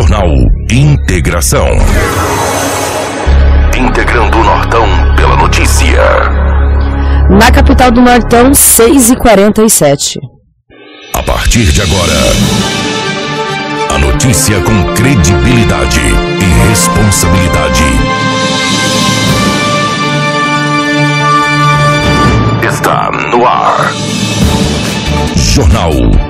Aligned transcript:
Jornal 0.00 0.32
Integração. 0.72 1.68
Integrando 3.76 4.38
o 4.38 4.44
Nortão 4.44 4.86
pela 5.14 5.36
notícia. 5.36 6.02
Na 7.28 7.52
capital 7.52 7.90
do 7.90 8.00
Nortão, 8.00 8.50
6h47. 8.50 10.14
A 11.12 11.22
partir 11.22 11.66
de 11.66 11.82
agora, 11.82 12.18
a 13.94 13.98
notícia 13.98 14.58
com 14.62 14.94
credibilidade 14.94 16.00
e 16.00 16.68
responsabilidade. 16.70 17.84
Está 22.66 23.10
no 23.30 23.46
ar. 23.46 23.92
Jornal 25.36 26.29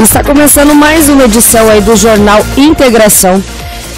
Está 0.00 0.24
começando 0.24 0.74
mais 0.74 1.10
uma 1.10 1.24
edição 1.24 1.68
aí 1.68 1.82
do 1.82 1.94
Jornal 1.94 2.40
Integração. 2.56 3.40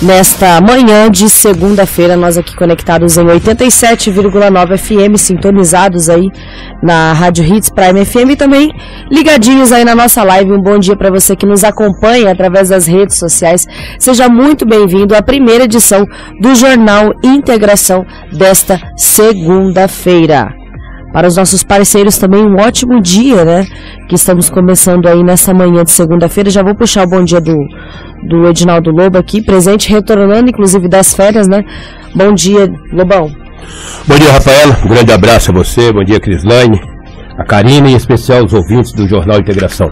Nesta 0.02 0.60
manhã 0.60 1.08
de 1.08 1.30
segunda-feira, 1.30 2.16
nós 2.16 2.36
aqui 2.36 2.56
conectados 2.56 3.16
em 3.16 3.24
87,9 3.24 4.76
FM, 4.76 5.16
sintonizados 5.16 6.10
aí 6.10 6.28
na 6.82 7.12
Rádio 7.12 7.44
Hits 7.44 7.70
Prime 7.70 8.04
FM 8.04 8.32
e 8.32 8.36
também 8.36 8.72
ligadinhos 9.12 9.70
aí 9.70 9.84
na 9.84 9.94
nossa 9.94 10.24
live. 10.24 10.50
Um 10.50 10.60
bom 10.60 10.76
dia 10.76 10.96
para 10.96 11.08
você 11.08 11.36
que 11.36 11.46
nos 11.46 11.62
acompanha 11.62 12.32
através 12.32 12.70
das 12.70 12.84
redes 12.84 13.16
sociais. 13.16 13.64
Seja 13.96 14.28
muito 14.28 14.66
bem-vindo 14.66 15.14
à 15.14 15.22
primeira 15.22 15.64
edição 15.64 16.04
do 16.40 16.52
Jornal 16.56 17.12
Integração 17.22 18.04
desta 18.32 18.80
segunda-feira. 18.96 20.61
Para 21.12 21.28
os 21.28 21.36
nossos 21.36 21.62
parceiros 21.62 22.16
também 22.16 22.42
um 22.42 22.56
ótimo 22.56 23.00
dia, 23.00 23.44
né? 23.44 23.66
Que 24.08 24.14
estamos 24.14 24.48
começando 24.48 25.06
aí 25.06 25.22
nessa 25.22 25.52
manhã 25.52 25.84
de 25.84 25.90
segunda-feira. 25.90 26.48
Já 26.48 26.62
vou 26.62 26.74
puxar 26.74 27.04
o 27.04 27.10
bom 27.10 27.22
dia 27.22 27.40
do, 27.40 27.54
do 28.28 28.48
Edinaldo 28.48 28.90
Lobo 28.90 29.18
aqui, 29.18 29.42
presente, 29.42 29.90
retornando 29.90 30.48
inclusive 30.48 30.88
das 30.88 31.14
férias, 31.14 31.46
né? 31.46 31.62
Bom 32.14 32.32
dia, 32.32 32.66
Lobão. 32.92 33.30
Bom 34.06 34.16
dia, 34.16 34.32
Rafaela. 34.32 34.76
Um 34.84 34.88
grande 34.88 35.12
abraço 35.12 35.50
a 35.50 35.54
você. 35.54 35.92
Bom 35.92 36.02
dia, 36.02 36.18
Crislaine, 36.18 36.80
a 37.38 37.44
Karina 37.44 37.88
e 37.88 37.92
em 37.92 37.96
especial 37.96 38.44
os 38.44 38.54
ouvintes 38.54 38.92
do 38.92 39.06
Jornal 39.06 39.38
Integração. 39.38 39.88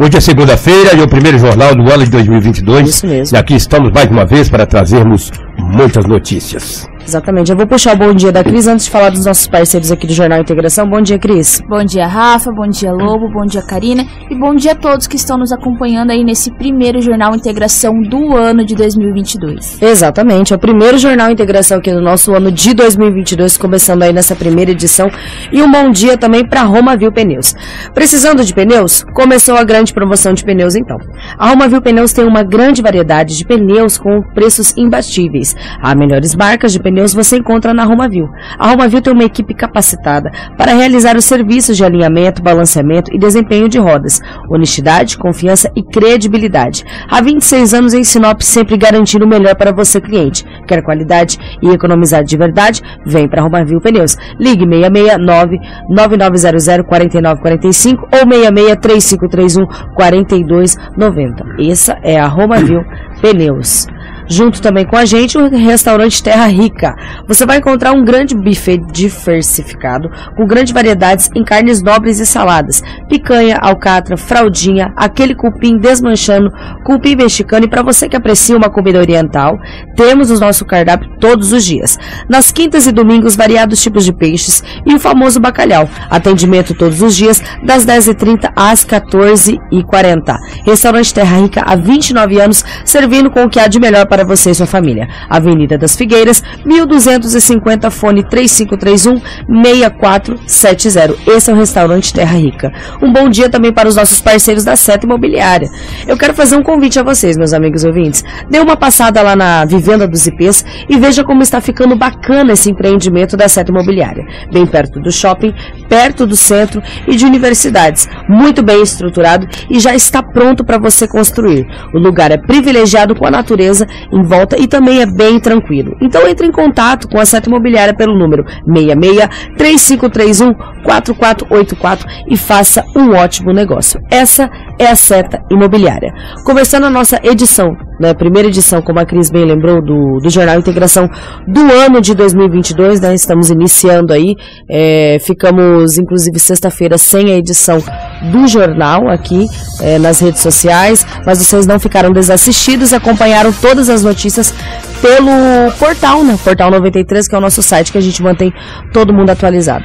Hoje 0.00 0.16
é 0.16 0.20
segunda-feira 0.20 0.96
e 0.96 1.00
é 1.00 1.04
o 1.04 1.08
primeiro 1.08 1.38
jornal 1.38 1.74
do 1.74 1.82
ano 1.90 2.04
de 2.04 2.10
2022. 2.10 2.88
Isso 2.88 3.06
mesmo. 3.06 3.36
E 3.36 3.38
aqui 3.38 3.54
estamos 3.54 3.92
mais 3.92 4.10
uma 4.10 4.26
vez 4.26 4.48
para 4.48 4.66
trazermos 4.66 5.30
muitas 5.58 6.04
notícias. 6.04 6.86
Exatamente. 7.06 7.50
Eu 7.50 7.56
vou 7.56 7.66
puxar 7.66 7.94
o 7.94 7.98
bom 7.98 8.14
dia 8.14 8.32
da 8.32 8.42
Cris 8.42 8.66
antes 8.66 8.86
de 8.86 8.90
falar 8.90 9.10
dos 9.10 9.26
nossos 9.26 9.46
parceiros 9.46 9.92
aqui 9.92 10.06
do 10.06 10.14
Jornal 10.14 10.40
Integração. 10.40 10.88
Bom 10.88 11.02
dia, 11.02 11.18
Cris. 11.18 11.60
Bom 11.68 11.84
dia, 11.84 12.06
Rafa. 12.06 12.50
Bom 12.50 12.66
dia, 12.66 12.92
Lobo. 12.92 13.28
Bom 13.28 13.44
dia, 13.44 13.62
Karina. 13.62 14.06
E 14.30 14.34
bom 14.34 14.54
dia 14.54 14.72
a 14.72 14.74
todos 14.74 15.06
que 15.06 15.16
estão 15.16 15.36
nos 15.36 15.52
acompanhando 15.52 16.10
aí 16.10 16.24
nesse 16.24 16.50
primeiro 16.50 17.02
Jornal 17.02 17.34
Integração 17.34 18.00
do 18.00 18.34
ano 18.34 18.64
de 18.64 18.74
2022. 18.74 19.82
Exatamente. 19.82 20.52
É 20.52 20.56
o 20.56 20.58
primeiro 20.58 20.96
Jornal 20.96 21.30
Integração 21.30 21.78
aqui 21.78 21.92
do 21.92 22.00
nosso 22.00 22.34
ano 22.34 22.50
de 22.50 22.72
2022, 22.72 23.58
começando 23.58 24.02
aí 24.02 24.12
nessa 24.12 24.34
primeira 24.34 24.70
edição. 24.70 25.10
E 25.52 25.62
um 25.62 25.70
bom 25.70 25.90
dia 25.90 26.16
também 26.16 26.46
para 26.46 26.62
Roma 26.62 26.96
Viu 26.96 27.12
Pneus. 27.12 27.54
Precisando 27.92 28.42
de 28.44 28.54
pneus? 28.54 29.04
Começou 29.14 29.56
a 29.56 29.64
grande 29.64 29.92
promoção 29.92 30.32
de 30.32 30.42
pneus 30.42 30.74
então. 30.74 30.96
A 31.38 31.50
Roma 31.50 31.68
Viu 31.68 31.82
Pneus 31.82 32.12
tem 32.12 32.24
uma 32.24 32.42
grande 32.42 32.80
variedade 32.80 33.36
de 33.36 33.44
pneus 33.44 33.98
com 33.98 34.22
preços 34.34 34.74
imbatíveis. 34.76 35.54
Há 35.82 35.94
melhores 35.94 36.34
marcas 36.34 36.72
de 36.72 36.80
pneus 36.80 36.93
você 37.14 37.36
encontra 37.36 37.74
na 37.74 37.84
Romavil. 37.84 38.28
A 38.58 38.70
Romavil 38.70 39.02
tem 39.02 39.12
uma 39.12 39.24
equipe 39.24 39.54
capacitada 39.54 40.30
para 40.56 40.74
realizar 40.74 41.16
os 41.16 41.24
serviços 41.24 41.76
de 41.76 41.84
alinhamento, 41.84 42.42
balanceamento 42.42 43.10
e 43.12 43.18
desempenho 43.18 43.68
de 43.68 43.78
rodas. 43.78 44.20
Honestidade, 44.48 45.18
confiança 45.18 45.70
e 45.74 45.82
credibilidade. 45.82 46.84
Há 47.08 47.20
26 47.20 47.74
anos 47.74 47.94
em 47.94 48.04
Sinop, 48.04 48.40
sempre 48.42 48.76
garantindo 48.76 49.24
o 49.24 49.28
melhor 49.28 49.56
para 49.56 49.72
você, 49.72 50.00
cliente. 50.00 50.44
Quer 50.66 50.82
qualidade 50.82 51.38
e 51.62 51.68
economizar 51.70 52.22
de 52.22 52.36
verdade? 52.36 52.82
Vem 53.04 53.28
para 53.28 53.42
Romavil 53.42 53.80
Pneus. 53.80 54.16
Ligue 54.38 54.64
669 54.66 55.58
9900 55.88 56.86
4945 56.86 58.08
ou 58.12 58.30
66 58.30 58.76
3531 58.80 59.94
4290. 59.94 61.44
Essa 61.70 61.98
é 62.02 62.18
a 62.18 62.26
Romavil 62.26 62.84
Pneus. 63.20 63.86
Junto 64.28 64.62
também 64.62 64.86
com 64.86 64.96
a 64.96 65.04
gente, 65.04 65.36
o 65.36 65.48
restaurante 65.48 66.22
Terra 66.22 66.46
Rica. 66.46 66.94
Você 67.28 67.44
vai 67.44 67.58
encontrar 67.58 67.92
um 67.92 68.04
grande 68.04 68.34
buffet 68.34 68.78
diversificado, 68.92 70.08
com 70.36 70.46
grandes 70.46 70.72
variedades 70.72 71.30
em 71.34 71.44
carnes 71.44 71.82
nobres 71.82 72.18
e 72.20 72.26
saladas. 72.26 72.82
Picanha, 73.08 73.58
alcatra, 73.60 74.16
fraldinha, 74.16 74.92
aquele 74.96 75.34
cupim 75.34 75.78
desmanchando, 75.78 76.50
cupim 76.84 77.16
mexicano. 77.16 77.66
E 77.66 77.68
para 77.68 77.82
você 77.82 78.08
que 78.08 78.16
aprecia 78.16 78.56
uma 78.56 78.70
comida 78.70 78.98
oriental, 78.98 79.58
temos 79.96 80.30
o 80.30 80.40
nosso 80.40 80.64
cardápio 80.64 81.10
todos 81.20 81.52
os 81.52 81.64
dias. 81.64 81.98
Nas 82.28 82.50
quintas 82.50 82.86
e 82.86 82.92
domingos, 82.92 83.36
variados 83.36 83.82
tipos 83.82 84.04
de 84.04 84.12
peixes 84.12 84.62
e 84.86 84.94
o 84.94 85.00
famoso 85.00 85.40
bacalhau. 85.40 85.88
Atendimento 86.08 86.74
todos 86.74 87.02
os 87.02 87.14
dias, 87.14 87.42
das 87.64 87.84
10h30 87.84 88.52
às 88.56 88.84
14h40. 88.84 90.36
Restaurante 90.64 91.12
Terra 91.12 91.38
Rica 91.38 91.62
há 91.66 91.76
29 91.76 92.40
anos, 92.40 92.64
servindo 92.84 93.30
com 93.30 93.44
o 93.44 93.50
que 93.50 93.60
há 93.60 93.66
de 93.66 93.78
melhor 93.78 94.06
para 94.06 94.13
você 94.22 94.50
e 94.50 94.54
sua 94.54 94.66
família. 94.66 95.08
Avenida 95.28 95.78
das 95.78 95.96
Figueiras, 95.96 96.42
1250, 96.64 97.90
fone 97.90 98.22
3531 98.22 99.20
6470. 99.64 101.32
Esse 101.32 101.50
é 101.50 101.54
o 101.54 101.56
restaurante 101.56 102.12
Terra 102.12 102.36
Rica. 102.36 102.70
Um 103.02 103.12
bom 103.12 103.28
dia 103.28 103.48
também 103.48 103.72
para 103.72 103.88
os 103.88 103.96
nossos 103.96 104.20
parceiros 104.20 104.62
da 104.62 104.76
Seta 104.76 105.06
Imobiliária. 105.06 105.68
Eu 106.06 106.16
quero 106.16 106.34
fazer 106.34 106.56
um 106.56 106.62
convite 106.62 106.98
a 106.98 107.02
vocês, 107.02 107.36
meus 107.36 107.52
amigos 107.52 107.84
ouvintes. 107.84 108.22
Dê 108.50 108.60
uma 108.60 108.76
passada 108.76 109.22
lá 109.22 109.34
na 109.34 109.64
Vivenda 109.64 110.06
dos 110.06 110.26
IPs 110.26 110.64
e 110.88 110.98
veja 110.98 111.24
como 111.24 111.42
está 111.42 111.60
ficando 111.60 111.96
bacana 111.96 112.52
esse 112.52 112.70
empreendimento 112.70 113.36
da 113.36 113.48
Seta 113.48 113.70
Imobiliária. 113.70 114.24
Bem 114.52 114.66
perto 114.66 115.00
do 115.00 115.10
shopping, 115.10 115.54
perto 115.88 116.26
do 116.26 116.36
centro 116.36 116.82
e 117.06 117.16
de 117.16 117.24
universidades. 117.24 118.06
Muito 118.28 118.62
bem 118.62 118.82
estruturado 118.82 119.46
e 119.70 119.80
já 119.80 119.94
está 119.94 120.22
pronto 120.22 120.64
para 120.64 120.78
você 120.78 121.08
construir. 121.08 121.66
O 121.94 121.98
lugar 121.98 122.30
é 122.30 122.36
privilegiado 122.36 123.14
com 123.14 123.26
a 123.26 123.30
natureza 123.30 123.86
em 124.12 124.22
volta 124.22 124.58
e 124.58 124.66
também 124.66 125.00
é 125.00 125.06
bem 125.06 125.40
tranquilo. 125.40 125.96
Então 126.00 126.26
entre 126.26 126.46
em 126.46 126.52
contato 126.52 127.08
com 127.08 127.18
a 127.18 127.24
Seta 127.24 127.48
Imobiliária 127.48 127.94
pelo 127.94 128.18
número 128.18 128.44
66 128.66 129.28
3531 129.56 130.54
4484 130.84 132.06
e 132.28 132.36
faça 132.36 132.84
um 132.96 133.14
ótimo 133.14 133.52
negócio. 133.52 134.00
Essa 134.10 134.50
é 134.78 134.86
a 134.86 134.96
Seta 134.96 135.42
Imobiliária. 135.50 136.12
Começando 136.44 136.84
a 136.84 136.90
nossa 136.90 137.18
edição, 137.22 137.76
né, 138.00 138.12
primeira 138.12 138.48
edição, 138.48 138.82
como 138.82 139.00
a 139.00 139.06
Cris 139.06 139.30
bem 139.30 139.44
lembrou, 139.44 139.82
do, 139.82 140.18
do 140.22 140.28
Jornal 140.28 140.58
Integração 140.58 141.08
do 141.46 141.60
ano 141.60 142.00
de 142.00 142.14
2022, 142.14 143.00
né, 143.00 143.14
estamos 143.14 143.50
iniciando 143.50 144.12
aí, 144.12 144.34
é, 144.68 145.18
ficamos 145.20 145.98
inclusive 145.98 146.38
sexta-feira 146.38 146.98
sem 146.98 147.32
a 147.32 147.36
edição 147.36 147.82
do 148.30 148.46
jornal 148.46 149.08
aqui 149.08 149.46
é, 149.80 149.98
nas 149.98 150.20
redes 150.20 150.40
sociais, 150.40 151.06
mas 151.26 151.38
vocês 151.38 151.66
não 151.66 151.78
ficaram 151.78 152.10
desassistidos, 152.10 152.92
acompanharam 152.92 153.52
todas 153.52 153.88
as 153.88 154.02
notícias 154.02 154.54
pelo 155.00 155.70
portal, 155.78 156.24
né, 156.24 156.38
Portal 156.42 156.70
93, 156.70 157.28
que 157.28 157.34
é 157.34 157.38
o 157.38 157.40
nosso 157.40 157.62
site 157.62 157.92
que 157.92 157.98
a 157.98 158.00
gente 158.00 158.22
mantém 158.22 158.52
todo 158.92 159.12
mundo 159.12 159.30
atualizado. 159.30 159.84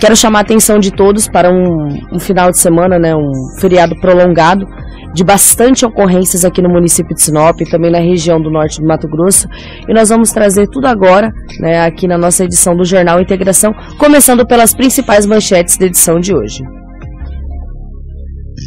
Quero 0.00 0.14
chamar 0.14 0.40
a 0.40 0.42
atenção 0.42 0.78
de 0.78 0.90
todos 0.90 1.26
para 1.26 1.50
um, 1.50 1.88
um, 2.12 2.18
final 2.18 2.50
de 2.50 2.58
semana, 2.58 2.98
né, 2.98 3.14
um 3.14 3.32
feriado 3.58 3.98
prolongado, 3.98 4.66
de 5.14 5.24
bastante 5.24 5.86
ocorrências 5.86 6.44
aqui 6.44 6.60
no 6.60 6.68
município 6.68 7.14
de 7.14 7.22
Sinop 7.22 7.58
e 7.60 7.70
também 7.70 7.90
na 7.90 8.00
região 8.00 8.38
do 8.38 8.50
norte 8.50 8.78
do 8.78 8.86
Mato 8.86 9.08
Grosso. 9.08 9.48
E 9.88 9.94
nós 9.94 10.10
vamos 10.10 10.32
trazer 10.32 10.68
tudo 10.68 10.86
agora, 10.86 11.32
né, 11.60 11.80
aqui 11.80 12.06
na 12.06 12.18
nossa 12.18 12.44
edição 12.44 12.76
do 12.76 12.84
Jornal 12.84 13.20
Integração, 13.20 13.72
começando 13.98 14.46
pelas 14.46 14.74
principais 14.74 15.24
manchetes 15.24 15.78
da 15.78 15.86
edição 15.86 16.20
de 16.20 16.34
hoje. 16.34 16.62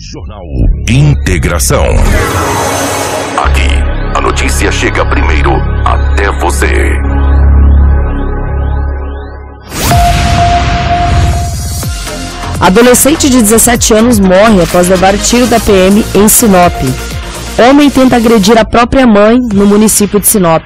Jornal 0.02 0.46
Integração. 0.90 1.84
Aqui, 3.38 3.70
a 4.16 4.22
notícia 4.22 4.72
chega 4.72 5.06
primeiro 5.06 5.52
até 5.84 6.32
você. 6.40 6.94
Adolescente 12.62 13.30
de 13.30 13.42
17 13.42 13.94
anos 13.94 14.20
morre 14.22 14.64
após 14.64 14.88
levar 14.88 15.18
tiro 15.18 15.48
da 15.48 15.60
PM 15.60 16.06
em 16.16 16.28
Sinop. 16.30 16.74
Homem 17.70 17.90
tenta 17.90 18.16
agredir 18.16 18.58
a 18.58 18.64
própria 18.64 19.06
mãe 19.06 19.38
no 19.54 19.66
município 19.66 20.20
de 20.20 20.28
Sinop. 20.28 20.64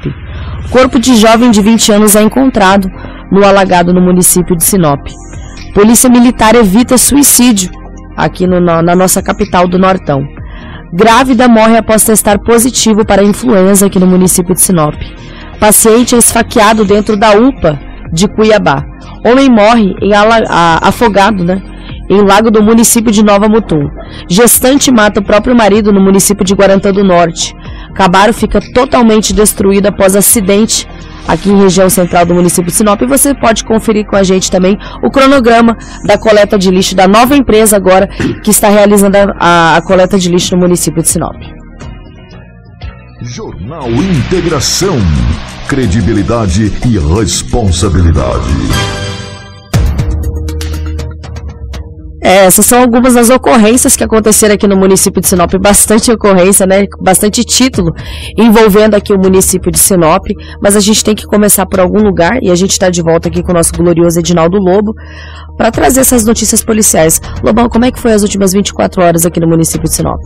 Corpo 0.70 1.00
de 1.00 1.16
jovem 1.16 1.50
de 1.50 1.60
20 1.60 1.92
anos 1.92 2.16
é 2.16 2.22
encontrado 2.22 2.88
no 3.32 3.44
alagado 3.44 3.94
no 3.94 4.02
município 4.02 4.56
de 4.56 4.64
Sinop. 4.64 5.00
Polícia 5.74 6.08
Militar 6.08 6.54
evita 6.54 7.00
suicídio 7.00 7.83
aqui 8.16 8.48
no, 8.48 8.60
na, 8.60 8.96
nossa 8.96 9.22
capital 9.22 9.68
do 9.68 9.78
Nortão. 9.78 10.26
Grávida 10.94 11.48
morre 11.48 11.78
após 11.78 12.04
testar 12.04 12.40
positivo 12.40 13.06
para 13.06 13.24
influenza 13.24 13.88
aqui 13.88 14.00
no 14.00 14.06
município 14.06 14.54
de 14.54 14.62
Sinop. 14.62 14.94
Paciente 15.60 16.14
é 16.14 16.18
esfaqueado 16.18 16.86
dentro 16.86 17.18
da 17.18 17.32
UPA 17.32 17.80
de 18.12 18.28
Cuiabá. 18.28 18.84
Homem 19.26 19.50
morre 19.50 19.96
em 20.02 20.14
ala, 20.14 20.44
a, 20.48 20.88
afogado, 20.88 21.44
né? 21.44 21.62
Em 22.10 22.22
lago 22.22 22.52
do 22.52 22.62
município 22.62 23.12
de 23.12 23.24
Nova 23.24 23.48
Mutum. 23.48 23.88
Gestante 24.30 24.92
mata 24.92 25.20
o 25.20 25.24
próprio 25.24 25.56
marido 25.56 25.92
no 25.92 26.02
município 26.02 26.46
de 26.46 26.54
Guarantã 26.54 26.92
do 26.92 27.04
Norte. 27.04 27.56
Cabaro 27.96 28.34
fica 28.34 28.60
totalmente 28.74 29.34
destruído 29.34 29.88
após 29.88 30.16
acidente 30.16 30.88
aqui 31.28 31.50
em 31.50 31.62
região 31.62 31.90
central 31.90 32.26
do 32.26 32.34
município 32.34 32.66
de 32.66 32.74
Sinop. 32.74 33.02
E 33.02 33.06
você 33.06 33.34
pode 33.34 33.64
conferir 33.64 34.06
com 34.06 34.16
a 34.16 34.24
gente 34.24 34.50
também 34.50 34.78
o 35.04 35.10
cronograma 35.10 35.78
da 36.06 36.18
coleta 36.18 36.58
de 36.58 36.70
lixo 36.70 36.96
da 36.96 37.08
nova 37.08 37.36
empresa 37.36 37.76
agora 37.76 38.08
que 38.44 38.52
está 38.52 38.70
realizando 38.70 39.16
a, 39.40 39.78
a, 39.78 39.82
coleta 39.82 40.18
de 40.18 40.30
lixo 40.30 40.56
no 40.56 40.62
município 40.62 41.02
de 41.02 41.10
Sinop. 41.10 41.36
Jornal 43.22 43.90
Integração. 43.90 44.98
Credibilidade 45.68 46.72
e 46.86 47.00
responsabilidade. 47.00 49.13
Essas 52.24 52.66
são 52.66 52.82
algumas 52.82 53.16
das 53.16 53.30
ocorrências 53.30 53.96
que 53.98 54.04
aconteceram 54.04 54.56
aqui 54.56 54.66
no 54.68 54.78
município 54.78 55.22
de 55.22 55.28
Sinop. 55.28 55.54
Bastante 55.62 56.12
ocorrência, 56.12 56.66
né? 56.66 56.86
Bastante 57.02 57.44
título 57.44 57.94
envolvendo 58.38 58.96
aqui 58.96 59.14
o 59.14 59.18
município 59.18 59.70
de 59.70 59.78
Sinop. 59.78 60.26
Mas 60.62 60.78
a 60.78 60.80
gente 60.80 61.04
tem 61.04 61.14
que 61.14 61.26
começar 61.26 61.66
por 61.66 61.82
algum 61.82 62.02
lugar 62.02 62.42
e 62.42 62.50
a 62.50 62.56
gente 62.56 62.72
está 62.72 62.90
de 62.90 63.02
volta 63.02 63.28
aqui 63.28 63.44
com 63.44 63.52
o 63.52 63.56
nosso 63.56 63.74
glorioso 63.74 64.20
Edinaldo 64.20 64.58
Lobo 64.58 64.94
para 65.58 65.70
trazer 65.70 66.00
essas 66.00 66.26
notícias 66.26 66.64
policiais. 66.64 67.20
Lobão, 67.44 67.68
como 67.68 67.86
é 67.86 67.92
que 67.92 68.00
foi 68.00 68.14
as 68.14 68.22
últimas 68.22 68.54
24 68.54 69.04
horas 69.04 69.26
aqui 69.26 69.40
no 69.40 69.48
município 69.48 69.84
de 69.84 69.94
Sinop? 69.94 70.22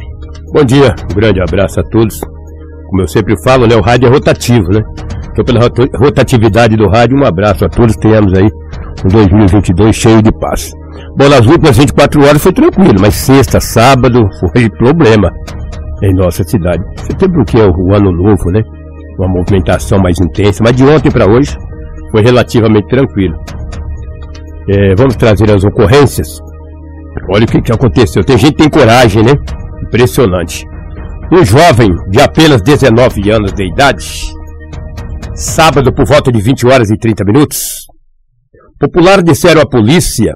Bom 0.54 0.64
dia, 0.64 0.96
um 1.12 1.16
grande 1.16 1.42
abraço 1.42 1.80
a 1.80 1.84
todos. 1.84 2.20
Como 2.90 3.02
eu 3.02 3.08
sempre 3.08 3.36
falo, 3.44 3.66
né? 3.66 3.76
O 3.76 3.82
rádio 3.82 4.08
é 4.08 4.12
rotativo, 4.12 4.70
né? 4.70 4.82
Então, 5.32 5.44
pela 5.44 5.60
rotatividade 6.00 6.76
do 6.78 6.88
rádio, 6.88 7.18
um 7.18 7.26
abraço 7.26 7.66
a 7.66 7.70
todos. 7.70 7.96
Tenhamos 7.98 8.34
aí 8.34 8.48
um 9.04 9.08
2022 9.10 9.96
cheio 9.96 10.22
de 10.22 10.32
paz. 10.32 10.72
Bom, 11.18 11.30
nas 11.30 11.46
últimas 11.46 11.78
24 11.78 12.26
horas 12.26 12.42
foi 12.42 12.54
tranquilo, 12.54 12.96
mas 13.00 13.16
sexta, 13.16 13.60
sábado 13.60 14.28
foi 14.40 14.70
problema 14.70 15.32
em 16.04 16.14
nossa 16.14 16.44
cidade. 16.44 16.84
Até 17.12 17.28
porque 17.28 17.58
é 17.58 17.66
o 17.66 17.94
ano 17.94 18.12
novo, 18.12 18.52
né? 18.52 18.62
Uma 19.18 19.28
movimentação 19.28 20.00
mais 20.00 20.20
intensa, 20.20 20.64
mas 20.64 20.76
de 20.76 20.84
ontem 20.84 21.12
para 21.12 21.26
hoje 21.26 21.56
foi 22.12 22.22
relativamente 22.22 22.88
tranquilo. 22.88 23.36
É, 24.70 24.96
vamos 24.96 25.16
trazer 25.16 25.50
as 25.52 25.64
ocorrências. 25.64 26.40
Olha 27.32 27.46
o 27.46 27.48
que, 27.48 27.62
que 27.62 27.72
aconteceu. 27.72 28.24
Tem 28.24 28.38
gente 28.38 28.56
que 28.56 28.64
tem 28.64 28.70
coragem, 28.70 29.24
né? 29.24 29.34
Impressionante. 29.88 30.66
Um 31.32 31.44
jovem 31.44 31.90
de 32.10 32.22
apenas 32.22 32.62
19 32.62 33.32
anos 33.32 33.54
de 33.54 33.66
idade, 33.66 34.06
sábado 35.34 35.94
por 35.94 36.06
volta 36.06 36.32
de 36.32 36.42
20 36.42 36.68
horas 36.68 36.90
e 36.90 36.98
30 36.98 37.24
minutos, 37.26 37.88
Popular 38.80 39.24
disseram 39.24 39.62
à 39.62 39.66
polícia 39.68 40.34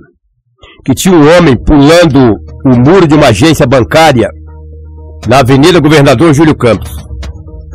que 0.86 0.94
tinha 0.94 1.16
um 1.16 1.38
homem 1.38 1.56
pulando 1.64 2.36
o 2.66 2.78
muro 2.80 3.08
de 3.08 3.16
uma 3.16 3.28
agência 3.28 3.68
bancária 3.68 4.28
na 5.28 5.40
Avenida 5.40 5.80
Governador 5.80 6.34
Júlio 6.34 6.56
Campos. 6.56 6.92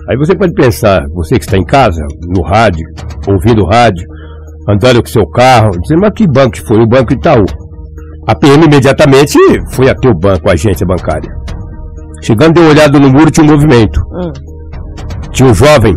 Aí 0.08 0.16
você 0.16 0.36
pode 0.36 0.52
pensar, 0.54 1.04
você 1.12 1.38
que 1.38 1.44
está 1.44 1.56
em 1.56 1.64
casa, 1.64 2.00
no 2.28 2.42
rádio, 2.42 2.86
ouvindo 3.28 3.62
o 3.62 3.66
rádio, 3.66 4.06
andando 4.68 5.02
com 5.02 5.08
seu 5.08 5.26
carro, 5.28 5.70
dizendo, 5.80 6.00
mas 6.00 6.12
que 6.14 6.26
banco 6.26 6.52
que 6.52 6.66
foi? 6.66 6.78
O 6.78 6.86
Banco 6.86 7.12
Itaú. 7.12 7.44
A 8.28 8.34
PM 8.34 8.64
imediatamente 8.64 9.38
foi 9.72 9.88
até 9.88 10.08
o 10.08 10.14
banco, 10.14 10.48
a 10.48 10.52
agência 10.52 10.86
bancária. 10.86 11.30
Chegando, 12.22 12.54
deu 12.54 12.64
uma 12.64 12.70
olhada 12.70 12.98
no 12.98 13.10
muro, 13.10 13.30
tinha 13.30 13.44
um 13.44 13.50
movimento. 13.50 14.00
Hum. 14.00 14.32
Tinha 15.32 15.48
um 15.48 15.54
jovem, 15.54 15.94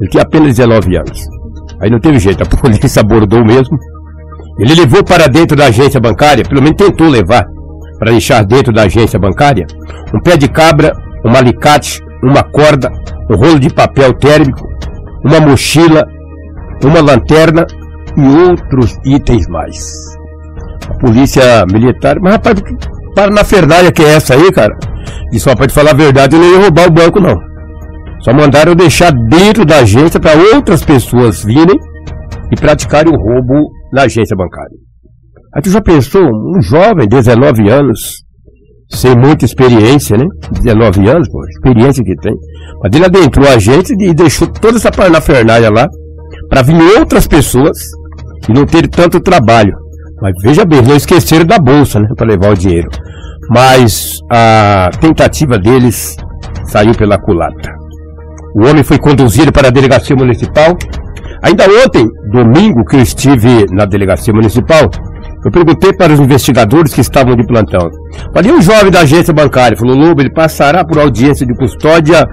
ele 0.00 0.10
tinha 0.10 0.22
apenas 0.22 0.56
19 0.56 0.96
anos. 0.96 1.26
Aí 1.82 1.90
não 1.90 1.98
teve 1.98 2.18
jeito, 2.18 2.42
a 2.42 2.46
polícia 2.56 3.00
abordou 3.00 3.44
mesmo. 3.44 3.76
Ele 4.60 4.74
levou 4.74 5.02
para 5.02 5.26
dentro 5.26 5.56
da 5.56 5.66
agência 5.66 5.98
bancária, 5.98 6.44
pelo 6.44 6.62
menos 6.62 6.76
tentou 6.76 7.08
levar, 7.08 7.46
para 7.98 8.10
deixar 8.10 8.44
dentro 8.44 8.72
da 8.72 8.82
agência 8.82 9.18
bancária, 9.18 9.66
um 10.14 10.20
pé 10.20 10.36
de 10.36 10.48
cabra, 10.48 10.92
um 11.24 11.34
alicate, 11.34 12.00
uma 12.22 12.42
corda, 12.42 12.90
um 13.30 13.36
rolo 13.36 13.58
de 13.58 13.72
papel 13.72 14.12
térmico, 14.14 14.68
uma 15.24 15.40
mochila, 15.40 16.04
uma 16.84 17.00
lanterna 17.00 17.66
e 18.16 18.48
outros 18.48 18.98
itens 19.04 19.48
mais. 19.48 19.78
A 20.90 20.94
polícia 20.98 21.64
militar, 21.72 22.16
mas 22.20 22.34
rapaz, 22.34 22.62
para 23.14 23.30
na 23.30 23.44
Fernália 23.44 23.90
que 23.90 24.02
é 24.02 24.14
essa 24.14 24.34
aí, 24.34 24.52
cara? 24.52 24.76
E 25.32 25.40
só 25.40 25.54
pode 25.54 25.72
falar 25.72 25.92
a 25.92 25.94
verdade, 25.94 26.36
eu 26.36 26.42
não 26.42 26.50
ia 26.50 26.58
roubar 26.58 26.86
o 26.86 26.92
banco 26.92 27.18
não. 27.18 27.36
Só 28.20 28.34
mandaram 28.34 28.74
deixar 28.74 29.10
dentro 29.12 29.64
da 29.64 29.78
agência 29.78 30.20
para 30.20 30.38
outras 30.54 30.84
pessoas 30.84 31.42
virem 31.42 31.78
e 32.52 32.56
praticarem 32.56 33.10
o 33.10 33.16
roubo 33.16 33.70
na 33.92 34.02
agência 34.02 34.36
bancária. 34.36 34.76
Aí 35.54 35.62
tu 35.62 35.70
já 35.70 35.80
pensou, 35.80 36.22
um 36.22 36.62
jovem, 36.62 37.08
19 37.08 37.68
anos, 37.70 38.22
sem 38.88 39.16
muita 39.16 39.44
experiência, 39.44 40.16
né? 40.16 40.24
19 40.62 41.08
anos, 41.08 41.28
pô, 41.28 41.44
experiência 41.44 42.04
que 42.04 42.14
tem. 42.16 42.34
Mas 42.82 42.92
ele 42.94 43.04
adentrou 43.04 43.46
a 43.46 43.54
agência 43.54 43.94
e 43.98 44.14
deixou 44.14 44.48
toda 44.48 44.76
essa 44.76 44.90
parafernália 44.90 45.70
lá 45.70 45.88
para 46.48 46.62
vir 46.62 46.80
outras 46.98 47.26
pessoas 47.26 47.76
e 48.48 48.52
não 48.52 48.64
ter 48.64 48.88
tanto 48.88 49.20
trabalho. 49.20 49.72
Mas 50.20 50.34
veja 50.42 50.64
bem, 50.64 50.82
não 50.82 50.96
esqueceram 50.96 51.44
da 51.44 51.58
bolsa, 51.58 51.98
né? 51.98 52.08
Para 52.16 52.28
levar 52.28 52.52
o 52.52 52.56
dinheiro. 52.56 52.88
Mas 53.48 54.18
a 54.30 54.90
tentativa 55.00 55.58
deles 55.58 56.16
saiu 56.66 56.94
pela 56.94 57.18
culatra. 57.18 57.72
O 58.54 58.66
homem 58.68 58.82
foi 58.82 58.98
conduzido 58.98 59.52
para 59.52 59.68
a 59.68 59.70
delegacia 59.70 60.14
municipal. 60.14 60.76
Ainda 61.42 61.64
ontem, 61.84 62.06
domingo, 62.30 62.84
que 62.84 62.96
eu 62.96 63.00
estive 63.00 63.66
na 63.72 63.86
delegacia 63.86 64.32
municipal, 64.32 64.90
eu 65.44 65.50
perguntei 65.50 65.92
para 65.92 66.12
os 66.12 66.20
investigadores 66.20 66.92
que 66.92 67.00
estavam 67.00 67.34
de 67.34 67.46
plantão. 67.46 67.88
Falei, 68.34 68.52
um 68.52 68.60
jovem 68.60 68.90
da 68.90 69.00
agência 69.00 69.32
bancária 69.32 69.76
falou, 69.76 69.96
Lobo, 69.96 70.20
ele 70.20 70.32
passará 70.32 70.84
por 70.84 70.98
audiência 70.98 71.46
de 71.46 71.54
custódia 71.54 72.26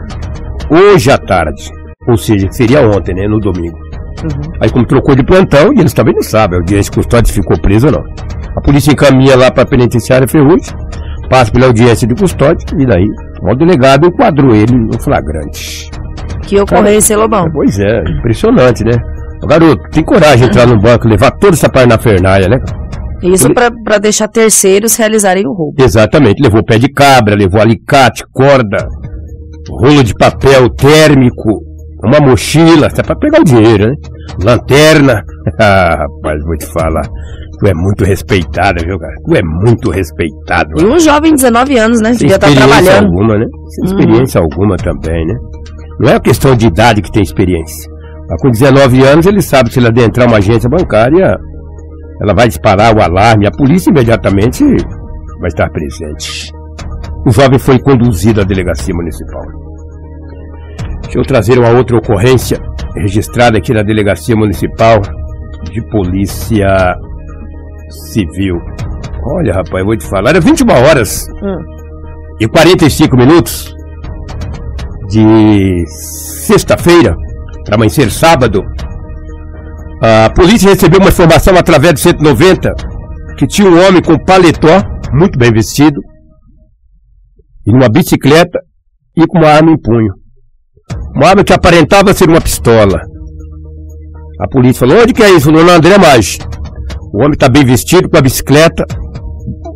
hoje 0.70 1.10
à 1.10 1.18
tarde. 1.18 1.70
Ou 2.08 2.18
seja, 2.18 2.48
seria 2.52 2.82
ontem, 2.82 3.14
né? 3.14 3.28
No 3.28 3.40
domingo. 3.40 3.78
Uhum. 4.24 4.54
Aí 4.62 4.70
como 4.70 4.86
trocou 4.86 5.16
de 5.16 5.24
plantão, 5.24 5.74
e 5.74 5.80
eles 5.80 5.94
também 5.94 6.14
não 6.14 6.24
sabem, 6.24 6.58
a 6.58 6.62
audiência 6.62 6.92
de 6.92 6.98
custódia 6.98 7.34
ficou 7.34 7.60
preso 7.62 7.88
ou 7.88 7.94
não. 7.94 8.04
A 8.58 8.62
polícia 8.62 8.92
encaminha 8.92 9.38
lá 9.38 9.52
para 9.52 9.64
a 9.64 9.66
penitenciária 9.66 10.28
Ferrugem, 10.28 10.74
passa 11.30 11.52
pela 11.52 11.68
audiência 11.68 12.08
de 12.08 12.16
custódia, 12.16 12.66
e 12.78 12.86
daí 12.86 13.06
o 13.42 13.56
delegado 13.56 14.08
enquadrou 14.08 14.56
ele 14.56 14.74
no 14.74 15.00
flagrante. 15.00 15.90
Que 16.48 16.60
ocorrência, 16.60 17.16
Cara, 17.16 17.26
Lobão. 17.26 17.52
Pois 17.52 17.78
é, 17.80 18.00
impressionante, 18.18 18.84
né? 18.84 18.94
O 19.44 19.48
garoto, 19.48 19.82
tem 19.92 20.04
coragem 20.04 20.40
de 20.40 20.46
entrar 20.46 20.66
no 20.66 20.80
banco, 20.80 21.08
levar 21.08 21.32
toda 21.32 21.54
essa 21.54 21.70
fernália, 22.00 22.48
né? 22.48 22.58
Isso 23.22 23.48
Ele... 23.48 23.54
para 23.84 23.98
deixar 23.98 24.28
terceiros 24.28 24.96
realizarem 24.96 25.46
o 25.46 25.54
roubo. 25.54 25.76
Exatamente, 25.80 26.42
levou 26.42 26.64
pé 26.64 26.78
de 26.78 26.88
cabra, 26.90 27.36
levou 27.36 27.60
alicate, 27.60 28.24
corda, 28.32 28.88
rolo 29.70 30.04
de 30.04 30.14
papel 30.14 30.70
térmico, 30.70 31.62
uma 32.04 32.20
mochila, 32.20 32.88
até 32.88 33.02
para 33.02 33.16
pegar 33.16 33.42
o 33.42 33.44
dinheiro, 33.44 33.88
né? 33.88 33.94
Lanterna. 34.44 35.24
ah, 35.60 35.98
rapaz, 36.00 36.44
vou 36.44 36.58
te 36.58 36.66
falar. 36.68 37.08
Tu 37.60 37.68
é 37.68 37.74
muito 37.74 38.04
respeitada, 38.04 38.84
viu, 38.86 39.00
cara? 39.00 39.14
Tu 39.26 39.36
é 39.36 39.42
muito 39.42 39.90
respeitado. 39.90 40.70
E 40.80 40.86
um 40.86 41.00
jovem 41.00 41.32
de 41.32 41.42
19 41.42 41.78
anos, 41.78 42.02
né? 42.02 42.14
Sem 42.14 42.28
estar 42.28 42.48
tá 42.48 42.54
trabalhando. 42.54 43.06
alguma, 43.06 43.38
né? 43.38 43.46
Sem 43.70 43.86
experiência 43.86 44.40
hum. 44.40 44.44
alguma 44.44 44.78
também, 44.78 45.26
né? 45.26 45.34
Não 46.00 46.10
é 46.10 46.14
uma 46.14 46.20
questão 46.20 46.56
de 46.56 46.68
idade 46.68 47.02
que 47.02 47.12
tem 47.12 47.24
experiência. 47.24 47.92
Mas 48.30 48.42
com 48.42 48.50
19 48.50 49.04
anos 49.04 49.26
ele 49.26 49.42
sabe 49.42 49.72
se 49.72 49.80
ele 49.80 49.88
adentrar 49.88 50.28
uma 50.28 50.38
agência 50.38 50.70
bancária, 50.70 51.38
ela 52.22 52.34
vai 52.36 52.48
disparar 52.48 52.96
o 52.96 53.02
alarme, 53.02 53.48
a 53.48 53.52
polícia 53.52 53.90
imediatamente 53.90 54.64
vai 55.40 55.48
estar 55.48 55.70
presente. 55.70 56.52
O 57.26 57.32
jovem 57.32 57.60
foi 57.60 57.80
conduzido 57.80 58.42
à 58.42 58.44
delegacia 58.44 58.94
municipal. 58.94 59.44
Deixa 61.04 61.20
eu 61.20 61.24
trazer 61.24 61.58
uma 61.58 61.70
outra 61.70 61.98
ocorrência 61.98 62.60
registrada 62.96 63.58
aqui 63.58 63.74
na 63.74 63.82
delegacia 63.82 64.36
municipal 64.36 65.00
de 65.72 65.82
polícia 65.90 66.96
civil. 68.12 68.56
Olha, 69.24 69.54
rapaz, 69.54 69.80
eu 69.80 69.86
vou 69.86 69.98
te 69.98 70.08
falar, 70.10 70.32
era 70.32 70.42
21 70.42 70.66
horas 70.70 71.26
hum. 71.44 71.58
e 72.40 72.48
45 72.48 73.16
minutos 73.16 73.77
de 75.10 75.86
sexta-feira, 76.46 77.16
para 77.66 77.76
amanhecer 77.76 78.12
sábado, 78.12 78.62
a 80.02 80.30
polícia 80.30 80.70
recebeu 80.70 81.00
uma 81.00 81.10
informação 81.10 81.56
através 81.58 81.94
do 81.94 82.00
190 82.00 82.70
que 83.38 83.48
tinha 83.48 83.70
um 83.70 83.88
homem 83.88 84.02
com 84.02 84.18
paletó, 84.18 84.82
muito 85.14 85.38
bem 85.38 85.52
vestido, 85.52 86.00
e 87.66 87.72
numa 87.72 87.88
bicicleta, 87.88 88.60
e 89.16 89.26
com 89.28 89.38
uma 89.38 89.50
arma 89.50 89.72
em 89.72 89.80
punho. 89.80 90.14
Uma 91.16 91.30
arma 91.30 91.44
que 91.44 91.54
aparentava 91.54 92.14
ser 92.14 92.30
uma 92.30 92.42
pistola. 92.42 93.00
A 94.40 94.48
polícia 94.48 94.88
falou, 94.88 95.04
onde 95.04 95.14
que 95.14 95.24
é 95.24 95.30
isso? 95.32 95.46
Falou, 95.46 95.64
no 95.64 95.72
André 95.72 95.98
Maggi. 95.98 96.40
O 97.14 97.20
homem 97.20 97.34
está 97.34 97.50
bem 97.50 97.66
vestido, 97.66 98.10
com 98.10 98.18
a 98.18 98.22
bicicleta, 98.22 98.86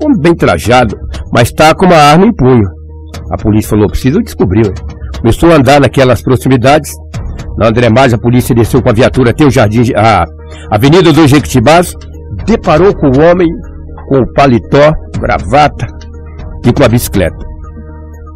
um 0.02 0.06
homem 0.06 0.22
bem 0.22 0.36
trajado, 0.36 0.98
mas 1.32 1.50
está 1.50 1.74
com 1.76 1.86
uma 1.86 1.96
arma 1.96 2.26
em 2.26 2.34
punho. 2.34 2.68
A 3.32 3.38
polícia 3.38 3.70
falou, 3.70 3.88
preciso 3.88 4.22
descobrir. 4.22 4.68
Ué. 4.68 5.01
Começou 5.22 5.52
a 5.52 5.56
andar 5.56 5.80
naquelas 5.80 6.22
proximidades. 6.22 6.92
Na 7.58 7.68
André 7.68 7.90
Maggi, 7.90 8.16
a 8.16 8.18
polícia 8.18 8.56
desceu 8.56 8.82
com 8.82 8.90
a 8.90 8.94
viatura 8.94 9.32
até 9.32 9.46
o 9.46 9.52
jardim, 9.52 9.84
a 9.96 10.26
Avenida 10.72 11.14
dos 11.14 11.30
Jequitibás, 11.30 11.94
deparou 12.46 12.96
com 12.96 13.08
o 13.08 13.22
homem 13.22 13.48
com 14.08 14.20
o 14.20 14.34
paletó, 14.34 14.94
gravata 15.20 15.88
e 16.66 16.74
com 16.74 16.84
a 16.84 16.90
bicicleta. 16.90 17.38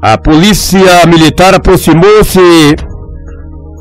A 0.02 0.18
polícia 0.18 1.06
militar 1.08 1.56
aproximou-se 1.56 2.76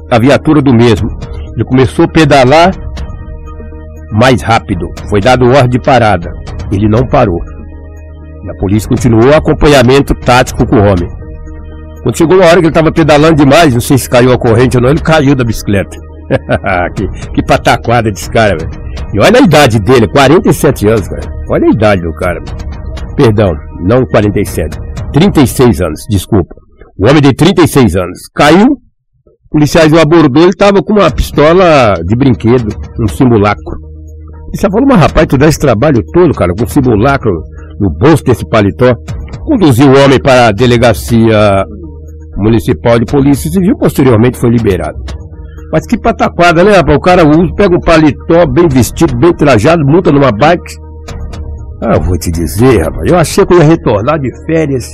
da 0.08 0.18
viatura 0.18 0.62
do 0.62 0.72
mesmo. 0.72 1.08
Ele 1.54 1.64
começou 1.64 2.06
a 2.06 2.08
pedalar 2.08 2.72
mais 4.12 4.42
rápido. 4.42 4.86
Foi 5.08 5.20
dado 5.20 5.46
ordem 5.46 5.70
de 5.70 5.80
parada. 5.80 6.30
Ele 6.72 6.88
não 6.88 7.06
parou. 7.06 7.38
E 8.44 8.50
a 8.50 8.54
polícia 8.58 8.88
continuou 8.88 9.26
o 9.26 9.34
acompanhamento 9.34 10.14
tático 10.14 10.66
com 10.66 10.76
o 10.76 10.80
homem. 10.82 11.08
Quando 12.04 12.18
chegou 12.18 12.36
uma 12.36 12.44
hora 12.44 12.56
que 12.56 12.66
ele 12.66 12.68
estava 12.68 12.92
pedalando 12.92 13.36
demais, 13.36 13.72
não 13.72 13.80
sei 13.80 13.96
se 13.96 14.10
caiu 14.10 14.30
a 14.30 14.38
corrente 14.38 14.76
ou 14.76 14.82
não, 14.82 14.90
ele 14.90 15.00
caiu 15.00 15.34
da 15.34 15.42
bicicleta. 15.42 15.96
que, 16.94 17.08
que 17.32 17.42
pataquada 17.46 18.10
desse 18.10 18.30
cara, 18.30 18.54
velho. 18.58 18.70
E 19.14 19.20
olha 19.20 19.40
a 19.40 19.42
idade 19.42 19.80
dele, 19.80 20.06
47 20.08 20.86
anos, 20.86 21.08
cara. 21.08 21.22
Olha 21.50 21.66
a 21.66 21.70
idade 21.70 22.02
do 22.02 22.12
cara. 22.12 22.42
Perdão, 23.16 23.52
não 23.88 24.04
47. 24.04 24.78
36 25.14 25.80
anos, 25.80 26.00
desculpa. 26.10 26.54
O 26.98 27.08
homem 27.08 27.22
de 27.22 27.32
36 27.32 27.96
anos 27.96 28.18
caiu, 28.34 28.66
policiais 29.50 29.90
o 29.90 29.98
abordou, 29.98 30.42
ele 30.42 30.50
estava 30.50 30.82
com 30.82 30.92
uma 30.92 31.10
pistola 31.10 31.94
de 32.04 32.14
brinquedo, 32.14 32.68
um 33.00 33.08
simulacro. 33.08 33.78
E 34.52 34.58
você 34.58 34.68
falou, 34.70 34.86
mas 34.86 35.00
rapaz, 35.00 35.26
tu 35.26 35.38
dá 35.38 35.48
esse 35.48 35.58
trabalho 35.58 36.02
todo, 36.12 36.34
cara, 36.34 36.52
com 36.52 36.66
simulacro 36.66 37.32
no 37.80 37.90
bolso 37.98 38.22
desse 38.24 38.46
paletó. 38.46 38.94
Conduziu 39.40 39.88
o 39.88 40.04
homem 40.04 40.20
para 40.22 40.48
a 40.48 40.52
delegacia 40.52 41.64
municipal 42.36 42.98
de 42.98 43.04
polícia 43.04 43.50
civil, 43.50 43.76
posteriormente 43.78 44.38
foi 44.38 44.50
liberado. 44.50 44.98
Mas 45.72 45.86
que 45.86 45.98
pataquada, 45.98 46.62
né, 46.62 46.76
rapaz? 46.76 46.96
O 46.96 47.00
cara 47.00 47.26
usa, 47.26 47.54
pega 47.56 47.74
um 47.74 47.80
paletó 47.80 48.46
bem 48.46 48.68
vestido, 48.68 49.16
bem 49.16 49.34
trajado, 49.34 49.84
monta 49.84 50.12
numa 50.12 50.30
bike. 50.30 50.74
Ah, 51.84 51.96
eu 51.96 52.02
vou 52.02 52.18
te 52.18 52.30
dizer, 52.30 52.82
rapaz. 52.82 53.10
Eu 53.10 53.18
achei 53.18 53.44
que 53.44 53.52
eu 53.52 53.58
ia 53.58 53.64
retornar 53.64 54.18
de 54.18 54.30
férias 54.46 54.88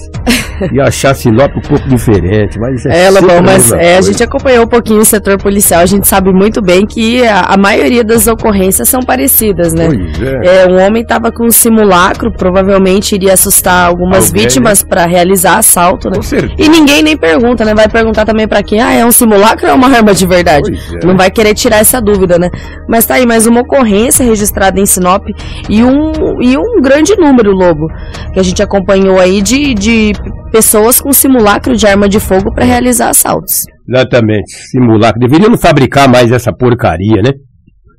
e 0.73 0.81
achar 0.81 1.15
Sinop 1.15 1.51
um 1.57 1.61
pouco 1.61 1.89
diferente, 1.89 2.59
mas 2.59 2.85
é, 2.87 3.07
é 3.07 3.11
Lobão, 3.11 3.43
mas 3.43 3.73
é, 3.73 3.97
a 3.97 4.01
gente 4.01 4.23
acompanhou 4.23 4.65
um 4.65 4.69
pouquinho 4.69 5.01
o 5.01 5.05
setor 5.05 5.39
policial, 5.39 5.81
a 5.81 5.87
gente 5.87 6.07
sabe 6.07 6.33
muito 6.33 6.61
bem 6.61 6.87
que 6.87 7.27
a, 7.27 7.41
a 7.41 7.57
maioria 7.57 8.05
das 8.05 8.27
ocorrências 8.27 8.89
são 8.89 9.01
parecidas, 9.01 9.73
né? 9.73 9.87
Pois 9.87 10.23
é. 10.23 10.63
é 10.63 10.67
um 10.69 10.79
homem 10.85 11.03
estava 11.03 11.33
com 11.33 11.47
um 11.47 11.51
simulacro, 11.51 12.33
provavelmente 12.33 13.15
iria 13.15 13.33
assustar 13.33 13.87
algumas 13.87 14.29
Alguém, 14.29 14.43
vítimas 14.43 14.83
para 14.83 15.07
realizar 15.07 15.59
assalto, 15.59 16.09
né? 16.11 16.17
Com 16.17 16.23
certeza. 16.23 16.55
E 16.59 16.69
ninguém 16.69 17.03
nem 17.03 17.17
pergunta, 17.17 17.65
né? 17.65 17.75
Vai 17.75 17.89
perguntar 17.89 18.25
também 18.25 18.47
para 18.47 18.63
quem, 18.63 18.81
ah, 18.81 18.93
é 18.93 19.05
um 19.05 19.13
simulacro 19.13 19.67
ou 19.67 19.73
é 19.73 19.75
uma 19.75 19.89
arma 19.89 20.13
de 20.13 20.27
verdade? 20.27 20.71
É. 20.73 21.07
Não 21.07 21.17
vai 21.17 21.31
querer 21.31 21.55
tirar 21.55 21.79
essa 21.79 22.01
dúvida, 22.01 22.39
né? 22.39 22.51
Mas 22.89 23.07
tá 23.07 23.15
aí, 23.15 23.27
mais 23.27 23.47
uma 23.47 23.61
ocorrência 23.61 24.25
registrada 24.25 24.81
em 24.81 24.87
Sinop 24.87 25.25
e 25.69 25.83
um, 25.83 26.41
e 26.41 26.57
um 26.57 26.80
grande 26.81 27.15
número, 27.17 27.53
Lobo, 27.53 27.87
que 28.33 28.41
a 28.41 28.43
gente 28.43 28.63
acompanhou 28.63 29.19
aí 29.19 29.41
de, 29.43 29.75
de 29.75 30.13
pessoas 30.53 31.01
com 31.01 31.13
simulacro 31.13 31.77
de 31.77 31.87
arma 31.87 32.09
de 32.09 32.19
fogo 32.21 32.53
para 32.55 32.65
realizar 32.65 33.09
assaltos. 33.11 33.55
Exatamente, 33.89 34.51
simulacro. 34.71 35.21
Deveriam 35.21 35.51
não 35.51 35.59
fabricar 35.59 36.09
mais 36.09 36.31
essa 36.33 36.53
porcaria, 36.53 37.23
né? 37.23 37.31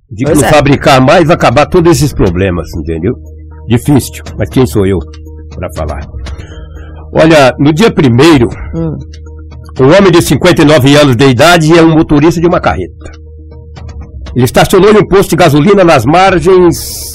De 0.10 0.26
Pois 0.26 0.40
não 0.42 0.48
é. 0.48 0.52
fabricar 0.52 1.00
mais 1.02 1.26
vai 1.28 1.36
acabar 1.36 1.66
todos 1.66 1.92
esses 1.92 2.14
problemas, 2.14 2.68
entendeu? 2.82 3.14
Difícil, 3.68 4.24
mas 4.38 4.50
quem 4.50 4.66
sou 4.66 4.86
eu 4.86 4.98
para 5.56 5.68
falar? 5.76 6.02
Olha, 7.14 7.54
no 7.60 7.74
dia 7.74 7.92
primeiro, 7.92 8.48
Hum. 8.76 8.96
um 9.82 9.98
homem 9.98 10.12
de 10.12 10.22
59 10.22 10.96
anos 10.96 11.16
de 11.16 11.26
idade 11.30 11.78
é 11.78 11.82
um 11.82 11.92
motorista 11.94 12.40
de 12.42 12.48
uma 12.48 12.60
carreta. 12.60 12.92
Ele 14.36 14.46
estacionou 14.46 14.92
em 14.92 14.98
um 14.98 15.08
posto 15.08 15.32
de 15.32 15.36
gasolina 15.36 15.84
nas 15.84 16.06
margens 16.06 17.11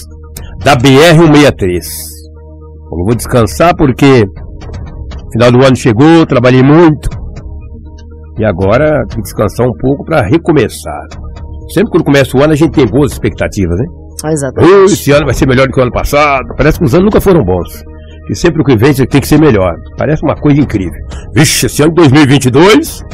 da 0.67 0.75
BR-163. 0.75 1.79
Eu 2.91 3.05
vou 3.05 3.15
descansar 3.15 3.73
porque 3.77 4.27
final 5.31 5.53
do 5.53 5.65
ano 5.65 5.77
chegou, 5.77 6.27
trabalhei 6.27 6.61
muito. 6.61 7.09
E 8.37 8.45
agora 8.45 9.05
tem 9.09 9.19
que 9.19 9.23
descansar 9.23 9.65
um 9.65 9.73
pouco 9.79 10.05
para 10.05 10.27
recomeçar. 10.27 11.07
Sempre 11.73 11.93
quando 11.93 12.05
começa 12.05 12.37
o 12.37 12.43
ano 12.43 12.53
a 12.53 12.57
gente 12.57 12.73
tem 12.73 12.85
boas 12.85 13.13
expectativas, 13.13 13.79
né? 13.79 13.85
Oh, 14.25 14.29
Exatamente. 14.29 14.93
esse 14.93 15.13
ano 15.13 15.27
vai 15.27 15.35
ser 15.35 15.47
melhor 15.47 15.69
do 15.69 15.73
que 15.73 15.79
o 15.79 15.83
ano 15.85 15.93
passado. 15.93 16.49
Parece 16.57 16.81
que 16.81 16.85
os 16.85 16.95
anos 16.95 17.05
nunca 17.05 17.21
foram 17.21 17.45
bons. 17.45 17.85
E 18.29 18.35
sempre 18.35 18.61
o 18.61 18.65
que 18.65 18.77
vem 18.77 18.93
tem 18.93 19.21
que 19.21 19.29
ser 19.29 19.39
melhor. 19.39 19.73
Parece 19.97 20.25
uma 20.25 20.35
coisa 20.35 20.61
incrível. 20.61 21.01
Vixe, 21.33 21.67
esse 21.67 21.81
ano 21.81 21.95
de 21.95 22.09
2022 22.09 23.05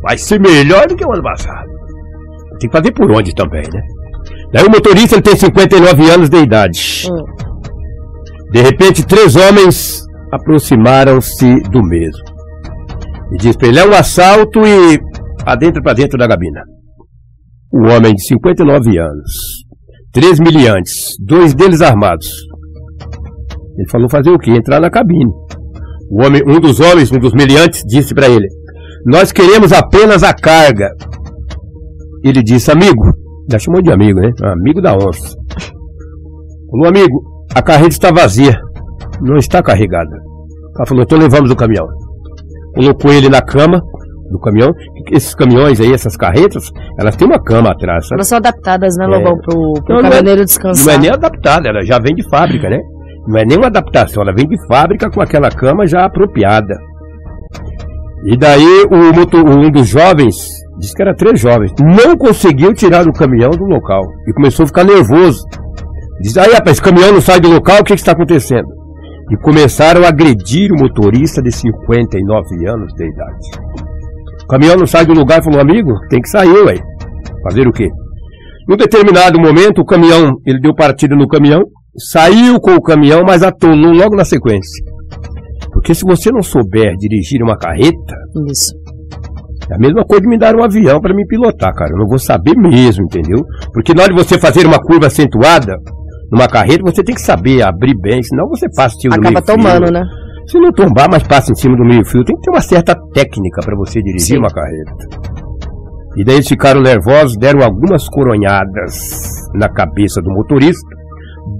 vai 0.00 0.16
ser 0.16 0.38
melhor 0.40 0.86
do 0.86 0.94
que 0.94 1.04
o 1.04 1.12
ano 1.12 1.24
passado. 1.24 1.68
Tem 2.60 2.70
que 2.70 2.76
fazer 2.76 2.92
por 2.92 3.10
onde 3.10 3.34
também, 3.34 3.62
né? 3.62 3.80
Daí 4.54 4.64
o 4.64 4.70
motorista 4.70 5.16
ele 5.16 5.22
tem 5.22 5.36
59 5.36 6.10
anos 6.10 6.30
de 6.30 6.36
idade. 6.36 7.08
Hum. 7.10 8.52
De 8.52 8.62
repente, 8.62 9.04
três 9.04 9.34
homens 9.34 10.00
aproximaram-se 10.32 11.60
do 11.72 11.82
mesmo. 11.82 12.22
E 13.32 13.36
diz 13.36 13.56
pra 13.56 13.66
ele, 13.66 13.80
é 13.80 13.84
um 13.84 13.92
assalto 13.92 14.60
e 14.64 14.96
adentra 15.44 15.82
pra 15.82 15.92
dentro 15.92 16.16
da 16.16 16.28
gabina. 16.28 16.60
O 17.72 17.88
homem 17.88 18.14
de 18.14 18.24
59 18.28 18.96
anos, 18.96 19.32
três 20.12 20.38
miliantes, 20.38 21.16
dois 21.18 21.52
deles 21.52 21.82
armados. 21.82 22.30
Ele 23.76 23.90
falou 23.90 24.08
fazer 24.08 24.30
o 24.30 24.38
quê? 24.38 24.52
Entrar 24.52 24.80
na 24.80 24.88
cabine. 24.88 25.32
O 26.08 26.24
homem, 26.24 26.42
um 26.46 26.60
dos 26.60 26.78
homens, 26.78 27.10
um 27.10 27.18
dos 27.18 27.32
miliantes, 27.32 27.82
disse 27.88 28.14
para 28.14 28.28
ele: 28.28 28.46
Nós 29.04 29.32
queremos 29.32 29.72
apenas 29.72 30.22
a 30.22 30.32
carga. 30.32 30.90
Ele 32.22 32.40
disse: 32.40 32.70
Amigo, 32.70 33.02
já 33.50 33.58
chamou 33.58 33.82
de 33.82 33.92
amigo, 33.92 34.20
né? 34.20 34.30
Amigo 34.42 34.80
da 34.80 34.94
onça. 34.94 35.36
Falou: 36.70 36.88
Amigo, 36.88 37.22
a 37.54 37.62
carreta 37.62 37.88
está 37.90 38.10
vazia, 38.10 38.58
não 39.20 39.36
está 39.36 39.62
carregada. 39.62 40.16
O 40.70 40.72
cara 40.74 40.88
falou: 40.88 41.02
Então 41.04 41.18
levamos 41.18 41.50
o 41.50 41.56
caminhão. 41.56 41.86
Colocou 42.74 43.12
ele 43.12 43.28
na 43.28 43.40
cama 43.40 43.80
do 44.30 44.38
caminhão. 44.40 44.72
Esses 45.12 45.34
caminhões 45.34 45.80
aí, 45.80 45.92
essas 45.92 46.16
carretas, 46.16 46.64
elas 46.98 47.14
têm 47.16 47.28
uma 47.28 47.40
cama 47.42 47.70
atrás, 47.70 48.06
sabe? 48.06 48.18
Elas 48.20 48.28
são 48.28 48.38
adaptadas, 48.38 48.96
né, 48.96 49.04
É. 49.04 49.08
Lobão, 49.08 49.36
pro, 49.38 49.72
pro 49.84 49.94
Não, 49.94 50.00
não 50.02 50.08
é- 50.08 50.10
caminhoneiro 50.10 50.38
Não 50.40 50.44
descansar. 50.46 50.94
é 50.94 50.98
nem 50.98 51.10
adaptada, 51.10 51.68
ela 51.68 51.84
já 51.84 51.98
vem 51.98 52.14
de 52.14 52.28
fábrica, 52.28 52.68
né? 52.68 52.78
Não 53.28 53.38
é 53.38 53.44
nem 53.44 53.56
uma 53.56 53.68
adaptação, 53.68 54.22
ela 54.22 54.34
vem 54.34 54.46
de 54.48 54.56
fábrica 54.66 55.08
com 55.10 55.20
aquela 55.20 55.48
cama 55.50 55.86
já 55.86 56.04
apropriada. 56.04 56.74
E 58.26 58.36
daí 58.36 58.86
o 58.90 59.66
um 59.66 59.70
dos 59.70 59.86
jovens, 59.88 60.34
disse 60.78 60.94
que 60.94 61.02
era 61.02 61.14
três 61.14 61.40
jovens, 61.40 61.72
não 61.80 62.16
conseguiu 62.16 62.72
tirar 62.74 63.06
o 63.06 63.12
caminhão 63.12 63.50
do 63.50 63.64
local 63.64 64.02
e 64.26 64.32
começou 64.32 64.64
a 64.64 64.66
ficar 64.66 64.84
nervoso. 64.84 65.44
Diz, 66.20 66.36
aí 66.36 66.52
rapaz, 66.52 66.72
esse 66.72 66.82
caminhão 66.82 67.12
não 67.12 67.20
sai 67.20 67.40
do 67.40 67.48
local, 67.48 67.80
o 67.80 67.84
que 67.84 67.94
que 67.94 68.00
está 68.00 68.12
acontecendo? 68.12 68.68
E 69.30 69.36
começaram 69.38 70.04
a 70.04 70.08
agredir 70.08 70.70
o 70.72 70.78
motorista 70.78 71.42
de 71.42 71.50
59 71.50 72.68
anos 72.68 72.92
de 72.94 73.04
idade. 73.04 73.48
O 74.44 74.46
caminhão 74.46 74.76
não 74.76 74.86
sai 74.86 75.06
do 75.06 75.14
lugar 75.14 75.40
e 75.40 75.44
falou, 75.44 75.60
amigo, 75.60 75.92
tem 76.10 76.20
que 76.20 76.28
sair, 76.28 76.64
ué. 76.64 76.76
Fazer 77.42 77.66
o 77.66 77.72
quê? 77.72 77.88
Num 78.68 78.76
determinado 78.76 79.38
momento, 79.40 79.80
o 79.80 79.84
caminhão, 79.84 80.36
ele 80.46 80.60
deu 80.60 80.74
partida 80.74 81.14
no 81.14 81.28
caminhão, 81.28 81.62
saiu 82.10 82.60
com 82.60 82.74
o 82.74 82.82
caminhão, 82.82 83.22
mas 83.26 83.42
atolou 83.42 83.92
logo 83.92 84.16
na 84.16 84.24
sequência. 84.24 84.84
Porque 85.72 85.94
se 85.94 86.04
você 86.04 86.30
não 86.30 86.42
souber 86.42 86.94
dirigir 86.96 87.42
uma 87.42 87.56
carreta, 87.56 88.14
Isso. 88.48 88.83
É 89.70 89.74
a 89.74 89.78
mesma 89.78 90.04
coisa 90.04 90.22
de 90.22 90.28
me 90.28 90.38
dar 90.38 90.54
um 90.54 90.62
avião 90.62 91.00
para 91.00 91.14
me 91.14 91.26
pilotar, 91.26 91.72
cara. 91.74 91.92
Eu 91.92 91.98
não 91.98 92.06
vou 92.06 92.18
saber 92.18 92.54
mesmo, 92.56 93.04
entendeu? 93.04 93.42
Porque 93.72 93.94
na 93.94 94.02
hora 94.02 94.12
de 94.12 94.22
você 94.22 94.38
fazer 94.38 94.66
uma 94.66 94.78
curva 94.78 95.06
acentuada 95.06 95.76
numa 96.30 96.48
carreta, 96.48 96.82
você 96.84 97.02
tem 97.02 97.14
que 97.14 97.20
saber 97.20 97.62
abrir 97.62 97.94
bem, 98.00 98.22
senão 98.22 98.46
você 98.48 98.66
passa 98.68 98.96
em 98.96 99.00
cima 99.00 99.16
do 99.16 99.20
Acaba 99.20 99.42
tomando, 99.42 99.90
né? 99.90 100.02
Se 100.46 100.58
não 100.58 100.70
tombar, 100.72 101.08
mas 101.10 101.22
passa 101.22 101.52
em 101.52 101.54
cima 101.54 101.76
do 101.76 101.84
meio-fio, 101.84 102.22
tem 102.24 102.36
que 102.36 102.42
ter 102.42 102.50
uma 102.50 102.60
certa 102.60 102.94
técnica 103.14 103.62
para 103.64 103.74
você 103.76 104.02
dirigir 104.02 104.36
Sim. 104.36 104.38
uma 104.38 104.50
carreta. 104.50 104.92
E 106.16 106.24
daí 106.24 106.36
eles 106.36 106.48
ficaram 106.48 106.82
nervosos, 106.82 107.36
deram 107.38 107.62
algumas 107.62 108.06
coronhadas 108.08 108.94
na 109.54 109.68
cabeça 109.68 110.20
do 110.20 110.30
motorista, 110.30 110.86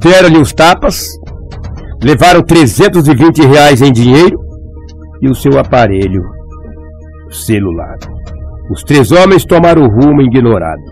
deram-lhe 0.01 0.39
os 0.39 0.53
tapas, 0.53 1.09
levaram 2.03 2.43
320 2.43 3.47
reais 3.47 3.81
em 3.81 3.91
dinheiro 3.91 4.39
e 5.23 5.29
o 5.29 5.35
seu 5.35 5.59
aparelho 5.59 6.21
celular. 7.35 7.97
Os 8.71 8.83
três 8.83 9.13
homens 9.13 9.45
tomaram 9.45 9.83
o 9.83 9.89
rumo 9.89 10.23
ignorado. 10.23 10.83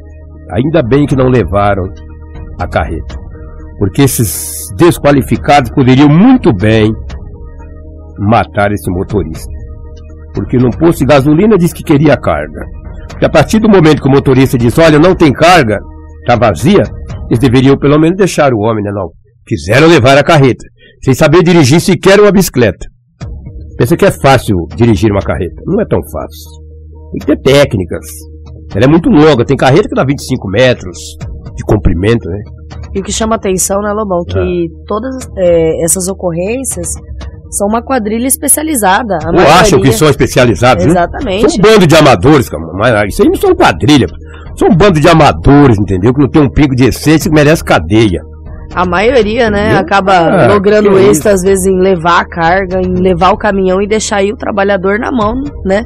Ainda 0.53 0.83
bem 0.83 1.07
que 1.07 1.17
não 1.17 1.29
levaram 1.29 1.85
a 2.61 2.67
carreta, 2.67 3.17
porque 3.79 4.03
esses 4.03 4.67
desqualificados 4.77 5.71
poderiam 5.71 6.09
muito 6.09 6.53
bem 6.53 6.93
matar 8.19 8.71
esse 8.73 8.91
motorista. 8.91 9.51
Porque 10.35 10.59
num 10.59 10.71
posto 10.71 11.01
de 11.01 11.07
gasolina 11.07 11.57
disse 11.57 11.75
que 11.75 11.83
queria 11.83 12.17
carga. 12.17 12.61
E 13.21 13.25
a 13.25 13.31
partir 13.31 13.59
do 13.59 13.69
momento 13.69 14.03
que 14.03 14.09
o 14.09 14.13
motorista 14.13 14.59
diz, 14.59 14.79
olha, 14.79 14.99
não 14.99 15.15
tem 15.15 15.33
carga, 15.33 15.79
tá 16.27 16.37
vazia, 16.37 16.83
eles 17.27 17.39
deveriam 17.39 17.77
pelo 17.77 17.99
menos 17.99 18.17
deixar 18.17 18.53
o 18.53 18.59
homem, 18.59 18.85
né? 18.85 18.91
Não. 18.93 19.11
Quiseram 19.47 19.89
levar 19.89 20.19
a 20.19 20.23
carreta, 20.23 20.65
sem 21.03 21.15
saber 21.15 21.43
dirigir 21.43 21.81
sequer 21.81 22.21
uma 22.21 22.31
bicicleta. 22.31 22.92
Pensa 23.77 23.97
que 23.97 24.05
é 24.05 24.11
fácil 24.11 24.57
dirigir 24.77 25.11
uma 25.11 25.21
carreta. 25.21 25.55
Não 25.67 25.81
é 25.81 25.87
tão 25.87 25.99
fácil. 26.03 26.63
Tem 27.13 27.21
que 27.21 27.27
ter 27.27 27.41
técnicas. 27.43 28.07
Ela 28.75 28.85
é 28.85 28.89
muito 28.89 29.09
longa, 29.11 29.45
tem 29.45 29.57
carreta 29.57 29.89
que 29.89 29.95
dá 29.95 30.05
25 30.05 30.49
metros 30.49 30.97
de 31.55 31.63
comprimento, 31.65 32.29
né? 32.29 32.39
E 32.95 33.01
o 33.01 33.03
que 33.03 33.13
chama 33.13 33.37
atenção, 33.37 33.81
né, 33.83 33.93
Lobão, 33.93 34.25
que 34.27 34.39
Ah. 34.39 34.85
todas 34.87 35.15
é, 35.39 35.85
essas 35.85 36.09
ocorrências 36.09 36.87
são 37.51 37.69
uma 37.69 37.83
quadrilha 37.83 38.27
especializada. 38.27 39.19
A 39.25 39.31
Ou 39.31 39.39
acham 39.41 39.73
maioria- 39.79 39.91
que 39.91 39.93
são 39.93 40.09
especializados, 40.09 40.85
né? 40.87 40.91
Exatamente. 40.93 41.51
São 41.51 41.59
um 41.59 41.63
bando 41.63 41.87
de 41.87 41.95
amadores, 41.97 42.49
cara. 42.49 42.63
Mas 42.79 43.13
isso 43.13 43.23
aí 43.23 43.29
não 43.29 43.35
são 43.37 43.55
quadrilha. 43.55 44.07
São 44.59 44.69
um 44.69 44.77
bando 44.77 44.99
de 45.01 45.09
amadores, 45.09 45.79
entendeu? 45.79 46.15
Que 46.15 46.21
não 46.23 46.31
tem 46.31 46.43
um 46.43 46.51
pingo 46.51 46.75
de 46.75 46.85
essência 46.85 47.31
que 47.31 47.35
merece 47.37 47.63
cadeia. 47.63 48.21
A 48.75 48.87
maioria, 48.87 49.51
né, 49.51 49.77
acaba 49.77 50.13
Ah, 50.13 50.47
logrando 50.47 50.99
êxito, 50.99 51.29
às 51.29 51.43
vezes, 51.43 51.67
em 51.67 51.79
levar 51.79 52.21
a 52.21 52.25
carga, 52.29 52.81
em 52.81 52.95
levar 52.95 53.31
o 53.33 53.37
caminhão 53.37 53.83
e 53.83 53.87
deixar 53.87 54.17
aí 54.17 54.33
o 54.33 54.37
trabalhador 54.37 54.99
na 54.99 55.11
mão, 55.13 55.35
né? 55.65 55.85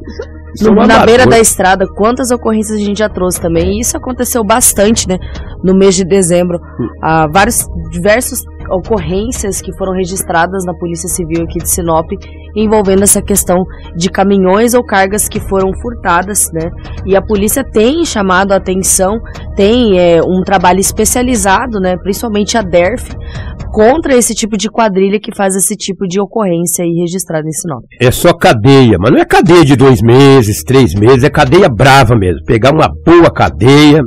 No- 0.63 0.75
na 0.75 0.85
amadores. 0.85 1.05
beira 1.05 1.27
da 1.27 1.39
estrada, 1.39 1.85
quantas 1.87 2.31
ocorrências 2.31 2.79
a 2.79 2.83
gente 2.83 2.99
já 2.99 3.09
trouxe 3.09 3.39
também. 3.41 3.77
E 3.77 3.81
isso 3.81 3.97
aconteceu 3.97 4.43
bastante, 4.43 5.07
né? 5.09 5.19
No 5.63 5.75
mês 5.77 5.95
de 5.95 6.05
dezembro. 6.05 6.59
Hum. 6.59 6.87
Há 7.03 7.27
vários, 7.27 7.67
diversas 7.91 8.39
ocorrências 8.71 9.61
que 9.61 9.73
foram 9.77 9.93
registradas 9.93 10.65
na 10.65 10.75
Polícia 10.75 11.09
Civil 11.09 11.45
aqui 11.45 11.59
de 11.59 11.71
Sinop 11.71 12.07
envolvendo 12.57 13.03
essa 13.03 13.21
questão 13.21 13.65
de 13.95 14.09
caminhões 14.11 14.73
ou 14.73 14.83
cargas 14.83 15.29
que 15.29 15.39
foram 15.39 15.71
furtadas, 15.81 16.51
né? 16.53 16.71
E 17.05 17.15
a 17.15 17.21
polícia 17.21 17.63
tem 17.63 18.05
chamado 18.05 18.53
a 18.53 18.57
atenção, 18.57 19.21
tem 19.55 19.99
é, 19.99 20.21
um 20.23 20.43
trabalho 20.43 20.81
especializado, 20.81 21.79
né? 21.79 21.97
Principalmente 21.99 22.57
a 22.57 22.63
DERF, 22.63 23.15
contra 23.71 24.17
esse 24.17 24.35
tipo 24.35 24.57
de 24.57 24.71
quadrilha 24.71 25.21
que 25.21 25.35
faz 25.37 25.55
esse 25.55 25.77
tipo 25.77 26.07
de 26.09 26.19
ocorrência 26.19 26.83
aí 26.83 26.93
registrada 26.99 27.47
em 27.47 27.53
Sinop. 27.53 27.85
É 28.01 28.11
só 28.11 28.33
cadeia, 28.33 28.97
mas 28.99 29.13
não 29.13 29.19
é 29.19 29.25
cadeia 29.25 29.65
de 29.65 29.77
dois 29.77 30.01
meses, 30.01 30.65
três 30.65 30.95
meses, 30.95 31.25
é 31.25 31.31
cadeia 31.31 31.69
brava 31.69 32.17
mesmo. 32.17 32.43
Pegar 32.47 32.73
uma 32.73 32.89
boa 33.05 33.31
cadeia, 33.31 34.01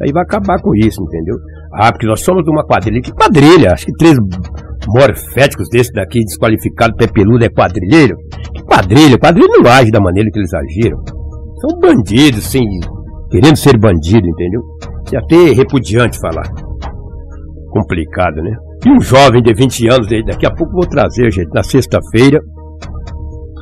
aí 0.00 0.10
vai 0.12 0.22
acabar 0.22 0.60
com 0.62 0.74
isso, 0.74 1.02
entendeu? 1.02 1.36
Ah, 1.74 1.90
porque 1.90 2.06
nós 2.06 2.20
somos 2.20 2.46
uma 2.46 2.64
quadrilha. 2.64 3.00
Que 3.00 3.12
quadrilha? 3.12 3.72
Acho 3.72 3.86
que 3.86 3.92
três 3.92 4.16
morféticos 4.88 5.68
desses 5.70 5.92
daqui, 5.92 6.20
desqualificados, 6.24 6.96
pé 6.96 7.06
peludo, 7.06 7.44
é 7.44 7.48
quadrilheiro? 7.48 8.14
Que 8.54 8.62
quadrilha? 8.62 9.18
Quadrilha 9.18 9.48
não 9.48 9.70
age 9.70 9.90
da 9.90 10.00
maneira 10.00 10.28
que 10.30 10.38
eles 10.38 10.52
agiram. 10.52 10.98
São 11.60 11.78
bandidos, 11.80 12.44
sem, 12.44 12.62
querendo 13.30 13.56
ser 13.56 13.78
bandido, 13.78 14.26
entendeu? 14.26 14.60
É 15.12 15.18
até 15.18 15.54
repudiante 15.54 16.18
falar. 16.18 16.48
Complicado, 17.70 18.42
né? 18.42 18.54
E 18.84 18.90
um 18.90 19.00
jovem 19.00 19.40
de 19.40 19.54
20 19.54 19.88
anos, 19.88 20.08
daqui 20.26 20.44
a 20.44 20.50
pouco 20.50 20.72
vou 20.72 20.86
trazer, 20.86 21.30
gente, 21.30 21.50
na 21.54 21.62
sexta-feira, 21.62 22.38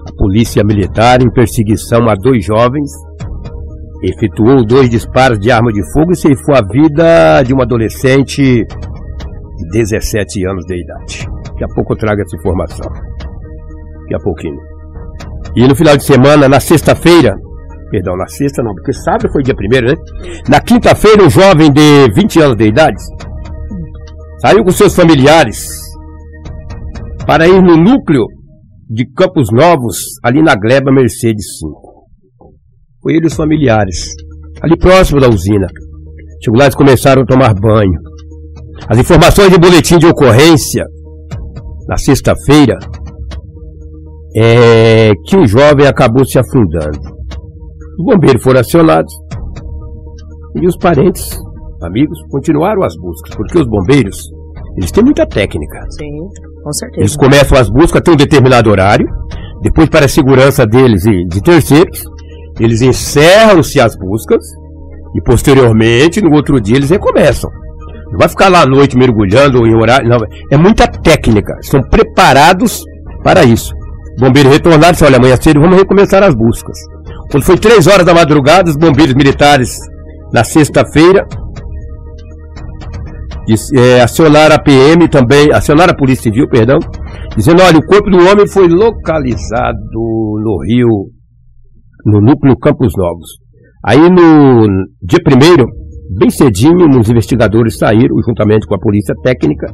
a 0.09 0.17
polícia 0.17 0.65
militar, 0.65 1.23
em 1.23 1.31
perseguição 1.31 2.09
a 2.09 2.15
dois 2.15 2.45
jovens, 2.45 2.91
efetuou 4.03 4.65
dois 4.65 4.89
disparos 4.89 5.39
de 5.39 5.51
arma 5.51 5.71
de 5.73 5.83
fogo 5.93 6.13
e 6.13 6.17
ceifou 6.17 6.55
a 6.55 6.63
vida 6.63 7.43
de 7.43 7.55
um 7.55 7.61
adolescente 7.61 8.65
de 8.65 9.69
17 9.73 10.47
anos 10.47 10.65
de 10.67 10.83
idade. 10.83 11.27
Daqui 11.51 11.65
a 11.65 11.75
pouco 11.75 11.93
eu 11.93 11.99
trago 11.99 12.21
essa 12.23 12.37
informação. 12.37 12.91
Daqui 14.03 14.15
a 14.15 14.19
pouquinho. 14.19 14.61
E 15.55 15.67
no 15.67 15.77
final 15.77 15.97
de 15.97 16.05
semana, 16.05 16.49
na 16.49 16.61
sexta-feira, 16.61 17.35
perdão, 17.91 18.17
na 18.17 18.27
sexta 18.27 18.63
não, 18.63 18.73
porque 18.75 18.93
sábado 18.93 19.31
foi 19.33 19.43
dia 19.43 19.55
primeiro, 19.55 19.89
né? 19.89 19.95
Na 20.49 20.61
quinta-feira, 20.61 21.23
um 21.23 21.31
jovem 21.31 21.71
de 21.73 22.11
20 22.15 22.41
anos 22.41 22.57
de 22.57 22.69
idade 22.69 23.03
saiu 24.41 24.65
com 24.65 24.71
seus 24.71 24.95
familiares 24.97 25.69
para 27.27 27.47
ir 27.47 27.61
no 27.61 27.77
núcleo 27.77 28.25
de 28.89 29.05
Campos 29.13 29.49
Novos, 29.53 29.99
ali 30.25 30.43
na 30.43 30.55
Gleba 30.57 30.91
Mercedes 30.91 31.59
5. 31.59 31.90
Foi 33.03 33.15
ele 33.15 33.25
e 33.25 33.29
os 33.29 33.35
familiares, 33.35 34.11
ali 34.63 34.77
próximo 34.77 35.21
da 35.21 35.29
usina. 35.29 35.67
Lá, 36.57 36.65
eles 36.65 36.75
começaram 36.75 37.23
a 37.23 37.27
tomar 37.27 37.55
banho. 37.55 38.01
As 38.89 38.99
informações 38.99 39.51
de 39.51 39.59
boletim 39.59 39.99
de 39.99 40.07
ocorrência, 40.07 40.85
na 41.87 41.97
sexta-feira, 41.97 42.79
é 44.37 45.13
que 45.27 45.37
o 45.37 45.47
jovem 45.47 45.87
acabou 45.87 46.25
se 46.25 46.39
afundando. 46.39 46.99
Os 47.99 48.05
bombeiros 48.05 48.43
foram 48.43 48.61
acionados 48.61 49.13
e 50.57 50.67
os 50.67 50.77
parentes, 50.79 51.39
amigos, 51.83 52.19
continuaram 52.31 52.83
as 52.83 52.95
buscas, 52.97 53.35
porque 53.35 53.59
os 53.59 53.67
bombeiros, 53.67 54.17
eles 54.77 54.91
têm 54.91 55.05
muita 55.05 55.27
técnica. 55.27 55.79
Sim, 55.91 56.19
com 56.63 56.73
certeza. 56.73 57.01
Eles 57.01 57.17
começam 57.17 57.59
as 57.59 57.71
buscas 57.71 57.97
até 57.97 58.11
um 58.11 58.17
determinado 58.17 58.71
horário, 58.71 59.07
depois 59.63 59.89
para 59.89 60.07
a 60.07 60.09
segurança 60.09 60.67
deles 60.67 61.05
e 61.05 61.25
de 61.27 61.43
terceiros, 61.43 62.03
eles 62.61 62.83
encerram-se 62.83 63.81
as 63.81 63.97
buscas 63.97 64.45
e 65.17 65.23
posteriormente, 65.23 66.21
no 66.21 66.33
outro 66.35 66.61
dia, 66.61 66.77
eles 66.77 66.91
recomeçam. 66.91 67.51
Não 68.13 68.19
vai 68.19 68.29
ficar 68.29 68.49
lá 68.49 68.63
à 68.63 68.67
noite 68.67 68.97
mergulhando 68.97 69.67
em 69.67 69.75
horário, 69.75 70.09
não. 70.09 70.19
É 70.51 70.57
muita 70.57 70.87
técnica, 70.87 71.57
são 71.63 71.81
preparados 71.81 72.85
para 73.25 73.45
isso. 73.45 73.73
Bombeiros 74.19 74.53
retornaram 74.53 74.91
e 74.91 74.93
disseram, 74.93 75.13
olha, 75.13 75.19
amanhã 75.19 75.37
cedo 75.41 75.61
vamos 75.61 75.77
recomeçar 75.77 76.23
as 76.23 76.35
buscas. 76.35 76.77
Quando 77.31 77.45
foi 77.45 77.57
três 77.57 77.87
horas 77.87 78.05
da 78.05 78.13
madrugada, 78.13 78.69
os 78.69 78.77
bombeiros 78.77 79.15
militares, 79.15 79.77
na 80.33 80.45
sexta-feira, 80.45 81.27
é, 83.75 84.03
acionaram 84.03 84.55
a 84.55 84.59
PM 84.59 85.09
também, 85.09 85.53
acionaram 85.53 85.93
a 85.93 85.97
Polícia 85.97 86.25
Civil, 86.25 86.49
perdão, 86.49 86.79
dizendo, 87.37 87.63
olha, 87.63 87.79
o 87.79 87.87
corpo 87.87 88.11
do 88.11 88.19
homem 88.19 88.47
foi 88.47 88.69
localizado 88.69 89.79
no 89.93 90.59
Rio, 90.67 91.11
no 92.05 92.21
núcleo 92.21 92.57
Campos 92.59 92.93
Novos. 92.97 93.39
Aí 93.85 94.11
no 94.11 94.67
dia 95.03 95.21
primeiro, 95.25 95.67
bem 96.19 96.31
cedinho, 96.31 96.89
os 96.99 97.09
investigadores 97.09 97.79
saíram, 97.79 98.17
juntamente 98.27 98.67
com 98.67 98.75
a 98.75 98.81
Polícia 98.81 99.15
Técnica, 99.23 99.67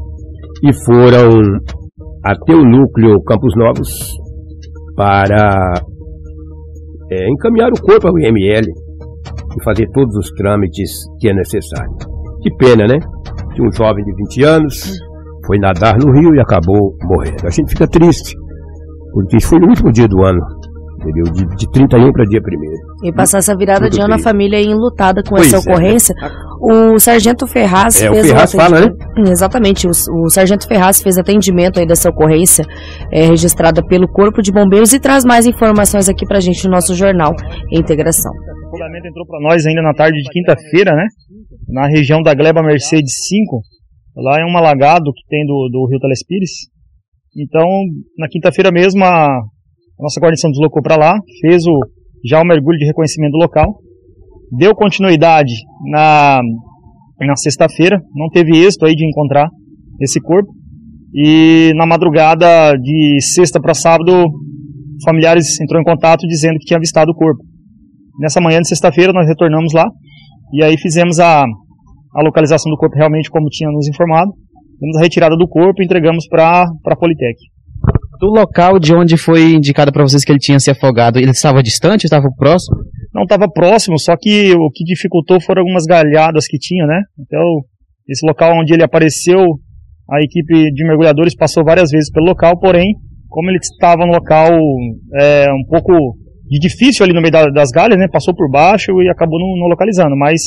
e 0.62 0.72
foram 0.84 1.58
até 2.24 2.54
o 2.54 2.64
núcleo 2.64 3.22
Campos 3.22 3.54
Novos 3.56 3.88
para 4.96 5.72
é, 7.10 7.30
encaminhar 7.30 7.70
o 7.70 7.80
corpo 7.80 8.08
ao 8.08 8.18
IML 8.18 8.66
e 9.58 9.64
fazer 9.64 9.88
todos 9.92 10.16
os 10.16 10.30
trâmites 10.30 10.90
que 11.20 11.28
é 11.28 11.34
necessário. 11.34 11.92
Que 12.42 12.50
pena, 12.56 12.86
né? 12.86 12.98
Que 13.54 13.62
um 13.62 13.72
jovem 13.72 14.04
de 14.04 14.14
20 14.14 14.44
anos 14.44 14.98
foi 15.46 15.58
nadar 15.58 15.96
no 15.98 16.12
rio 16.12 16.34
e 16.34 16.40
acabou 16.40 16.96
morrendo. 17.04 17.46
A 17.46 17.50
gente 17.50 17.70
fica 17.70 17.86
triste, 17.86 18.34
porque 19.12 19.36
isso 19.36 19.48
foi 19.48 19.60
no 19.60 19.68
último 19.68 19.92
dia 19.92 20.08
do 20.08 20.22
ano, 20.24 20.40
entendeu? 21.00 21.24
De, 21.32 21.56
de 21.56 21.70
31 21.70 22.12
para 22.12 22.24
dia 22.24 22.40
1 22.40 23.06
E 23.08 23.12
passar 23.12 23.38
essa 23.38 23.56
virada 23.56 23.88
de 23.90 24.00
ano 24.00 24.14
a 24.14 24.18
família 24.18 24.60
enlutada 24.60 25.22
com 25.22 25.36
Pois 25.36 25.52
essa 25.52 25.56
é, 25.56 25.72
ocorrência. 25.72 26.14
O 26.58 26.98
Sargento 26.98 27.46
Ferraz 27.46 28.00
É, 28.00 28.10
o 28.10 28.14
fez 28.14 28.28
Ferraz 28.28 28.52
fala, 28.52 28.80
né? 28.80 28.86
atendimento- 28.86 29.30
Exatamente, 29.30 29.86
o, 29.86 29.90
o 30.24 30.30
Sargento 30.30 30.66
Ferraz 30.66 31.02
fez 31.02 31.18
atendimento 31.18 31.78
aí 31.78 31.86
dessa 31.86 32.08
ocorrência 32.08 32.64
é, 33.12 33.26
registrada 33.26 33.82
pelo 33.86 34.08
Corpo 34.08 34.40
de 34.40 34.50
Bombeiros 34.50 34.94
e 34.94 34.98
traz 34.98 35.22
mais 35.22 35.44
informações 35.46 36.08
aqui 36.08 36.24
pra 36.26 36.40
gente 36.40 36.64
no 36.64 36.70
nosso 36.70 36.94
jornal 36.94 37.32
Integração. 37.70 38.32
O 38.32 38.70
julgamento 38.78 39.06
entrou 39.06 39.26
para 39.26 39.38
nós 39.40 39.66
ainda 39.66 39.82
na 39.82 39.92
tarde 39.92 40.16
de 40.22 40.30
quinta-feira, 40.30 40.92
né? 40.96 41.04
Na 41.68 41.86
região 41.88 42.22
da 42.22 42.32
Gleba 42.34 42.62
Mercedes 42.62 43.12
5. 43.28 43.60
Lá 44.16 44.40
é 44.40 44.44
um 44.46 44.56
alagado 44.56 45.12
que 45.14 45.28
tem 45.28 45.44
do, 45.44 45.68
do 45.70 45.86
Rio 45.90 46.00
Telespires. 46.00 46.50
Então, 47.36 47.66
na 48.18 48.28
quinta-feira 48.28 48.70
mesmo, 48.72 49.04
a, 49.04 49.28
a 49.98 50.02
nossa 50.02 50.20
guarnição 50.20 50.50
deslocou 50.50 50.82
para 50.82 50.96
lá, 50.96 51.18
fez 51.40 51.66
o, 51.66 51.78
já 52.24 52.40
o 52.40 52.44
mergulho 52.44 52.78
de 52.78 52.86
reconhecimento 52.86 53.32
do 53.32 53.38
local, 53.38 53.78
deu 54.52 54.74
continuidade 54.74 55.54
na, 55.90 56.40
na 57.20 57.36
sexta-feira, 57.36 57.98
não 58.14 58.28
teve 58.28 58.58
êxito 58.58 58.84
aí 58.84 58.94
de 58.94 59.06
encontrar 59.06 59.48
esse 60.00 60.20
corpo. 60.20 60.52
E 61.14 61.72
na 61.76 61.86
madrugada 61.86 62.74
de 62.76 63.18
sexta 63.22 63.58
para 63.60 63.72
sábado, 63.72 64.12
familiares 65.04 65.58
entrou 65.60 65.80
em 65.80 65.84
contato 65.84 66.26
dizendo 66.26 66.58
que 66.58 66.66
tinha 66.66 66.76
avistado 66.76 67.10
o 67.10 67.14
corpo. 67.14 67.42
Nessa 68.20 68.40
manhã 68.40 68.60
de 68.60 68.68
sexta-feira 68.68 69.12
nós 69.12 69.26
retornamos 69.26 69.72
lá 69.72 69.86
e 70.52 70.62
aí 70.62 70.76
fizemos 70.78 71.18
a, 71.18 71.42
a 71.42 72.22
localização 72.22 72.70
do 72.70 72.76
corpo 72.76 72.96
realmente 72.96 73.30
como 73.30 73.48
tinha 73.48 73.70
nos 73.70 73.88
informado. 73.88 74.32
Fizemos 74.74 74.96
a 74.98 75.00
retirada 75.00 75.36
do 75.36 75.48
corpo 75.48 75.80
e 75.80 75.84
entregamos 75.84 76.26
para 76.28 76.66
a 76.84 76.96
Politec. 76.96 77.55
Do 78.18 78.28
local 78.28 78.78
de 78.78 78.94
onde 78.94 79.16
foi 79.16 79.52
indicado 79.52 79.92
para 79.92 80.02
vocês 80.02 80.24
que 80.24 80.32
ele 80.32 80.38
tinha 80.38 80.58
se 80.58 80.70
afogado, 80.70 81.18
ele 81.18 81.30
estava 81.30 81.62
distante, 81.62 82.04
estava 82.04 82.26
próximo? 82.36 82.76
Não 83.14 83.22
estava 83.22 83.46
próximo, 83.50 83.98
só 83.98 84.14
que 84.18 84.52
o 84.54 84.70
que 84.70 84.84
dificultou 84.84 85.40
foram 85.40 85.60
algumas 85.62 85.84
galhadas 85.84 86.46
que 86.46 86.58
tinha, 86.58 86.86
né? 86.86 87.00
Então, 87.20 87.42
esse 88.08 88.26
local 88.26 88.58
onde 88.58 88.72
ele 88.72 88.82
apareceu, 88.84 89.40
a 90.10 90.22
equipe 90.22 90.70
de 90.72 90.86
mergulhadores 90.86 91.34
passou 91.36 91.62
várias 91.64 91.90
vezes 91.90 92.10
pelo 92.10 92.26
local, 92.26 92.58
porém, 92.58 92.86
como 93.28 93.50
ele 93.50 93.58
estava 93.58 94.06
no 94.06 94.12
local 94.12 94.48
é, 95.20 95.46
um 95.52 95.64
pouco 95.68 96.16
de 96.48 96.58
difícil 96.58 97.04
ali 97.04 97.12
no 97.12 97.20
meio 97.20 97.32
da- 97.32 97.50
das 97.50 97.70
galhas, 97.70 97.98
né? 97.98 98.06
Passou 98.10 98.34
por 98.34 98.50
baixo 98.50 98.92
e 99.02 99.08
acabou 99.10 99.38
não, 99.38 99.60
não 99.60 99.66
localizando, 99.68 100.16
mas 100.16 100.40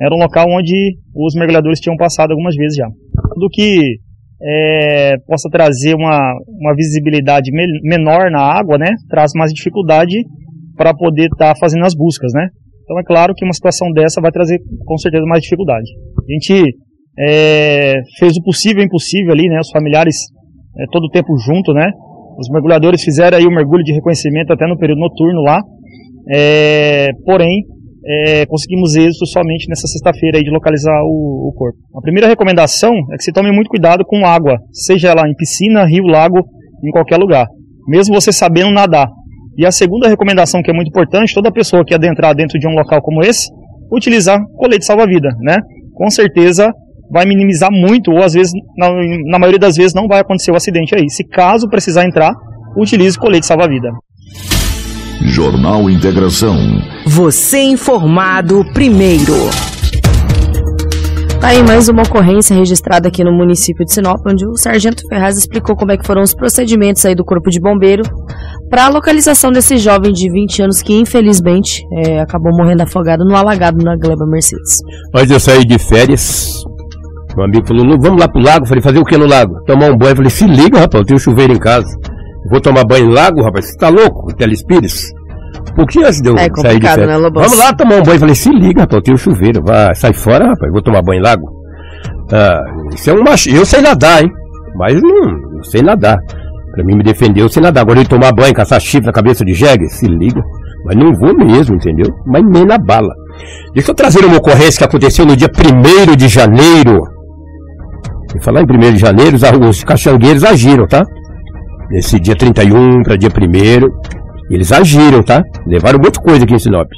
era 0.00 0.14
um 0.14 0.18
local 0.18 0.44
onde 0.50 0.98
os 1.14 1.34
mergulhadores 1.36 1.78
tinham 1.80 1.96
passado 1.96 2.32
algumas 2.32 2.54
vezes 2.56 2.76
já. 2.76 2.86
Tudo 3.34 3.48
que 3.50 3.98
é, 4.46 5.16
possa 5.26 5.48
trazer 5.50 5.94
uma, 5.94 6.20
uma 6.60 6.74
visibilidade 6.74 7.50
me- 7.50 7.80
menor 7.82 8.30
na 8.30 8.40
água, 8.40 8.76
né? 8.76 8.90
Traz 9.08 9.32
mais 9.34 9.52
dificuldade 9.52 10.16
para 10.76 10.92
poder 10.92 11.28
estar 11.32 11.54
fazendo 11.58 11.84
as 11.84 11.94
buscas, 11.94 12.32
né? 12.34 12.48
Então 12.82 12.98
é 13.00 13.02
claro 13.04 13.32
que 13.34 13.44
uma 13.44 13.54
situação 13.54 13.90
dessa 13.92 14.20
vai 14.20 14.30
trazer 14.30 14.58
com 14.84 14.98
certeza 14.98 15.24
mais 15.24 15.42
dificuldade. 15.42 15.86
A 16.18 16.32
gente 16.32 16.76
é, 17.18 17.94
fez 18.18 18.36
o 18.36 18.42
possível 18.42 18.80
e 18.80 18.84
o 18.84 18.86
impossível 18.86 19.32
ali, 19.32 19.48
né? 19.48 19.58
Os 19.60 19.70
familiares 19.70 20.16
é, 20.78 20.84
todo 20.92 21.04
o 21.04 21.10
tempo 21.10 21.36
junto, 21.38 21.72
né? 21.72 21.90
Os 22.38 22.48
mergulhadores 22.50 23.02
fizeram 23.02 23.38
aí 23.38 23.46
o 23.46 23.50
mergulho 23.50 23.82
de 23.82 23.92
reconhecimento 23.92 24.52
até 24.52 24.66
no 24.66 24.76
período 24.76 24.98
noturno 24.98 25.40
lá. 25.40 25.62
É, 26.30 27.08
porém, 27.24 27.62
é, 28.06 28.46
conseguimos 28.46 28.94
êxito 28.94 29.26
somente 29.26 29.68
nessa 29.68 29.86
sexta-feira 29.86 30.40
de 30.40 30.50
localizar 30.50 31.02
o, 31.04 31.48
o 31.48 31.52
corpo. 31.56 31.78
A 31.96 32.00
primeira 32.00 32.28
recomendação 32.28 32.92
é 33.12 33.16
que 33.16 33.24
se 33.24 33.32
tome 33.32 33.50
muito 33.50 33.68
cuidado 33.68 34.04
com 34.04 34.26
água, 34.26 34.58
seja 34.72 35.08
ela 35.08 35.28
em 35.28 35.34
piscina, 35.34 35.86
rio, 35.86 36.04
lago, 36.04 36.38
em 36.84 36.90
qualquer 36.90 37.16
lugar, 37.16 37.46
mesmo 37.88 38.14
você 38.14 38.32
sabendo 38.32 38.70
nadar. 38.70 39.08
E 39.56 39.64
a 39.64 39.70
segunda 39.70 40.08
recomendação 40.08 40.62
que 40.62 40.70
é 40.70 40.74
muito 40.74 40.88
importante, 40.88 41.34
toda 41.34 41.50
pessoa 41.52 41.84
que 41.84 41.94
adentrar 41.94 42.34
dentro 42.34 42.58
de 42.58 42.66
um 42.66 42.72
local 42.72 43.00
como 43.00 43.22
esse, 43.22 43.48
utilizar 43.90 44.38
colete 44.56 44.84
salva-vida, 44.84 45.28
né? 45.40 45.58
Com 45.94 46.10
certeza 46.10 46.70
vai 47.10 47.24
minimizar 47.24 47.70
muito, 47.70 48.10
ou 48.10 48.22
às 48.22 48.32
vezes, 48.32 48.52
na, 48.76 48.90
na 49.30 49.38
maioria 49.38 49.60
das 49.60 49.76
vezes, 49.76 49.94
não 49.94 50.08
vai 50.08 50.20
acontecer 50.20 50.50
o 50.50 50.56
acidente 50.56 50.94
aí. 50.94 51.08
Se 51.08 51.24
caso 51.24 51.68
precisar 51.68 52.04
entrar, 52.04 52.32
utilize 52.76 53.16
colete 53.16 53.46
salva-vida. 53.46 53.90
Jornal 55.24 55.88
Integração. 55.88 56.56
Você 57.06 57.58
informado 57.62 58.62
primeiro. 58.74 59.32
Tá 61.40 61.48
aí 61.48 61.62
mais 61.62 61.88
uma 61.88 62.02
ocorrência 62.02 62.54
registrada 62.54 63.08
aqui 63.08 63.24
no 63.24 63.32
município 63.32 63.84
de 63.86 63.92
Sinop, 63.92 64.20
onde 64.26 64.46
o 64.46 64.54
Sargento 64.56 65.02
Ferraz 65.08 65.38
explicou 65.38 65.74
como 65.76 65.92
é 65.92 65.96
que 65.96 66.06
foram 66.06 66.22
os 66.22 66.34
procedimentos 66.34 67.04
aí 67.06 67.14
do 67.14 67.24
Corpo 67.24 67.48
de 67.48 67.58
Bombeiro 67.58 68.02
para 68.68 68.84
a 68.84 68.88
localização 68.88 69.50
desse 69.50 69.78
jovem 69.78 70.12
de 70.12 70.30
20 70.30 70.62
anos 70.62 70.82
que 70.82 70.92
infelizmente 70.92 71.82
é, 72.04 72.20
acabou 72.20 72.52
morrendo 72.54 72.82
afogado 72.82 73.24
no 73.24 73.34
alagado 73.34 73.82
na 73.82 73.96
Gleba 73.96 74.26
Mercedes. 74.26 74.76
Mas 75.12 75.30
eu 75.30 75.40
saí 75.40 75.64
de 75.64 75.78
férias. 75.78 76.52
Meu 77.34 77.46
amigo 77.46 77.66
falou, 77.66 77.84
"Lu, 77.84 77.98
vamos 78.00 78.20
lá 78.20 78.28
pro 78.28 78.42
lago. 78.42 78.66
Falei, 78.66 78.82
fazer 78.82 78.98
o 78.98 79.04
que 79.04 79.16
no 79.16 79.26
lago? 79.26 79.54
Tomar 79.66 79.90
um 79.90 79.96
banho. 79.96 80.16
Falei, 80.16 80.30
se 80.30 80.46
liga, 80.46 80.78
rapaz, 80.80 81.00
eu 81.00 81.06
tenho 81.06 81.18
chuveiro 81.18 81.52
em 81.52 81.58
casa. 81.58 81.88
Vou 82.50 82.60
tomar 82.60 82.84
banho 82.84 83.06
no 83.06 83.12
lago, 83.12 83.42
rapaz. 83.42 83.66
Você 83.66 83.76
tá 83.78 83.88
louco? 83.88 84.34
Telespires? 84.34 85.10
Um 85.70 85.74
pouquinho 85.76 86.06
antes 86.06 86.20
de 86.20 86.28
eu 86.28 86.36
É 86.36 86.48
sair 86.56 86.78
de 86.78 86.86
férias. 86.86 87.22
né? 87.22 87.30
Vamos 87.32 87.58
lá 87.58 87.72
tomar 87.72 87.96
um 87.96 88.02
banho. 88.02 88.20
Falei, 88.20 88.34
se 88.34 88.50
liga, 88.50 88.82
rapaz, 88.82 88.96
eu 88.98 89.02
tenho 89.02 89.18
chuveiro. 89.18 89.62
Vai, 89.64 89.94
sai 89.94 90.12
fora, 90.12 90.48
rapaz. 90.48 90.70
Vou 90.72 90.82
tomar 90.82 91.02
banho 91.02 91.20
em 91.20 91.22
lago. 91.22 91.46
Ah, 92.32 92.60
isso 92.94 93.10
é 93.10 93.12
um 93.14 93.22
macho. 93.22 93.48
Eu 93.50 93.64
sei 93.64 93.80
nadar, 93.80 94.22
hein? 94.22 94.30
Mas 94.76 95.00
não, 95.00 95.26
não 95.56 95.62
sei 95.62 95.82
nadar. 95.82 96.18
Pra 96.74 96.84
mim 96.84 96.96
me 96.96 97.02
defender, 97.04 97.40
eu 97.42 97.48
sei 97.48 97.62
nadar. 97.62 97.82
Agora 97.82 98.00
eu 98.00 98.08
tomar 98.08 98.32
banho, 98.32 98.52
caçar 98.52 98.80
chifre 98.80 99.06
na 99.06 99.12
cabeça 99.12 99.44
de 99.44 99.54
jegue, 99.54 99.86
se 99.88 100.06
liga. 100.06 100.42
Mas 100.84 100.96
não 100.96 101.12
vou 101.14 101.34
mesmo, 101.34 101.76
entendeu? 101.76 102.06
Mas 102.26 102.42
nem 102.44 102.64
na 102.66 102.76
bala. 102.76 103.14
Deixa 103.72 103.90
eu 103.90 103.94
trazer 103.94 104.24
uma 104.24 104.36
ocorrência 104.36 104.78
que 104.78 104.84
aconteceu 104.84 105.24
no 105.24 105.36
dia 105.36 105.48
1 105.48 106.16
de 106.16 106.28
janeiro. 106.28 107.00
E 108.36 108.42
falar 108.42 108.60
em 108.62 108.64
1 108.64 108.92
de 108.92 108.98
janeiro, 108.98 109.36
os, 109.36 109.42
os 109.68 109.84
caxangueiros 109.84 110.44
agiram, 110.44 110.86
tá? 110.86 111.04
Nesse 111.90 112.18
dia 112.18 112.36
31 112.36 113.02
para 113.02 113.16
dia 113.16 113.30
1 113.30 114.54
eles 114.54 114.72
agiram, 114.72 115.22
tá? 115.22 115.42
Levaram 115.66 115.98
muita 115.98 116.20
coisa 116.20 116.44
aqui 116.44 116.54
em 116.54 116.58
Sinop. 116.58 116.90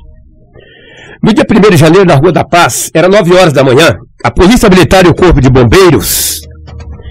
No 1.23 1.33
dia 1.33 1.45
1 1.49 1.71
de 1.71 1.77
janeiro, 1.77 2.07
na 2.07 2.15
Rua 2.15 2.33
da 2.33 2.45
Paz, 2.45 2.91
era 2.95 3.09
9 3.09 3.35
horas 3.35 3.53
da 3.53 3.65
manhã, 3.65 3.97
a 4.25 4.31
Polícia 4.31 4.69
Militar 4.69 5.05
e 5.05 5.09
o 5.09 5.15
Corpo 5.15 5.41
de 5.41 5.51
Bombeiros 5.51 6.41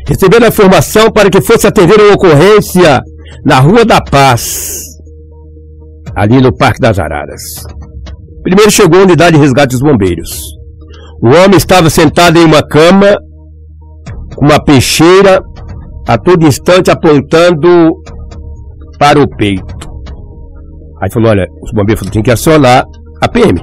receberam 0.08 0.46
a 0.46 0.50
informação 0.50 1.12
para 1.12 1.30
que 1.30 1.42
fosse 1.42 1.66
atender 1.66 2.00
uma 2.00 2.14
ocorrência 2.14 3.02
na 3.44 3.60
Rua 3.60 3.84
da 3.84 4.00
Paz, 4.00 4.82
ali 6.16 6.40
no 6.40 6.56
Parque 6.56 6.80
das 6.80 7.00
Araras. 7.00 7.42
Primeiro 8.44 8.70
chegou 8.70 9.00
a 9.00 9.04
unidade 9.04 9.36
de 9.36 9.42
resgate 9.42 9.72
dos 9.72 9.82
bombeiros. 9.82 10.42
O 11.22 11.28
homem 11.30 11.58
estava 11.58 11.90
sentado 11.90 12.38
em 12.38 12.46
uma 12.46 12.62
cama, 12.62 13.16
com 14.36 14.46
uma 14.46 14.64
peixeira, 14.64 15.42
a 16.08 16.18
todo 16.18 16.46
instante 16.46 16.92
apontando 16.92 17.94
para 19.00 19.20
o 19.20 19.28
peito. 19.28 19.76
Aí 21.02 21.12
falou, 21.12 21.30
olha, 21.30 21.48
os 21.62 21.72
bombeiros 21.72 22.00
falaram, 22.00 22.14
tem 22.14 22.24
que 22.24 22.32
acionar 22.32 22.86
a 23.22 23.28
PM. 23.28 23.60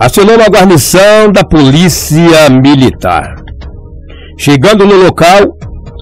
Acionou 0.00 0.36
uma 0.36 0.48
guarnição 0.48 1.30
da 1.32 1.44
polícia 1.44 2.48
militar. 2.50 3.34
Chegando 4.38 4.86
no 4.86 4.96
local, 4.96 5.56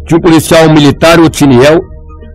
tinha 0.07 0.19
um 0.19 0.23
policial 0.23 0.69
militar, 0.71 1.19
o 1.21 1.29
Tiniel. 1.29 1.81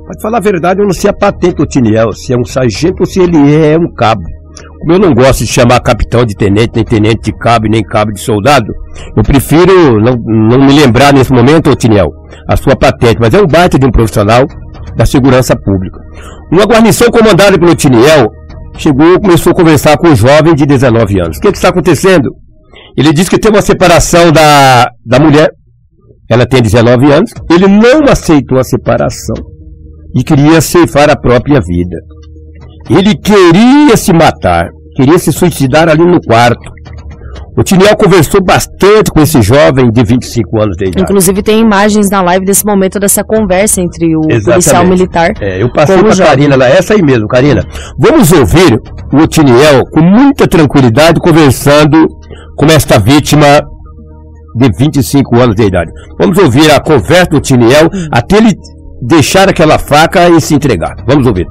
Para 0.05 0.21
falar 0.21 0.38
a 0.38 0.41
verdade, 0.41 0.81
eu 0.81 0.86
não 0.86 0.93
sei 0.93 1.09
a 1.09 1.13
patente 1.13 1.55
do 1.55 1.65
Tiniel, 1.65 2.12
se 2.12 2.33
é 2.33 2.38
um 2.38 2.43
sargento 2.43 2.97
ou 2.99 3.05
se 3.05 3.21
ele 3.21 3.55
é 3.55 3.77
um 3.77 3.91
cabo. 3.93 4.21
Como 4.84 4.96
eu 4.96 5.00
não 5.00 5.13
gosto 5.13 5.46
de 5.46 5.48
chamar 5.48 5.80
capitão 5.80 6.26
de 6.26 6.36
tenente, 6.36 6.72
nem 6.76 6.84
tenente 6.84 7.32
de 7.32 7.38
cabo, 7.38 7.67
nem 7.69 7.82
cabo 7.82 8.12
de 8.12 8.19
soldado, 8.19 8.65
eu 9.15 9.24
prefiro 9.24 9.98
não, 10.02 10.13
não 10.17 10.60
me 10.60 10.74
lembrar 10.74 11.13
nesse 11.13 11.32
momento, 11.32 11.69
ô 11.69 11.76
Tiniel, 11.76 12.10
a 12.50 12.58
sua 12.58 12.76
patente, 12.76 13.15
mas 13.17 13.34
é 13.34 13.41
um 13.41 13.48
baita 13.48 13.80
de 13.80 13.86
um 13.86 13.91
profissional 13.91 14.46
da 14.98 15.06
segurança 15.06 15.56
pública. 15.56 15.98
Uma 16.52 16.65
guarnição 16.65 17.08
comandada 17.10 17.58
pelo 17.58 17.74
Tiniel 17.74 18.28
chegou 18.78 19.13
e 19.13 19.22
começou 19.22 19.54
a 19.54 19.56
conversar 19.56 19.98
com 19.98 20.10
um 20.10 20.15
jovem 20.17 20.54
de 20.54 20.65
19 20.65 21.17
anos. 21.22 21.38
O 21.38 21.39
que, 21.39 21.52
que 21.52 21.58
está 21.58 21.69
acontecendo? 21.69 22.30
Ele 22.98 23.13
disse 23.13 23.30
que 23.30 23.39
tem 23.39 23.50
uma 23.50 23.62
separação 23.62 24.34
da, 24.34 24.89
da 25.06 25.17
mulher, 25.17 25.50
ela 26.30 26.46
tem 26.46 26.62
19 26.62 27.10
anos, 27.10 27.32
ele 27.50 27.67
não 27.69 28.04
aceitou 28.12 28.60
a 28.60 28.65
separação 28.65 29.36
e 30.13 30.26
queria 30.26 30.60
ceifar 30.60 31.10
a 31.10 31.15
própria 31.15 31.62
vida. 31.62 31.96
Ele 32.89 33.15
queria 33.15 33.96
se 33.96 34.12
matar, 34.12 34.67
queria 34.96 35.17
se 35.17 35.32
suicidar 35.32 35.89
ali 35.89 36.06
no 36.06 36.19
quarto. 36.22 36.72
O 37.56 37.62
Tiniel 37.63 37.96
conversou 37.96 38.43
bastante 38.43 39.12
com 39.12 39.22
esse 39.22 39.39
jovem 39.41 39.91
de 39.91 40.04
25 40.04 40.60
anos 40.60 40.76
de 40.76 40.86
idade. 40.86 41.02
Inclusive 41.04 41.43
tem 41.43 41.60
imagens 41.60 42.10
na 42.10 42.22
live 42.22 42.46
desse 42.46 42.65
momento 42.65 43.00
dessa 43.00 43.24
conversa 43.24 43.80
entre 43.80 44.15
o 44.15 44.22
Exatamente. 44.22 44.46
policial 44.46 44.86
militar 44.88 45.32
É, 45.39 45.62
eu 45.62 45.72
passei 45.72 45.98
jovem. 45.98 46.17
Karina 46.17 46.56
lá, 46.56 46.67
essa 46.67 46.96
aí 46.96 47.02
mesmo, 47.04 47.28
Karina. 47.28 47.63
Vamos 48.00 48.32
ouvir 48.32 48.80
o 49.13 49.17
Otiniel 49.17 49.84
com 49.91 50.02
muita 50.02 50.48
tranquilidade 50.48 51.19
conversando 51.19 52.08
com 52.56 52.65
esta 52.65 52.98
vítima 53.00 53.62
de 54.56 54.69
25 54.78 55.39
anos 55.39 55.56
de 55.56 55.63
idade. 55.63 55.91
Vamos 56.19 56.38
ouvir 56.39 56.72
a 56.72 56.80
conversa 56.80 57.30
do 57.32 57.38
Otiniel 57.38 57.88
até 58.12 58.38
ele 58.38 58.54
deixar 59.02 59.48
aquela 59.48 59.78
faca 59.78 60.28
e 60.30 60.41
se 60.41 60.56
entregar. 60.56 60.96
Vamos 61.08 61.28
ouvir. 61.28 61.46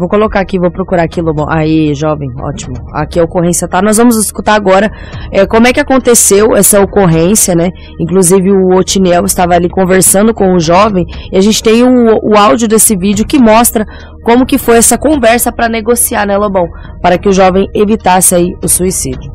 Vou 0.00 0.08
colocar 0.08 0.40
aqui, 0.40 0.58
vou 0.58 0.70
procurar 0.70 1.02
aqui, 1.02 1.20
Lobão. 1.20 1.44
Aí, 1.46 1.94
jovem, 1.94 2.26
ótimo. 2.40 2.74
Aqui 2.94 3.20
a 3.20 3.22
ocorrência 3.24 3.68
tá. 3.68 3.82
Nós 3.82 3.98
vamos 3.98 4.16
escutar 4.16 4.54
agora 4.54 4.90
é, 5.30 5.46
como 5.46 5.66
é 5.66 5.74
que 5.74 5.78
aconteceu 5.78 6.56
essa 6.56 6.80
ocorrência, 6.80 7.54
né? 7.54 7.68
Inclusive 8.00 8.50
o 8.50 8.78
Otiniel 8.78 9.26
estava 9.26 9.52
ali 9.52 9.68
conversando 9.68 10.32
com 10.32 10.54
o 10.54 10.58
jovem 10.58 11.04
e 11.30 11.36
a 11.36 11.40
gente 11.42 11.62
tem 11.62 11.82
o, 11.82 12.18
o 12.22 12.34
áudio 12.34 12.66
desse 12.66 12.96
vídeo 12.96 13.26
que 13.26 13.38
mostra 13.38 13.84
como 14.24 14.46
que 14.46 14.56
foi 14.56 14.78
essa 14.78 14.96
conversa 14.96 15.52
para 15.52 15.68
negociar, 15.68 16.26
né, 16.26 16.34
Lobão? 16.38 16.64
Para 17.02 17.18
que 17.18 17.28
o 17.28 17.32
jovem 17.32 17.66
evitasse 17.74 18.34
aí 18.34 18.56
o 18.64 18.68
suicídio. 18.68 19.30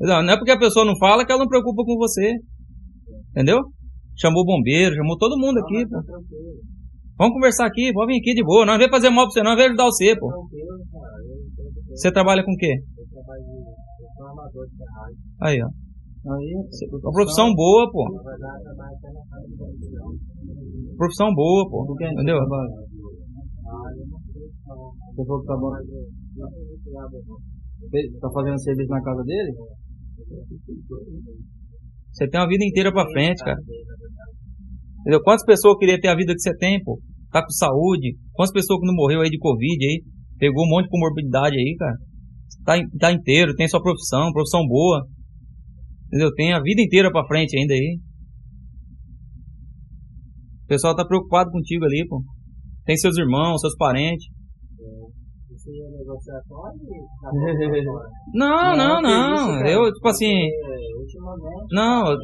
Não, 0.00 0.22
não 0.22 0.34
é 0.34 0.36
porque 0.36 0.52
a 0.52 0.58
pessoa 0.58 0.86
não 0.86 0.96
fala 0.96 1.26
que 1.26 1.32
ela 1.32 1.40
não 1.40 1.48
preocupa 1.48 1.82
com 1.82 1.96
você. 1.96 2.30
Entendeu? 3.32 3.58
Chamou 4.16 4.42
o 4.42 4.46
bombeiro, 4.46 4.94
chamou 4.94 5.18
todo 5.18 5.36
mundo 5.36 5.58
aqui, 5.58 5.84
pô. 5.88 5.98
Vamos 7.18 7.34
conversar 7.34 7.66
aqui, 7.66 7.92
pode 7.92 8.12
vir 8.12 8.20
aqui 8.20 8.32
de 8.32 8.44
boa. 8.44 8.64
Não 8.64 8.78
vem 8.78 8.88
fazer 8.88 9.10
mal 9.10 9.24
pra 9.24 9.32
você, 9.32 9.42
não, 9.42 9.56
vem 9.56 9.66
ajudar 9.66 9.84
você, 9.84 10.16
pô. 10.16 10.48
Você 11.90 12.12
trabalha 12.12 12.44
com 12.44 12.52
o 12.52 12.56
quê? 12.56 12.72
Aí, 15.42 15.58
ó. 15.60 15.68
Uma 16.24 17.12
profissão 17.12 17.52
boa, 17.54 17.90
pô. 17.90 18.04
Profissão 20.96 21.34
boa, 21.34 21.68
pô. 21.68 21.96
Entendeu? 22.00 22.38
Você 25.14 25.24
falou 25.26 25.40
que 25.40 25.46
tá 25.46 25.56
bom. 25.56 25.72
Tá 28.20 28.30
fazendo 28.32 28.60
serviço 28.60 28.90
na 28.90 29.02
casa 29.02 29.24
dele? 29.24 29.52
Você 32.12 32.28
tem 32.28 32.40
uma 32.40 32.48
vida 32.48 32.64
inteira 32.64 32.92
pra 32.92 33.10
frente, 33.10 33.42
cara. 33.42 33.58
Entendeu? 35.00 35.20
Quantas 35.22 35.44
pessoas 35.44 35.76
queriam 35.78 35.98
ter 35.98 36.08
a 36.08 36.16
vida 36.16 36.32
que 36.32 36.40
você 36.40 36.56
tem, 36.56 36.82
pô? 36.82 36.98
Tá 37.30 37.42
com 37.42 37.50
saúde. 37.50 38.16
Quantas 38.32 38.52
pessoas 38.52 38.80
que 38.80 38.86
não 38.86 38.94
morreu 38.94 39.20
aí 39.20 39.30
de 39.30 39.38
Covid 39.38 39.84
aí? 39.84 40.02
Pegou 40.38 40.64
um 40.64 40.68
monte 40.68 40.84
de 40.84 40.90
comorbidade 40.90 41.56
aí, 41.56 41.74
cara. 41.78 41.96
Tá, 42.64 42.74
tá 42.98 43.12
inteiro, 43.12 43.54
tem 43.54 43.68
sua 43.68 43.82
profissão, 43.82 44.32
profissão 44.32 44.66
boa. 44.66 45.06
Entendeu? 46.06 46.32
Tem 46.34 46.52
a 46.52 46.60
vida 46.60 46.82
inteira 46.82 47.10
pra 47.10 47.26
frente 47.26 47.58
ainda 47.58 47.74
aí. 47.74 47.98
O 50.64 50.68
pessoal 50.68 50.94
tá 50.94 51.06
preocupado 51.06 51.50
contigo 51.50 51.84
ali, 51.84 52.06
pô. 52.08 52.22
Tem 52.84 52.96
seus 52.96 53.16
irmãos, 53.18 53.60
seus 53.60 53.76
parentes. 53.76 54.26
Não, 58.32 58.76
não, 58.76 59.02
não. 59.02 59.66
Eu, 59.66 59.92
tipo 59.92 60.08
assim. 60.08 60.48
Não. 61.70 62.16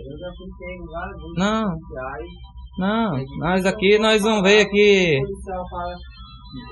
Não. 1.37 1.65
Não. 2.79 3.13
Nós 3.39 3.65
aqui, 3.67 3.99
nós 3.99 4.23
vamos 4.23 4.43
ver 4.43 4.61
aqui. 4.67 5.19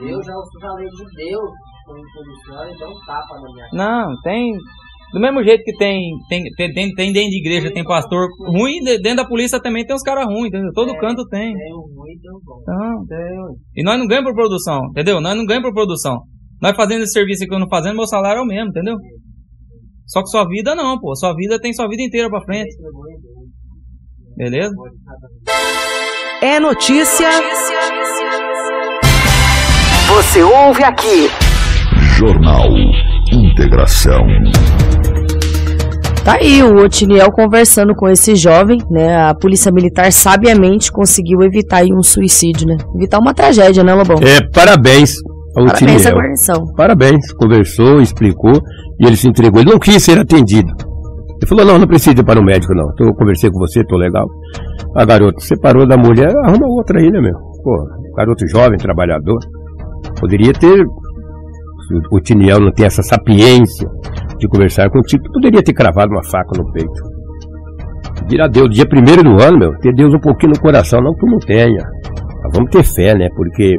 Eu 0.00 0.22
já 0.22 0.32
falei 0.60 0.86
de 0.88 1.04
Deus 1.16 1.50
como 1.86 2.02
policial, 2.14 2.68
então 2.74 2.92
tapa 3.06 3.34
na 3.40 3.52
minha 3.52 3.68
Não, 3.72 4.14
tem. 4.22 4.52
Do 5.12 5.20
mesmo 5.20 5.42
jeito 5.44 5.62
que 5.62 5.76
tem, 5.76 6.00
tem, 6.28 6.42
tem, 6.56 6.72
tem, 6.72 6.94
tem 6.94 7.12
dentro 7.12 7.28
de 7.30 7.38
igreja, 7.40 7.70
tem 7.72 7.84
pastor 7.84 8.26
ruim, 8.48 8.78
de- 8.80 8.98
dentro 9.02 9.18
da 9.22 9.28
polícia 9.28 9.60
também 9.60 9.84
tem 9.84 9.94
uns 9.94 10.02
caras 10.02 10.24
ruins, 10.24 10.46
entendeu? 10.46 10.72
Todo 10.72 10.96
canto 10.96 11.22
tem. 11.28 11.52
Tem 11.52 11.72
ruim 11.72 12.12
e 12.12 12.18
tem 12.18 12.30
bom. 12.42 12.60
Então. 13.04 13.54
E 13.76 13.82
nós 13.84 13.98
não 13.98 14.06
ganhamos 14.06 14.30
por 14.30 14.36
produção, 14.36 14.80
entendeu? 14.90 15.20
Nós 15.20 15.36
não 15.36 15.44
ganhamos 15.44 15.68
por 15.68 15.74
produção. 15.74 16.16
Nós 16.62 16.74
fazendo 16.74 17.02
esse 17.02 17.12
serviço 17.12 17.44
aqui, 17.44 17.54
eu 17.54 17.58
não 17.58 17.68
fazendo, 17.68 17.96
meu 17.96 18.06
salário 18.06 18.38
é 18.38 18.42
o 18.42 18.46
mesmo, 18.46 18.70
entendeu? 18.70 18.96
Só 20.06 20.20
que 20.22 20.28
sua 20.28 20.46
vida 20.48 20.74
não, 20.74 20.98
pô. 20.98 21.14
Sua 21.14 21.34
vida 21.34 21.58
tem 21.60 21.74
sua 21.74 21.88
vida 21.88 22.02
inteira 22.02 22.30
pra 22.30 22.40
frente. 22.44 22.74
Beleza? 24.36 24.72
É 26.42 26.58
notícia. 26.58 27.28
Você 30.08 30.42
ouve 30.42 30.82
aqui. 30.82 31.30
Jornal 32.18 32.68
Integração. 33.32 34.26
Tá 36.24 36.34
aí 36.34 36.60
o 36.64 36.76
Otiniel 36.82 37.30
conversando 37.30 37.94
com 37.94 38.08
esse 38.08 38.34
jovem, 38.34 38.78
né? 38.90 39.22
A 39.22 39.34
polícia 39.34 39.70
militar 39.70 40.10
sabiamente 40.12 40.90
conseguiu 40.90 41.42
evitar 41.42 41.78
aí 41.78 41.92
um 41.92 42.02
suicídio, 42.02 42.66
né? 42.66 42.76
Evitar 42.96 43.20
uma 43.20 43.32
tragédia, 43.32 43.84
né, 43.84 43.94
Lobão? 43.94 44.16
É, 44.20 44.40
parabéns 44.52 45.14
ao 45.56 45.66
Parabéns 45.66 45.72
à 45.72 45.76
Tiniel. 45.76 46.14
guarnição. 46.16 46.64
Parabéns, 46.76 47.32
conversou, 47.34 48.00
explicou 48.00 48.60
e 49.00 49.06
ele 49.06 49.16
se 49.16 49.28
entregou. 49.28 49.60
Ele 49.60 49.70
não 49.70 49.78
quis 49.78 50.02
ser 50.02 50.18
atendido. 50.18 50.72
Ele 51.42 51.48
falou: 51.48 51.64
Não, 51.66 51.78
não 51.80 51.86
precisa 51.88 52.20
ir 52.20 52.24
para 52.24 52.40
o 52.40 52.44
médico, 52.44 52.72
não. 52.72 52.88
Então, 52.94 53.08
Eu 53.08 53.14
conversei 53.14 53.50
com 53.50 53.58
você, 53.58 53.84
tô 53.84 53.96
legal. 53.96 54.28
A 54.94 55.04
garota 55.04 55.40
separou 55.40 55.86
da 55.86 55.96
mulher, 55.96 56.30
arruma 56.44 56.68
outra 56.68 57.00
aí, 57.00 57.10
né, 57.10 57.20
meu? 57.20 57.34
Pô, 57.64 57.84
garoto 58.16 58.46
jovem, 58.46 58.78
trabalhador. 58.78 59.38
Poderia 60.20 60.52
ter. 60.52 60.84
O 62.12 62.20
Tiniel 62.20 62.60
não 62.60 62.72
tem 62.72 62.86
essa 62.86 63.02
sapiência 63.02 63.88
de 64.38 64.48
conversar 64.48 64.88
contigo, 64.88 65.24
poderia 65.32 65.62
ter 65.62 65.74
cravado 65.74 66.12
uma 66.12 66.22
faca 66.24 66.56
no 66.56 66.72
peito. 66.72 67.12
Dirá 68.28 68.46
Deus, 68.46 68.70
dia 68.70 68.86
primeiro 68.86 69.22
do 69.22 69.42
ano, 69.42 69.58
meu, 69.58 69.72
ter 69.80 69.92
Deus 69.92 70.14
um 70.14 70.20
pouquinho 70.20 70.52
no 70.54 70.60
coração, 70.60 71.00
não 71.02 71.12
que 71.12 71.26
não 71.26 71.38
tenha. 71.38 71.84
Mas 72.44 72.52
vamos 72.54 72.70
ter 72.70 72.82
fé, 72.84 73.14
né? 73.14 73.28
Porque 73.36 73.76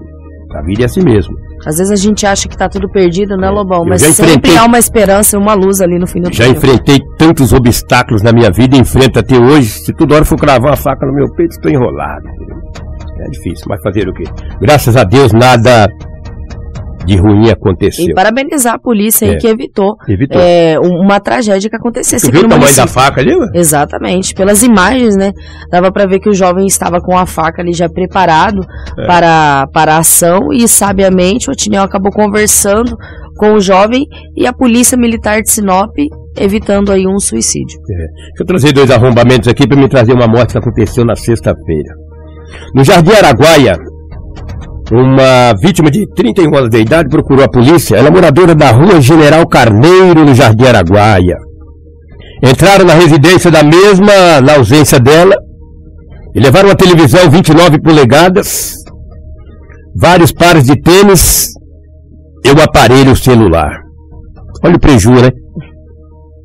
a 0.53 0.61
vida 0.63 0.83
é 0.83 0.85
assim 0.85 1.03
mesmo. 1.03 1.33
Às 1.65 1.77
vezes 1.77 1.91
a 1.91 1.95
gente 1.95 2.25
acha 2.25 2.47
que 2.47 2.57
tá 2.57 2.67
tudo 2.67 2.89
perdido, 2.89 3.37
né, 3.37 3.49
Lobão? 3.49 3.79
eu 3.79 3.85
Mas 3.85 4.01
sempre 4.01 4.57
há 4.57 4.65
uma 4.65 4.77
esperança, 4.77 5.37
uma 5.37 5.53
luz 5.53 5.81
ali 5.81 5.97
no 5.97 6.07
fim 6.07 6.21
do 6.21 6.33
Já 6.33 6.47
enfrentei 6.47 6.99
tantos 7.17 7.53
obstáculos 7.53 8.21
na 8.21 8.31
minha 8.31 8.51
vida 8.51 8.77
enfrento 8.77 9.19
até 9.19 9.37
hoje. 9.37 9.69
Se 9.69 9.93
toda 9.93 10.15
hora 10.15 10.25
for 10.25 10.37
cravar 10.37 10.71
uma 10.71 10.77
faca 10.77 11.05
no 11.05 11.13
meu 11.13 11.27
peito, 11.35 11.51
estou 11.51 11.71
enrolado. 11.71 12.27
É 13.19 13.29
difícil, 13.29 13.65
mas 13.67 13.81
fazer 13.81 14.07
o 14.07 14.13
quê? 14.13 14.23
Graças 14.59 14.97
a 14.97 15.03
Deus 15.03 15.31
nada 15.31 15.87
de 17.05 17.17
ruim 17.17 17.49
aconteceu. 17.49 18.05
E 18.05 18.13
parabenizar 18.13 18.75
a 18.75 18.79
polícia 18.79 19.27
aí 19.27 19.35
É. 19.35 19.37
que 19.37 19.47
evitou, 19.47 19.95
Evitou. 20.07 20.39
é, 20.41 20.77
um- 20.79 21.03
uma 21.05 21.19
tragédia 21.19 21.69
que 21.69 21.75
acontecesse 21.75 22.25
aqui 22.27 22.37
viu 22.37 22.45
o 22.45 22.49
tamanho 22.49 22.59
da 22.61 22.65
município. 22.83 23.01
faca 23.01 23.21
ali? 23.21 23.33
Exatamente. 23.53 24.33
Pelas 24.33 24.63
imagens, 24.63 25.15
né? 25.15 25.31
Dava 25.71 25.91
pra 25.91 26.05
ver 26.05 26.19
que 26.19 26.29
o 26.29 26.33
jovem 26.33 26.65
estava 26.65 26.99
com 27.01 27.17
a 27.17 27.25
faca 27.25 27.61
ali 27.61 27.73
já 27.73 27.89
preparado 27.89 28.61
É. 28.99 29.05
para, 29.07 29.67
para 29.73 29.95
a 29.95 29.97
ação 29.99 30.51
e, 30.53 30.67
sabiamente, 30.67 31.49
o 31.49 31.53
Tinel 31.55 31.83
acabou 31.83 32.11
conversando 32.11 32.95
com 33.37 33.53
o 33.53 33.59
jovem 33.59 34.05
e 34.37 34.45
a 34.45 34.53
polícia 34.53 34.97
militar 34.97 35.41
de 35.41 35.49
Sinop 35.51 35.91
evitando 36.37 36.91
aí 36.91 37.05
um 37.07 37.19
suicídio. 37.19 37.79
É. 37.91 38.41
Eu 38.41 38.45
trazer 38.45 38.71
dois 38.73 38.89
arrombamentos 38.91 39.47
aqui 39.47 39.67
para 39.67 39.77
me 39.79 39.87
trazer 39.89 40.13
uma 40.13 40.27
morte 40.27 40.53
que 40.53 40.57
aconteceu 40.57 41.03
na 41.05 41.15
sexta-feira. 41.15 41.93
No 42.75 42.83
Jardim 42.83 43.11
Araguaia, 43.11 43.75
uma 44.93 45.53
vítima 45.59 45.89
de 45.89 46.05
31 46.13 46.55
anos 46.55 46.69
de 46.69 46.79
idade 46.79 47.09
procurou 47.09 47.43
a 47.43 47.49
polícia. 47.49 47.95
Ela 47.95 48.09
é 48.09 48.11
moradora 48.11 48.53
da 48.53 48.69
rua 48.69 49.01
General 49.01 49.45
Carneiro, 49.47 50.23
no 50.23 50.35
Jardim 50.35 50.65
Araguaia. 50.65 51.35
Entraram 52.43 52.85
na 52.85 52.93
residência 52.93 53.49
da 53.49 53.63
mesma, 53.63 54.39
na 54.39 54.53
ausência 54.55 54.99
dela, 54.99 55.35
e 56.35 56.39
levaram 56.39 56.69
uma 56.69 56.75
televisão 56.75 57.27
29 57.27 57.81
polegadas, 57.81 58.75
vários 59.99 60.31
pares 60.31 60.65
de 60.65 60.79
tênis 60.79 61.47
e 62.45 62.51
um 62.51 62.61
aparelho 62.61 63.15
celular. 63.15 63.71
Olha 64.63 64.75
o 64.75 64.79
preju, 64.79 65.11
né? 65.11 65.31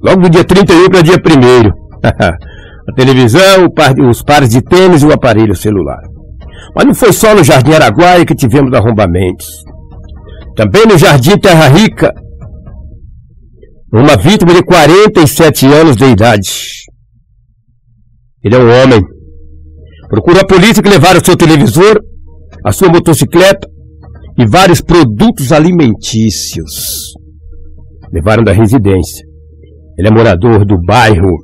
Logo 0.03 0.23
do 0.23 0.31
dia 0.31 0.45
31 0.45 0.89
para 0.89 1.03
dia 1.03 1.17
1 1.17 1.19
A 2.89 2.95
televisão, 2.95 3.67
o 3.67 4.09
os 4.09 4.23
pares 4.23 4.49
de 4.49 4.63
tênis 4.63 5.03
e 5.03 5.07
o 5.07 5.13
aparelho 5.13 5.55
celular. 5.55 6.01
Mas 6.75 6.87
não 6.87 6.95
foi 6.95 7.13
só 7.13 7.35
no 7.35 7.45
Jardim 7.45 7.73
Araguaia 7.73 8.25
que 8.25 8.35
tivemos 8.35 8.73
arrombamentos. 8.73 9.47
Também 10.57 10.87
no 10.87 10.99
Jardim 10.99 11.39
Terra 11.39 11.69
Rica, 11.69 12.13
uma 13.93 14.17
vítima 14.17 14.53
de 14.53 14.63
47 14.63 15.67
anos 15.67 15.97
de 15.97 16.05
idade. 16.05 16.51
Ele 18.45 18.55
é 18.55 18.59
um 18.59 18.83
homem. 18.83 19.01
Procurou 20.09 20.41
a 20.41 20.47
polícia 20.47 20.83
que 20.83 20.89
levaram 20.89 21.21
o 21.21 21.25
seu 21.25 21.37
televisor, 21.37 21.99
a 22.65 22.73
sua 22.73 22.89
motocicleta 22.89 23.67
e 24.39 24.47
vários 24.47 24.81
produtos 24.81 25.53
alimentícios. 25.53 27.13
Levaram 28.13 28.43
da 28.43 28.53
residência. 28.53 29.27
Ele 29.99 30.09
é 30.09 30.11
morador 30.11 30.65
do 30.65 30.81
bairro 30.81 31.37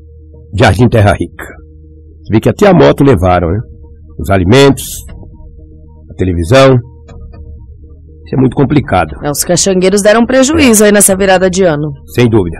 Jardim 0.57 0.89
Terra 0.89 1.13
Rica. 1.13 1.45
Você 2.27 2.41
que 2.41 2.49
até 2.49 2.69
a 2.69 2.75
moto 2.75 3.03
levaram, 3.03 3.49
né? 3.49 3.59
Os 4.19 4.31
alimentos, 4.31 4.85
a 6.11 6.15
televisão. 6.17 6.75
Isso 8.27 8.35
é 8.37 8.41
muito 8.41 8.57
complicado, 8.57 9.11
É, 9.23 9.31
Os 9.31 9.45
caxangueiros 9.45 10.01
deram 10.03 10.25
prejuízo 10.25 10.85
aí 10.85 10.93
nessa 10.93 11.17
virada 11.17 11.51
de 11.51 11.63
ano. 11.65 11.91
sem 12.15 12.29
dúvida. 12.29 12.57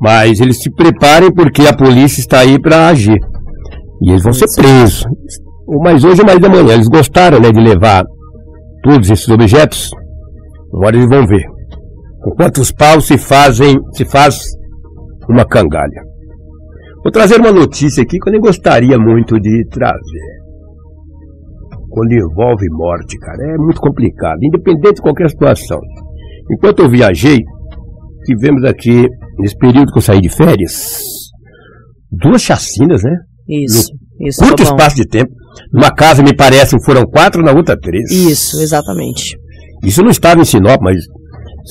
Mas 0.00 0.40
eles 0.40 0.62
se 0.62 0.70
preparem 0.72 1.30
porque 1.32 1.62
a 1.66 1.76
polícia 1.76 2.20
está 2.20 2.38
aí 2.40 2.58
para 2.58 2.88
agir. 2.88 3.18
E 4.02 4.10
eles 4.10 4.22
vão 4.22 4.32
ser 4.32 4.46
presos. 4.56 5.04
Ou 5.66 5.82
mais 5.82 6.02
hoje 6.04 6.22
ou 6.22 6.26
mais 6.26 6.42
amanhã. 6.42 6.72
Eles 6.72 6.88
gostaram 6.88 7.38
né, 7.38 7.52
de 7.52 7.60
levar 7.60 8.02
todos 8.82 9.10
esses 9.10 9.28
objetos. 9.28 9.90
Agora 10.72 10.96
eles 10.96 11.08
vão 11.08 11.26
ver. 11.26 11.44
Com 12.22 12.30
quantos 12.30 12.72
paus 12.72 13.06
se 13.06 13.18
fazem, 13.18 13.76
se 13.92 14.06
faz 14.06 14.38
uma 15.28 15.44
cangalha. 15.44 16.02
Vou 17.02 17.12
trazer 17.12 17.38
uma 17.38 17.52
notícia 17.52 18.02
aqui 18.02 18.18
que 18.18 18.28
eu 18.28 18.32
nem 18.32 18.40
gostaria 18.40 18.98
muito 18.98 19.38
de 19.38 19.66
trazer. 19.70 20.39
Quando 21.90 22.12
envolve 22.12 22.66
morte, 22.70 23.18
cara, 23.18 23.42
é 23.52 23.56
muito 23.58 23.80
complicado, 23.80 24.38
independente 24.42 24.94
de 24.96 25.02
qualquer 25.02 25.28
situação. 25.28 25.78
Enquanto 26.52 26.80
eu 26.80 26.88
viajei, 26.90 27.38
tivemos 28.24 28.64
aqui, 28.64 29.06
nesse 29.38 29.56
período 29.56 29.92
que 29.92 29.98
eu 29.98 30.02
saí 30.02 30.20
de 30.20 30.28
férias, 30.28 31.00
duas 32.10 32.42
chacinas, 32.42 33.02
né? 33.02 33.10
Isso, 33.48 33.90
isso. 34.20 34.40
Curto 34.40 34.62
espaço 34.62 34.96
de 34.96 35.06
tempo. 35.06 35.30
Numa 35.72 35.90
casa, 35.92 36.22
me 36.22 36.34
parece, 36.34 36.76
foram 36.84 37.02
quatro, 37.04 37.42
na 37.42 37.52
outra, 37.52 37.76
três. 37.78 38.10
Isso, 38.10 38.60
exatamente. 38.60 39.36
Isso 39.84 40.02
não 40.02 40.10
estava 40.10 40.40
em 40.40 40.44
Sinop, 40.44 40.80
mas 40.80 40.96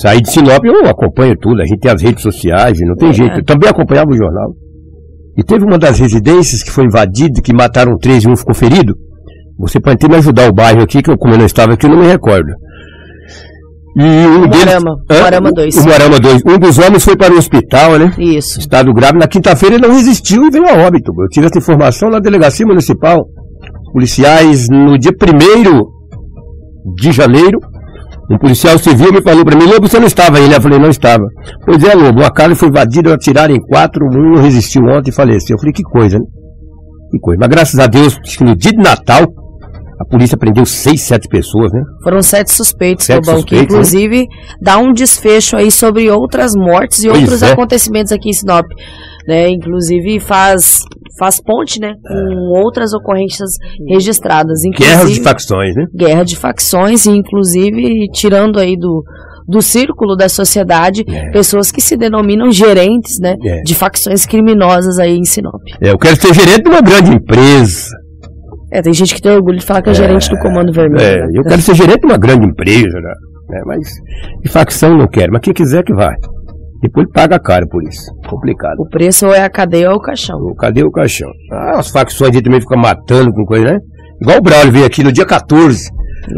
saí 0.01 0.19
de 0.21 0.29
Sinop, 0.29 0.63
eu 0.65 0.85
acompanho 0.87 1.35
tudo. 1.39 1.61
A 1.61 1.65
gente 1.65 1.79
tem 1.79 1.91
as 1.91 2.01
redes 2.01 2.21
sociais, 2.21 2.77
não 2.81 2.95
tem 2.95 3.09
É. 3.09 3.13
jeito. 3.13 3.37
Eu 3.39 3.45
também 3.45 3.69
acompanhava 3.69 4.09
o 4.09 4.17
jornal. 4.17 4.53
E 5.37 5.43
teve 5.43 5.63
uma 5.63 5.77
das 5.77 5.97
residências 5.99 6.61
que 6.61 6.71
foi 6.71 6.85
invadida, 6.85 7.41
que 7.41 7.53
mataram 7.53 7.95
três 7.97 8.23
e 8.23 8.27
um 8.29 8.35
ficou 8.35 8.53
ferido. 8.53 8.93
Você 9.59 9.79
pode 9.79 9.95
até 9.95 10.07
me 10.07 10.15
ajudar 10.15 10.49
o 10.49 10.53
bairro 10.53 10.81
aqui, 10.81 11.01
que 11.01 11.11
eu, 11.11 11.17
como 11.17 11.33
eu 11.33 11.37
não 11.39 11.45
estava 11.45 11.73
aqui, 11.73 11.85
eu 11.85 11.89
não 11.89 11.99
me 11.99 12.07
recordo. 12.07 12.49
E 13.97 14.01
um 14.01 14.47
deles. 14.47 14.65
Moarama, 14.65 14.95
Hã? 15.11 15.19
Moarama 15.19 15.51
2. 15.51 15.75
O 15.77 15.83
Moarama 15.83 16.19
2. 16.19 16.41
Um 16.47 16.57
dos 16.57 16.77
homens 16.77 17.03
foi 17.03 17.17
para 17.17 17.33
o 17.33 17.37
hospital, 17.37 17.97
né? 17.99 18.13
Isso. 18.17 18.59
Estado 18.59 18.93
grave. 18.93 19.17
Na 19.17 19.27
quinta-feira 19.27 19.75
ele 19.75 19.85
não 19.87 19.93
resistiu 19.93 20.45
e 20.45 20.49
veio 20.49 20.67
a 20.69 20.87
óbito. 20.87 21.11
Eu 21.19 21.27
tive 21.29 21.47
essa 21.47 21.57
informação 21.57 22.09
na 22.09 22.19
delegacia 22.19 22.65
municipal. 22.65 23.27
Policiais, 23.91 24.69
no 24.69 24.97
dia 24.97 25.11
1 25.11 26.93
de 26.95 27.11
janeiro, 27.11 27.59
um 28.31 28.37
policial 28.37 28.77
civil 28.77 29.11
me 29.11 29.21
falou 29.21 29.43
para 29.43 29.57
mim, 29.57 29.65
Lobo, 29.65 29.87
você 29.87 29.99
não 29.99 30.05
estava 30.05 30.37
aí? 30.37 30.47
né? 30.47 30.55
Eu 30.57 30.61
falei, 30.61 30.77
não 30.79 30.89
estava. 30.89 31.23
Pois 31.65 31.83
é, 31.83 31.93
Lobo, 31.95 32.19
uma 32.21 32.31
casa 32.31 32.55
foi 32.55 32.69
invadida, 32.69 33.13
atiraram 33.13 33.55
em 33.55 33.59
quatro, 33.59 34.05
um 34.05 34.35
não 34.35 34.41
resistiu 34.41 34.83
ontem 34.83 35.09
e 35.09 35.13
faleceu. 35.13 35.55
Eu 35.55 35.59
falei, 35.59 35.73
que 35.73 35.81
coisa, 35.83 36.19
né? 36.19 36.25
Que 37.11 37.19
coisa. 37.19 37.39
Mas 37.41 37.49
graças 37.49 37.79
a 37.79 37.87
Deus, 37.87 38.17
no 38.39 38.55
dia 38.55 38.71
de 38.71 38.77
Natal, 38.77 39.25
a 39.99 40.05
polícia 40.05 40.37
prendeu 40.37 40.65
seis, 40.65 41.01
sete 41.01 41.27
pessoas, 41.27 41.71
né? 41.73 41.81
Foram 42.03 42.21
sete 42.21 42.51
suspeitos, 42.51 43.05
Sete 43.05 43.25
Lobão, 43.25 43.43
que 43.43 43.55
suspeitos, 43.55 43.75
né? 43.75 43.79
inclusive 43.79 44.27
dá 44.61 44.77
um 44.77 44.93
desfecho 44.93 45.57
aí 45.57 45.69
sobre 45.69 46.09
outras 46.09 46.53
mortes 46.55 47.03
e 47.03 47.09
Pois 47.09 47.21
outros 47.21 47.43
é. 47.43 47.51
acontecimentos 47.51 48.11
aqui 48.11 48.29
em 48.29 48.33
Sinop. 48.33 48.65
Né? 49.27 49.49
Inclusive 49.49 50.19
faz, 50.21 50.79
faz 51.19 51.41
ponte 51.41 51.79
né? 51.79 51.93
com 52.01 52.59
outras 52.63 52.93
ocorrências 52.93 53.49
registradas. 53.87 54.59
Guerras 54.77 55.11
de 55.13 55.21
facções, 55.21 55.75
né? 55.75 55.85
guerra 55.95 56.23
de 56.23 56.35
facções 56.35 57.05
e 57.05 57.11
inclusive 57.11 58.07
tirando 58.13 58.57
aí 58.57 58.77
do, 58.77 59.03
do 59.47 59.61
círculo 59.61 60.15
da 60.15 60.29
sociedade, 60.29 61.03
pessoas 61.33 61.71
que 61.71 61.81
se 61.81 61.97
denominam 61.97 62.49
gerentes, 62.51 63.19
né, 63.19 63.35
É. 63.43 63.61
de 63.63 63.75
facções 63.75 64.25
criminosas 64.25 64.97
aí 64.99 65.17
em 65.17 65.25
Sinop. 65.25 65.61
É, 65.81 65.91
eu 65.91 65.97
quero 65.97 66.15
ser 66.15 66.33
gerente 66.33 66.63
de 66.63 66.69
uma 66.69 66.81
grande 66.81 67.11
empresa. 67.11 67.89
É, 68.71 68.81
tem 68.81 68.93
gente 68.93 69.15
que 69.15 69.21
tem 69.21 69.31
orgulho 69.31 69.57
de 69.57 69.65
falar 69.65 69.81
que 69.81 69.89
é, 69.89 69.93
gerente 69.93 70.29
do 70.29 70.37
Comando 70.39 70.71
Vermelho. 70.71 71.03
É, 71.03 71.17
né? 71.17 71.27
eu 71.33 71.43
quero 71.43 71.61
ser 71.61 71.75
gerente 71.75 72.01
de 72.01 72.05
uma 72.05 72.17
grande 72.17 72.45
empresa, 72.45 72.99
né? 73.01 73.13
É, 73.51 73.65
mas 73.65 73.87
de 74.43 74.51
facção 74.51 74.95
não 74.95 75.07
quero, 75.07 75.31
mas 75.33 75.41
quem 75.41 75.53
quiser 75.53 75.83
que 75.83 75.93
vai. 75.93 76.13
Depois 76.81 77.05
ele 77.05 77.13
paga 77.13 77.39
caro 77.39 77.67
por 77.67 77.83
isso. 77.83 78.05
Complicado. 78.29 78.79
O 78.79 78.89
preço 78.89 79.27
ou 79.27 79.33
é 79.33 79.41
a 79.41 79.49
cadeia 79.49 79.89
ou 79.89 79.97
o 79.97 80.01
caixão. 80.01 80.37
Cadê 80.57 80.83
o 80.83 80.91
caixão? 80.91 81.29
Ah, 81.51 81.79
as 81.79 81.89
facções 81.89 82.35
aí 82.35 82.41
também 82.41 82.61
ficam 82.61 82.79
matando 82.79 83.33
com 83.33 83.43
coisa, 83.43 83.65
né? 83.65 83.79
Igual 84.21 84.37
o 84.37 84.41
Braulio 84.41 84.71
veio 84.71 84.85
aqui 84.85 85.03
no 85.03 85.11
dia 85.11 85.25
14. 85.25 85.89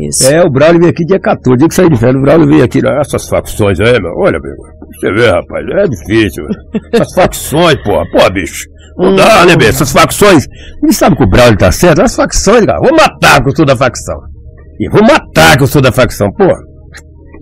Isso. 0.08 0.32
É, 0.32 0.42
o 0.44 0.50
Braulio 0.50 0.80
veio 0.80 0.92
aqui 0.92 1.04
dia 1.06 1.20
14, 1.20 1.58
dia 1.58 1.68
que 1.68 1.76
saiu 1.76 1.90
de 1.90 1.98
férias, 1.98 2.18
o 2.18 2.22
Braulio 2.22 2.48
veio 2.48 2.64
aqui, 2.64 2.80
ah, 2.86 3.00
essas 3.02 3.28
facções 3.28 3.80
aí, 3.80 4.00
meu, 4.00 4.12
olha, 4.18 4.40
meu, 4.40 4.54
você 5.02 5.12
vê, 5.14 5.30
rapaz, 5.30 5.66
é 5.68 5.88
difícil, 5.88 6.44
essas 6.94 7.14
facções, 7.14 7.76
porra, 7.84 8.04
porra, 8.12 8.30
bicho, 8.30 8.66
não 8.98 9.16
dá, 9.16 9.46
né, 9.46 9.56
bicho, 9.56 9.70
essas 9.70 9.92
facções, 9.92 10.46
ele 10.84 10.94
sabe 10.94 11.16
que 11.16 11.24
o 11.24 11.30
Braulio 11.30 11.58
tá 11.58 11.72
certo, 11.72 12.02
as 12.02 12.16
facções, 12.16 12.66
cara, 12.66 12.80
vou 12.80 12.96
matar 12.96 13.42
eu 13.46 13.56
sou 13.56 13.66
da 13.66 13.76
facção, 13.76 14.16
e 14.80 14.90
vou 14.90 15.02
matar 15.02 15.60
eu 15.60 15.68
sou 15.68 15.82
da 15.82 15.92
facção, 15.92 16.32
porra, 16.32 16.58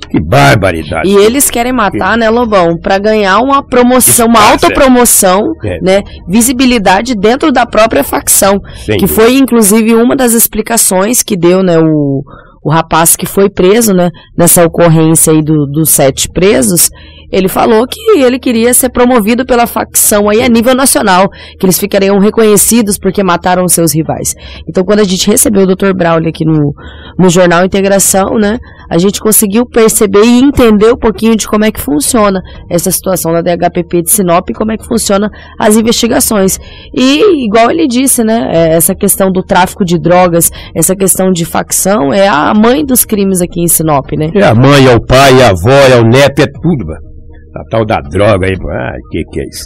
que 0.09 0.19
barbaridade. 0.19 1.09
E 1.09 1.15
eles 1.15 1.49
querem 1.49 1.73
matar, 1.73 2.17
né, 2.17 2.29
Lobão, 2.29 2.77
pra 2.81 2.97
ganhar 2.97 3.39
uma 3.39 3.61
promoção, 3.65 4.27
uma 4.27 4.39
Espaço, 4.39 4.65
autopromoção, 4.65 5.41
é. 5.63 5.79
né, 5.81 6.01
visibilidade 6.27 7.13
dentro 7.15 7.51
da 7.51 7.65
própria 7.65 8.03
facção, 8.03 8.59
que 8.97 9.05
foi 9.05 9.35
inclusive 9.35 9.93
uma 9.95 10.15
das 10.15 10.33
explicações 10.33 11.21
que 11.21 11.35
deu, 11.37 11.61
né, 11.61 11.77
o, 11.77 12.23
o 12.63 12.71
rapaz 12.71 13.15
que 13.15 13.25
foi 13.25 13.49
preso, 13.49 13.93
né, 13.93 14.09
nessa 14.37 14.65
ocorrência 14.65 15.31
aí 15.33 15.41
do- 15.41 15.65
dos 15.65 15.89
sete 15.89 16.27
presos, 16.29 16.89
ele 17.31 17.47
falou 17.47 17.85
que 17.87 17.99
ele 18.19 18.39
queria 18.39 18.73
ser 18.73 18.89
promovido 18.89 19.45
pela 19.45 19.67
facção 19.67 20.27
aí 20.29 20.41
a 20.41 20.49
nível 20.49 20.73
nacional, 20.73 21.29
que 21.59 21.65
eles 21.65 21.77
ficariam 21.79 22.17
reconhecidos 22.19 22.97
porque 22.97 23.23
mataram 23.23 23.67
seus 23.67 23.93
rivais. 23.93 24.33
Então, 24.67 24.83
quando 24.83 24.99
a 24.99 25.03
gente 25.03 25.29
recebeu 25.29 25.63
o 25.63 25.67
Dr. 25.75 25.93
Braulio 25.95 26.29
aqui 26.29 26.43
no, 26.43 26.73
no 27.19 27.29
Jornal 27.29 27.63
Integração, 27.63 28.31
né, 28.39 28.57
a 28.89 28.97
gente 28.97 29.19
conseguiu 29.19 29.65
perceber 29.65 30.23
e 30.23 30.39
entender 30.41 30.91
um 30.91 30.97
pouquinho 30.97 31.35
de 31.35 31.47
como 31.47 31.65
é 31.65 31.71
que 31.71 31.79
funciona 31.79 32.41
essa 32.69 32.89
situação 32.91 33.31
da 33.31 33.41
DHPP 33.41 34.01
de 34.03 34.11
Sinop 34.11 34.49
e 34.49 34.53
como 34.53 34.71
é 34.71 34.77
que 34.77 34.85
funciona 34.85 35.29
as 35.59 35.77
investigações. 35.77 36.57
E, 36.95 37.45
igual 37.45 37.69
ele 37.69 37.87
disse, 37.87 38.23
né, 38.23 38.49
é, 38.53 38.75
essa 38.75 38.95
questão 38.95 39.31
do 39.31 39.43
tráfico 39.43 39.85
de 39.85 39.99
drogas, 39.99 40.49
essa 40.75 40.95
questão 40.95 41.31
de 41.31 41.45
facção, 41.45 42.11
é 42.13 42.27
a 42.27 42.53
mãe 42.53 42.83
dos 42.85 43.05
crimes 43.05 43.41
aqui 43.41 43.61
em 43.61 43.67
Sinop, 43.67 44.11
né? 44.17 44.29
É 44.35 44.45
a 44.45 44.55
mãe, 44.55 44.85
é 44.87 44.95
o 44.95 45.05
pai, 45.05 45.39
é 45.39 45.45
a 45.45 45.49
avó, 45.49 45.69
é 45.91 45.99
o 45.99 46.03
neto, 46.03 46.39
é 46.41 46.45
tudo, 46.47 46.85
mano. 46.85 47.09
A 47.55 47.63
tal 47.71 47.83
da 47.85 47.97
droga 47.99 48.45
aí, 48.45 48.53
ah, 48.53 48.91
que 49.11 49.23
que 49.31 49.39
é 49.41 49.43
isso? 49.43 49.65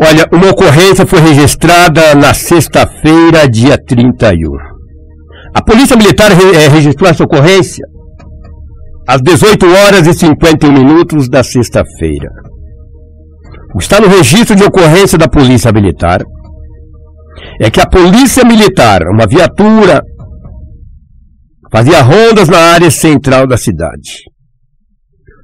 Olha, 0.00 0.26
uma 0.32 0.50
ocorrência 0.50 1.06
foi 1.06 1.20
registrada 1.20 2.14
na 2.14 2.34
sexta-feira, 2.34 3.48
dia 3.48 3.76
31. 3.78 4.50
A 5.54 5.62
Polícia 5.62 5.96
Militar 5.96 6.32
re- 6.32 6.56
eh, 6.56 6.68
registrou 6.68 7.08
essa 7.08 7.22
ocorrência 7.22 7.84
às 9.06 9.20
18 9.20 9.66
horas 9.66 10.06
e 10.06 10.14
51 10.14 10.72
minutos 10.72 11.28
da 11.28 11.42
sexta-feira. 11.42 12.30
O 13.74 13.78
que 13.78 13.84
está 13.84 14.00
no 14.00 14.08
registro 14.08 14.54
de 14.56 14.64
ocorrência 14.64 15.18
da 15.18 15.28
Polícia 15.28 15.72
Militar 15.72 16.22
é 17.60 17.70
que 17.70 17.80
a 17.80 17.88
Polícia 17.88 18.44
Militar, 18.44 19.02
uma 19.08 19.26
viatura, 19.26 20.02
fazia 21.70 22.02
rondas 22.02 22.48
na 22.48 22.58
área 22.58 22.90
central 22.90 23.46
da 23.46 23.56
cidade. 23.56 24.22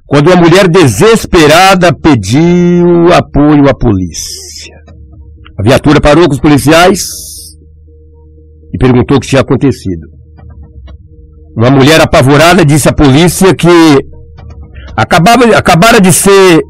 Quando 0.05 0.27
uma 0.27 0.41
mulher 0.41 0.67
desesperada 0.67 1.93
pediu 1.93 3.13
apoio 3.13 3.69
à 3.69 3.73
polícia. 3.73 4.75
A 5.59 5.63
viatura 5.63 6.01
parou 6.01 6.27
com 6.27 6.33
os 6.33 6.39
policiais 6.39 6.99
e 8.73 8.77
perguntou 8.77 9.17
o 9.17 9.19
que 9.19 9.27
tinha 9.27 9.41
acontecido. 9.41 10.20
Uma 11.55 11.69
mulher 11.69 11.99
apavorada 12.01 12.65
disse 12.65 12.87
à 12.87 12.93
polícia 12.93 13.53
que 13.53 13.67
acabava, 14.95 15.45
acabara 15.55 15.99
de 15.99 16.11
ser 16.11 16.61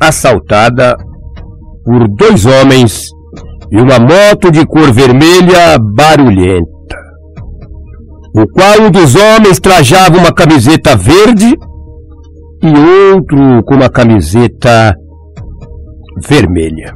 assaltada 0.00 0.96
por 1.84 2.08
dois 2.08 2.46
homens 2.46 3.08
e 3.70 3.76
uma 3.76 3.98
moto 3.98 4.50
de 4.50 4.66
cor 4.66 4.90
vermelha 4.92 5.78
barulhenta. 5.78 6.70
O 8.34 8.46
qual 8.48 8.86
um 8.86 8.90
dos 8.90 9.14
homens 9.14 9.60
trajava 9.60 10.16
uma 10.16 10.32
camiseta 10.32 10.96
verde 10.96 11.56
e 12.62 13.14
outro 13.14 13.62
com 13.64 13.74
uma 13.74 13.88
camiseta 13.88 14.94
vermelha. 16.26 16.94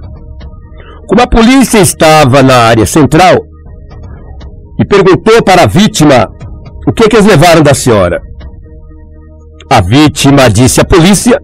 Como 1.06 1.20
a 1.20 1.26
polícia 1.26 1.78
estava 1.78 2.42
na 2.42 2.56
área 2.56 2.86
central 2.86 3.36
e 4.80 4.84
perguntou 4.84 5.42
para 5.42 5.62
a 5.62 5.66
vítima 5.66 6.28
o 6.86 6.92
que, 6.92 7.08
que 7.08 7.16
eles 7.16 7.26
levaram 7.26 7.62
da 7.62 7.74
senhora, 7.74 8.20
a 9.70 9.80
vítima 9.80 10.50
disse 10.50 10.80
à 10.80 10.84
polícia 10.84 11.38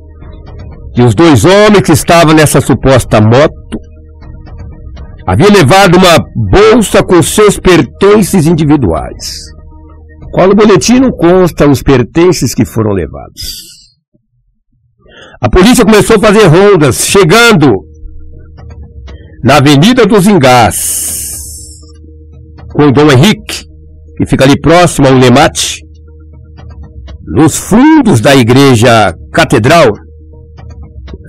que 0.95 1.03
os 1.03 1.15
dois 1.15 1.45
homens 1.45 1.83
que 1.83 1.93
estavam 1.93 2.35
nessa 2.35 2.61
suposta 2.61 3.21
moto 3.21 3.81
haviam 5.27 5.51
levado 5.51 5.97
uma 5.97 6.19
bolsa 6.51 7.03
com 7.03 7.23
seus 7.23 7.59
pertences 7.59 8.47
individuais. 8.47 9.39
Qual 10.33 10.49
no 10.49 10.55
boletim 10.55 11.01
não 11.01 11.11
consta 11.11 11.69
os 11.69 11.83
pertences 11.83 12.55
que 12.55 12.65
foram 12.65 12.93
levados. 12.93 13.71
A 15.41 15.49
polícia 15.49 15.85
começou 15.85 16.17
a 16.17 16.21
fazer 16.21 16.47
rondas, 16.47 17.07
chegando 17.07 17.73
na 19.43 19.57
Avenida 19.57 20.07
dos 20.07 20.27
Engás, 20.27 21.37
com 22.73 22.89
o 22.89 22.93
Dom 22.93 23.11
Henrique, 23.11 23.65
que 24.21 24.27
fica 24.27 24.45
ali 24.45 24.61
próximo 24.61 25.09
ao 25.09 25.15
Lemate, 25.15 25.81
nos 27.25 27.57
fundos 27.57 28.21
da 28.21 28.37
igreja 28.37 29.15
catedral. 29.33 29.89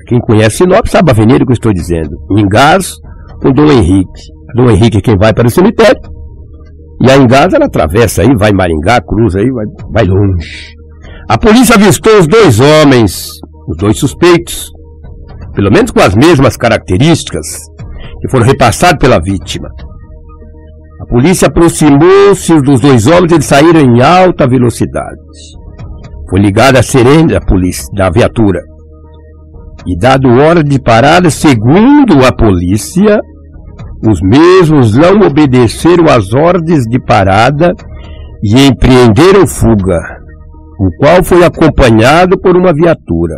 Quem 0.08 0.20
conhece 0.20 0.58
Sinop 0.58 0.86
sabe 0.88 1.10
a 1.10 1.14
avenida 1.14 1.46
que 1.46 1.52
eu 1.52 1.54
estou 1.54 1.72
dizendo. 1.72 2.10
Engás 2.38 2.92
com 3.42 3.48
o 3.48 3.54
Dom 3.54 3.72
Henrique. 3.72 4.22
Dom 4.54 4.70
Henrique 4.70 4.98
é 4.98 5.02
quem 5.02 5.18
vai 5.18 5.34
para 5.34 5.48
o 5.48 5.50
cemitério. 5.50 6.02
E 7.02 7.10
a 7.10 7.16
Engás 7.16 7.54
ela 7.54 7.68
atravessa 7.68 8.24
aí, 8.24 8.36
vai 8.38 8.52
Maringá, 8.52 9.00
cruza 9.00 9.40
aí, 9.40 9.50
vai, 9.50 9.66
vai 9.94 10.04
longe. 10.04 10.76
A 11.30 11.38
polícia 11.38 11.76
avistou 11.76 12.20
os 12.20 12.28
dois 12.28 12.60
homens, 12.60 13.30
os 13.70 13.78
dois 13.78 13.98
suspeitos, 13.98 14.70
pelo 15.56 15.72
menos 15.72 15.92
com 15.92 16.02
as 16.02 16.14
mesmas 16.14 16.58
características, 16.58 17.48
que 18.20 18.30
foram 18.30 18.46
repassados 18.46 19.00
pela 19.00 19.22
vítima. 19.22 19.70
Polícia 21.12 21.50
aproximou-se 21.50 22.56
dos 22.62 22.80
dois 22.80 23.06
homens 23.06 23.34
e 23.34 23.36
eles 23.36 23.46
saíram 23.46 23.82
em 23.82 24.02
alta 24.02 24.48
velocidade. 24.48 25.20
Foi 26.30 26.40
ligada 26.40 26.80
a 26.80 26.84
sirene 26.84 27.34
da 27.34 27.42
polícia, 27.42 27.86
da 27.94 28.10
viatura. 28.10 28.62
E 29.86 29.98
dado 29.98 30.30
hora 30.30 30.64
de 30.64 30.82
parada, 30.82 31.30
segundo 31.30 32.26
a 32.26 32.32
polícia, 32.32 33.20
os 34.08 34.22
mesmos 34.22 34.96
não 34.96 35.28
obedeceram 35.28 36.06
às 36.06 36.34
ordens 36.34 36.86
de 36.86 36.98
parada 37.04 37.74
e 38.42 38.68
empreenderam 38.68 39.46
fuga, 39.46 40.00
o 40.80 40.90
qual 40.98 41.22
foi 41.26 41.44
acompanhado 41.44 42.40
por 42.40 42.56
uma 42.56 42.74
viatura. 42.74 43.36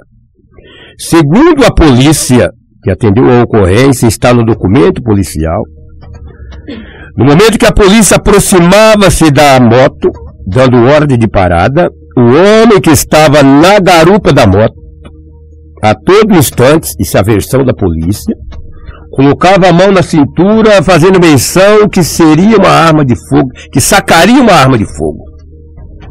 Segundo 1.00 1.66
a 1.66 1.74
polícia, 1.74 2.52
que 2.84 2.92
atendeu 2.92 3.32
a 3.32 3.42
ocorrência, 3.42 4.06
está 4.06 4.32
no 4.32 4.46
documento 4.46 5.02
policial, 5.02 5.64
no 7.16 7.26
momento 7.26 7.60
que 7.60 7.66
a 7.66 7.72
polícia 7.72 8.18
aproximava-se 8.18 9.30
da 9.30 9.60
moto, 9.60 10.10
dando 10.48 10.78
ordem 10.86 11.18
de 11.18 11.28
parada, 11.28 11.90
o 12.18 12.22
homem 12.22 12.82
que 12.82 12.90
estava 12.90 13.44
na 13.44 13.80
garupa 13.80 14.34
da 14.34 14.48
moto, 14.48 14.74
a 15.84 15.94
todo 15.94 16.36
instante, 16.36 16.90
isso 17.00 17.18
é 17.18 17.20
a 17.20 17.24
versão 17.24 17.64
da 17.64 17.74
polícia, 17.74 18.34
colocava 19.12 19.68
a 19.68 19.74
mão 19.74 19.92
na 19.92 20.02
cintura, 20.02 20.82
fazendo 20.82 21.20
menção 21.20 21.88
que 21.88 22.04
seria 22.04 22.58
uma 22.58 22.70
arma 22.70 23.06
de 23.06 23.16
fogo, 23.30 23.50
que 23.72 23.80
sacaria 23.80 24.42
uma 24.42 24.54
arma 24.54 24.78
de 24.78 24.86
fogo. 24.86 25.24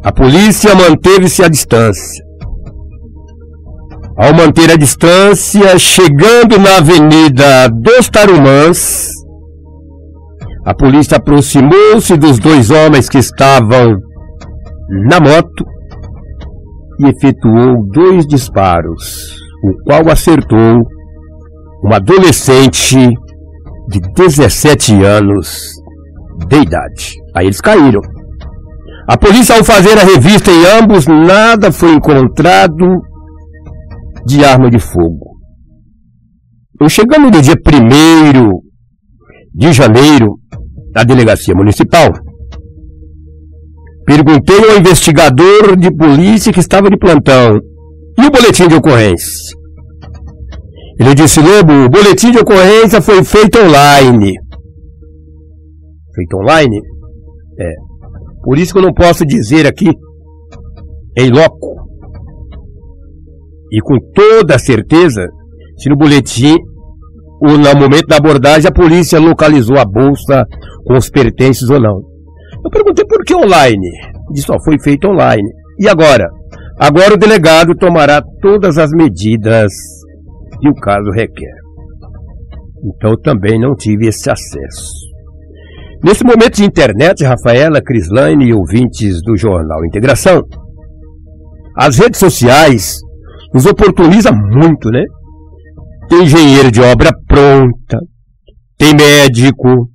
A 0.04 0.12
polícia 0.12 0.74
manteve-se 0.74 1.42
à 1.42 1.48
distância. 1.48 2.22
Ao 4.16 4.34
manter 4.34 4.70
a 4.70 4.76
distância, 4.76 5.78
chegando 5.78 6.58
na 6.58 6.76
Avenida 6.76 7.68
dos 7.68 8.08
Tarumãs, 8.08 9.08
a 10.64 10.74
polícia 10.74 11.16
aproximou-se 11.16 12.16
dos 12.16 12.38
dois 12.38 12.70
homens 12.70 13.08
que 13.08 13.18
estavam 13.18 13.96
na 15.08 15.18
moto 15.18 15.64
e 17.00 17.08
efetuou 17.08 17.84
dois 17.90 18.26
disparos, 18.26 19.36
o 19.64 19.84
qual 19.84 20.08
acertou 20.08 20.82
uma 21.82 21.96
adolescente 21.96 22.96
de 23.88 24.00
17 24.14 25.02
anos 25.02 25.72
de 26.48 26.56
idade. 26.60 27.16
Aí 27.34 27.46
eles 27.46 27.60
caíram. 27.60 28.00
A 29.08 29.16
polícia, 29.16 29.56
ao 29.56 29.64
fazer 29.64 29.98
a 29.98 30.04
revista 30.04 30.52
em 30.52 30.64
ambos, 30.80 31.08
nada 31.08 31.72
foi 31.72 31.92
encontrado 31.92 33.02
de 34.24 34.44
arma 34.44 34.70
de 34.70 34.78
fogo. 34.78 35.32
Eu 36.80 36.88
chegando 36.88 37.24
no 37.24 37.42
dia 37.42 37.54
1 37.54 38.60
de 39.54 39.72
janeiro 39.72 40.41
na 40.94 41.04
delegacia 41.04 41.54
municipal, 41.54 42.10
perguntei 44.04 44.70
ao 44.70 44.78
investigador 44.78 45.76
de 45.76 45.90
polícia 45.94 46.52
que 46.52 46.60
estava 46.60 46.90
de 46.90 46.98
plantão 46.98 47.58
e 48.18 48.26
o 48.26 48.30
boletim 48.30 48.68
de 48.68 48.74
ocorrência. 48.74 49.56
Ele 50.98 51.14
disse, 51.14 51.40
Lobo, 51.40 51.72
o 51.72 51.88
boletim 51.88 52.30
de 52.30 52.38
ocorrência 52.38 53.00
foi 53.00 53.24
feito 53.24 53.58
online. 53.58 54.34
Feito 56.14 56.36
online? 56.36 56.78
É. 57.58 57.72
Por 58.44 58.58
isso 58.58 58.72
que 58.72 58.78
eu 58.78 58.84
não 58.84 58.92
posso 58.92 59.24
dizer 59.24 59.66
aqui 59.66 59.90
em 61.16 61.30
loco. 61.30 61.76
E 63.70 63.80
com 63.80 63.96
toda 64.14 64.58
certeza, 64.58 65.26
se 65.78 65.88
no 65.88 65.96
boletim, 65.96 66.56
ou 67.40 67.58
no 67.58 67.80
momento 67.80 68.06
da 68.06 68.16
abordagem, 68.16 68.68
a 68.68 68.72
polícia 68.72 69.18
localizou 69.18 69.78
a 69.78 69.84
bolsa 69.84 70.44
com 70.84 70.94
os 70.96 71.08
pertences 71.10 71.68
ou 71.70 71.80
não. 71.80 72.00
Eu 72.64 72.70
perguntei 72.70 73.04
por 73.04 73.24
que 73.24 73.34
online? 73.34 73.88
Disse, 74.32 74.50
ó, 74.50 74.56
foi 74.64 74.78
feito 74.78 75.08
online. 75.08 75.48
E 75.78 75.88
agora? 75.88 76.28
Agora 76.78 77.14
o 77.14 77.18
delegado 77.18 77.74
tomará 77.74 78.22
todas 78.40 78.78
as 78.78 78.90
medidas 78.90 79.72
que 80.60 80.68
o 80.68 80.74
caso 80.74 81.10
requer. 81.10 81.54
Então 82.84 83.16
também 83.16 83.58
não 83.60 83.74
tive 83.74 84.08
esse 84.08 84.30
acesso. 84.30 85.02
Nesse 86.04 86.24
momento 86.24 86.56
de 86.56 86.64
internet, 86.64 87.24
Rafaela, 87.24 87.80
Crislaine 87.80 88.46
e 88.46 88.52
ouvintes 88.52 89.22
do 89.22 89.36
jornal 89.36 89.84
Integração, 89.84 90.42
as 91.76 91.96
redes 91.96 92.18
sociais 92.18 92.98
nos 93.54 93.66
oportuniza 93.66 94.30
muito, 94.32 94.90
né? 94.90 95.04
Tem 96.08 96.24
engenheiro 96.24 96.70
de 96.72 96.80
obra 96.80 97.10
pronta, 97.28 97.98
tem 98.76 98.92
médico, 98.94 99.88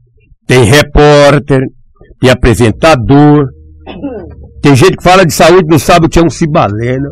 tem 0.48 0.64
repórter, 0.64 1.62
tem 2.20 2.30
apresentador, 2.30 3.46
tem 4.62 4.76
gente 4.76 4.98
que 4.98 5.04
fala 5.04 5.26
de 5.26 5.34
saúde, 5.34 5.68
não 5.70 5.78
sabe 5.78 6.08
o 6.08 6.10
que 6.10 6.20
é 6.20 6.24
um 6.24 6.30
cibalena. 6.30 7.10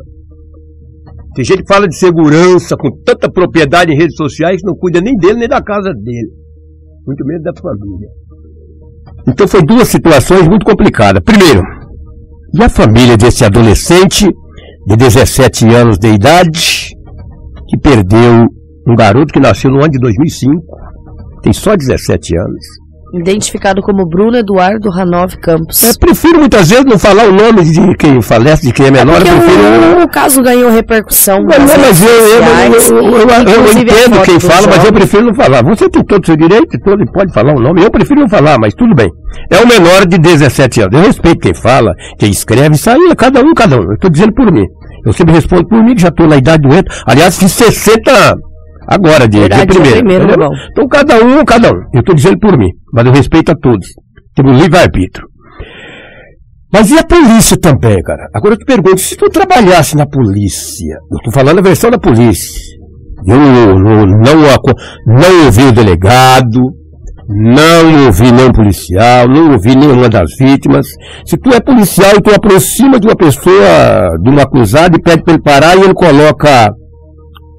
Tem 1.35 1.43
gente 1.43 1.63
que 1.63 1.73
fala 1.73 1.87
de 1.87 1.95
segurança 1.95 2.75
com 2.77 2.89
tanta 3.03 3.29
propriedade 3.29 3.91
em 3.91 3.97
redes 3.97 4.15
sociais 4.15 4.61
que 4.61 4.67
não 4.67 4.75
cuida 4.75 5.01
nem 5.01 5.15
dele 5.17 5.39
nem 5.39 5.49
da 5.49 5.61
casa 5.61 5.93
dele. 5.93 6.31
Muito 7.05 7.25
menos 7.25 7.43
da 7.43 7.51
família. 7.61 8.09
Então 9.27 9.47
foi 9.47 9.61
duas 9.61 9.87
situações 9.89 10.47
muito 10.47 10.65
complicadas. 10.65 11.21
Primeiro, 11.23 11.61
e 12.53 12.63
a 12.63 12.69
família 12.69 13.17
desse 13.17 13.43
adolescente 13.43 14.25
de 14.87 14.95
17 14.95 15.65
anos 15.75 15.97
de 15.97 16.07
idade 16.07 16.95
que 17.67 17.77
perdeu 17.77 18.47
um 18.87 18.95
garoto 18.95 19.33
que 19.33 19.39
nasceu 19.39 19.69
no 19.71 19.79
ano 19.79 19.89
de 19.89 19.99
2005, 19.99 20.53
tem 21.41 21.51
só 21.51 21.75
17 21.75 22.37
anos. 22.37 22.84
Identificado 23.17 23.81
como 23.81 24.05
Bruno 24.05 24.35
Eduardo 24.35 24.89
Ranov 24.89 25.37
Campos. 25.41 25.81
Eu 25.81 25.97
prefiro 25.97 26.39
muitas 26.39 26.69
vezes 26.69 26.83
não 26.83 26.99
falar 26.99 27.23
o 27.29 27.31
nome 27.31 27.63
de 27.63 27.95
quem 27.95 28.21
falece, 28.21 28.67
de 28.67 28.73
quem 28.73 28.87
é 28.87 28.91
menor. 28.91 29.15
Porque 29.15 29.31
eu 29.31 29.37
prefiro... 29.37 29.99
o, 29.99 30.03
o 30.03 30.09
caso 30.09 30.41
ganhou 30.43 30.69
repercussão. 30.69 31.39
Mas, 31.47 31.59
mas 31.59 32.03
eu, 32.03 32.09
eu, 32.09 32.25
eu, 32.25 33.53
eu, 33.53 33.81
entendo 33.81 34.21
quem 34.25 34.37
fala, 34.37 34.67
mas 34.67 34.83
eu 34.83 34.91
prefiro 34.91 35.27
não 35.27 35.33
falar. 35.33 35.63
Você 35.63 35.89
tem 35.89 36.03
todo 36.03 36.21
o 36.21 36.25
seu 36.25 36.35
direito, 36.35 36.77
todo, 36.83 37.01
e 37.01 37.11
pode 37.13 37.33
falar 37.33 37.55
o 37.55 37.61
nome. 37.61 37.83
Eu 37.83 37.89
prefiro 37.89 38.19
não 38.19 38.27
falar, 38.27 38.59
mas 38.59 38.73
tudo 38.73 38.93
bem. 38.93 39.09
É 39.49 39.63
o 39.63 39.67
menor 39.67 40.05
de 40.05 40.17
17 40.17 40.81
anos. 40.81 40.99
Eu 40.99 41.05
respeito 41.05 41.39
quem 41.39 41.53
fala, 41.53 41.93
quem 42.19 42.29
escreve, 42.29 42.75
isso 42.75 42.89
aí 42.89 42.99
é 43.11 43.15
cada 43.15 43.41
um, 43.41 43.53
cada 43.53 43.77
um. 43.77 43.83
Eu 43.83 43.93
estou 43.93 44.09
dizendo 44.09 44.33
por 44.33 44.51
mim. 44.51 44.65
Eu 45.05 45.13
sempre 45.13 45.35
respondo 45.35 45.65
por 45.69 45.81
mim, 45.81 45.95
que 45.95 46.01
já 46.01 46.09
estou 46.09 46.27
na 46.27 46.35
idade 46.35 46.67
do 46.67 46.75
entro. 46.75 46.93
Aliás, 47.05 47.37
fiz 47.39 47.53
60 47.53 48.35
agora, 48.87 49.27
de, 49.27 49.39
Verdade, 49.39 49.61
de 49.61 49.67
primeiro. 49.67 49.95
dia 49.95 50.03
primeiro? 50.03 50.27
Lobão. 50.27 50.51
Então 50.71 50.87
cada 50.87 51.23
um, 51.23 51.45
cada 51.45 51.69
um. 51.69 51.81
Eu 51.93 51.99
estou 51.99 52.15
dizendo 52.15 52.39
por 52.39 52.57
mim, 52.57 52.69
mas 52.93 53.05
eu 53.05 53.11
respeito 53.11 53.51
a 53.51 53.55
todos. 53.55 53.87
Temos 54.35 54.61
livre-arbítrio. 54.61 55.27
Mas 56.71 56.91
e 56.91 56.97
a 56.97 57.03
polícia 57.03 57.57
também, 57.57 58.01
cara? 58.01 58.27
Agora 58.33 58.55
eu 58.55 58.57
te 58.57 58.65
pergunto, 58.65 58.99
se 58.99 59.15
tu 59.15 59.29
trabalhasse 59.29 59.95
na 59.95 60.05
polícia, 60.05 60.97
eu 61.09 61.19
tô 61.23 61.31
falando 61.31 61.59
a 61.59 61.61
versão 61.61 61.89
da 61.89 61.97
polícia, 61.97 62.59
eu 63.25 63.37
não, 63.37 63.79
não, 63.79 64.05
não, 64.05 64.35
não 65.07 65.45
ouvi 65.45 65.63
o 65.63 65.71
delegado, 65.71 66.61
não 67.27 68.05
ouvi 68.05 68.31
nenhum 68.31 68.51
policial, 68.51 69.27
não 69.27 69.53
ouvi 69.53 69.75
nenhuma 69.75 70.09
das 70.09 70.29
vítimas. 70.37 70.85
Se 71.25 71.37
tu 71.37 71.49
é 71.53 71.59
policial 71.59 72.11
e 72.17 72.21
tu 72.21 72.29
aproxima 72.31 72.99
de 72.99 73.07
uma 73.07 73.15
pessoa, 73.15 74.09
de 74.21 74.29
um 74.29 74.39
acusado 74.39 74.97
e 74.97 75.01
pede 75.01 75.23
para 75.23 75.33
ele 75.33 75.41
parar 75.41 75.77
e 75.77 75.81
ele 75.81 75.93
coloca 75.93 76.69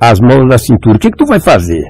as 0.00 0.20
mãos 0.20 0.46
na 0.46 0.58
cintura, 0.58 0.96
o 0.96 0.98
que 0.98 1.10
que 1.10 1.16
tu 1.16 1.26
vai 1.26 1.40
fazer? 1.40 1.82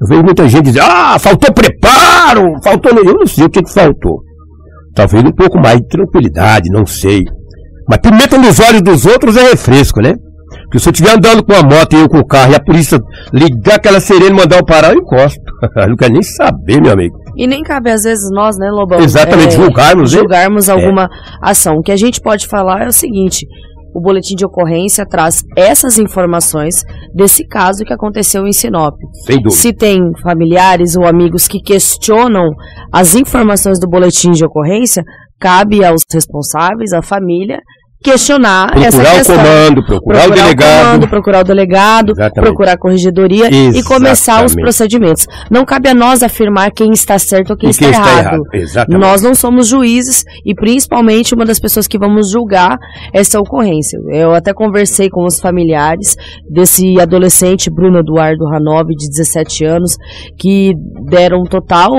Eu 0.00 0.08
vejo 0.08 0.22
muita 0.22 0.48
gente 0.48 0.64
dizer, 0.64 0.80
ah, 0.82 1.16
faltou 1.18 1.52
preparo, 1.52 2.42
faltou... 2.62 2.92
Eu 2.98 3.14
não 3.14 3.26
sei 3.26 3.44
o 3.44 3.50
que 3.50 3.62
que 3.62 3.72
faltou. 3.72 4.20
Talvez 4.94 5.24
um 5.24 5.32
pouco 5.32 5.58
mais 5.58 5.78
de 5.78 5.88
tranquilidade, 5.88 6.70
não 6.70 6.84
sei. 6.86 7.22
Mas 7.88 7.98
pimenta 7.98 8.38
nos 8.38 8.58
olhos 8.60 8.82
dos 8.82 9.06
outros 9.06 9.36
é 9.36 9.50
refresco, 9.50 10.00
né? 10.00 10.14
Porque 10.64 10.78
se 10.78 10.88
eu 10.88 10.92
estiver 10.92 11.16
andando 11.16 11.44
com 11.44 11.52
a 11.52 11.62
moto 11.62 11.94
e 11.94 12.00
eu 12.00 12.08
com 12.08 12.18
o 12.18 12.26
carro 12.26 12.52
e 12.52 12.54
a 12.54 12.60
polícia 12.62 12.98
ligar 13.32 13.76
aquela 13.76 14.00
sirene 14.00 14.30
e 14.30 14.32
mandar 14.32 14.56
eu 14.58 14.64
parar, 14.64 14.92
eu 14.94 15.00
encosto. 15.00 15.40
Eu 15.76 15.88
não 15.88 15.96
quero 15.96 16.12
nem 16.12 16.22
saber, 16.22 16.80
meu 16.80 16.92
amigo. 16.92 17.16
E 17.36 17.46
nem 17.46 17.62
cabe, 17.62 17.90
às 17.90 18.02
vezes, 18.02 18.30
nós, 18.30 18.56
né, 18.58 18.70
Lobão? 18.70 19.00
Exatamente, 19.00 19.54
julgarmos, 19.54 20.12
né? 20.12 20.18
Julgarmos 20.18 20.68
É. 20.68 20.72
alguma 20.72 21.08
ação. 21.42 21.76
O 21.76 21.82
que 21.82 21.90
a 21.90 21.96
gente 21.96 22.20
pode 22.20 22.46
falar 22.46 22.82
é 22.84 22.88
o 22.88 22.92
seguinte: 22.92 23.46
o 23.94 24.00
boletim 24.00 24.34
de 24.34 24.44
ocorrência 24.44 25.06
traz 25.06 25.44
essas 25.56 25.98
informações 25.98 26.82
desse 27.14 27.46
caso 27.46 27.84
que 27.84 27.92
aconteceu 27.92 28.46
em 28.46 28.52
Sinop. 28.52 28.96
Sem 29.24 29.36
dúvida. 29.36 29.50
Se 29.50 29.72
tem 29.72 30.00
familiares 30.22 30.96
ou 30.96 31.06
amigos 31.06 31.46
que 31.46 31.60
questionam 31.60 32.50
as 32.92 33.14
informações 33.14 33.78
do 33.78 33.88
boletim 33.88 34.32
de 34.32 34.44
ocorrência, 34.44 35.04
cabe 35.38 35.84
aos 35.84 36.02
responsáveis, 36.12 36.92
à 36.92 37.02
família, 37.02 37.60
questionar 38.04 38.68
essa 38.76 38.98
Procurar 38.98 39.12
o 39.12 39.16
questão. 39.16 39.36
comando, 39.36 39.86
procurar 39.86 40.26
o 40.28 40.30
delegado. 40.30 40.84
comando, 40.84 41.08
procurar 41.08 41.40
o 41.40 41.44
delegado, 41.44 42.10
Exatamente. 42.12 42.44
procurar 42.50 42.72
a 42.72 42.78
corregedoria 42.78 43.48
e 43.48 43.82
começar 43.82 44.44
os 44.44 44.52
Exatamente. 44.52 44.60
procedimentos. 44.62 45.26
Não 45.50 45.64
cabe 45.64 45.88
a 45.88 45.94
nós 45.94 46.22
afirmar 46.22 46.70
quem 46.70 46.90
está 46.92 47.18
certo 47.18 47.50
ou 47.52 47.56
quem, 47.56 47.70
está, 47.70 47.84
quem 47.86 47.90
está 47.92 48.18
errado. 48.18 48.42
exatamente. 48.52 49.00
Nós 49.00 49.22
não 49.22 49.34
somos 49.34 49.68
juízes 49.68 50.22
e 50.44 50.54
principalmente 50.54 51.34
uma 51.34 51.46
das 51.46 51.58
pessoas 51.58 51.86
que 51.86 51.98
vamos 51.98 52.30
julgar 52.30 52.76
essa 53.12 53.40
ocorrência. 53.40 53.98
Eu 54.12 54.34
até 54.34 54.52
conversei 54.52 55.08
com 55.08 55.24
os 55.24 55.40
familiares 55.40 56.14
desse 56.50 57.00
adolescente 57.00 57.70
Bruno 57.70 58.00
Eduardo 58.00 58.44
Ranov, 58.44 58.86
de 58.88 59.08
17 59.08 59.64
anos, 59.64 59.96
que 60.38 60.72
deram 61.08 61.42
total 61.44 61.90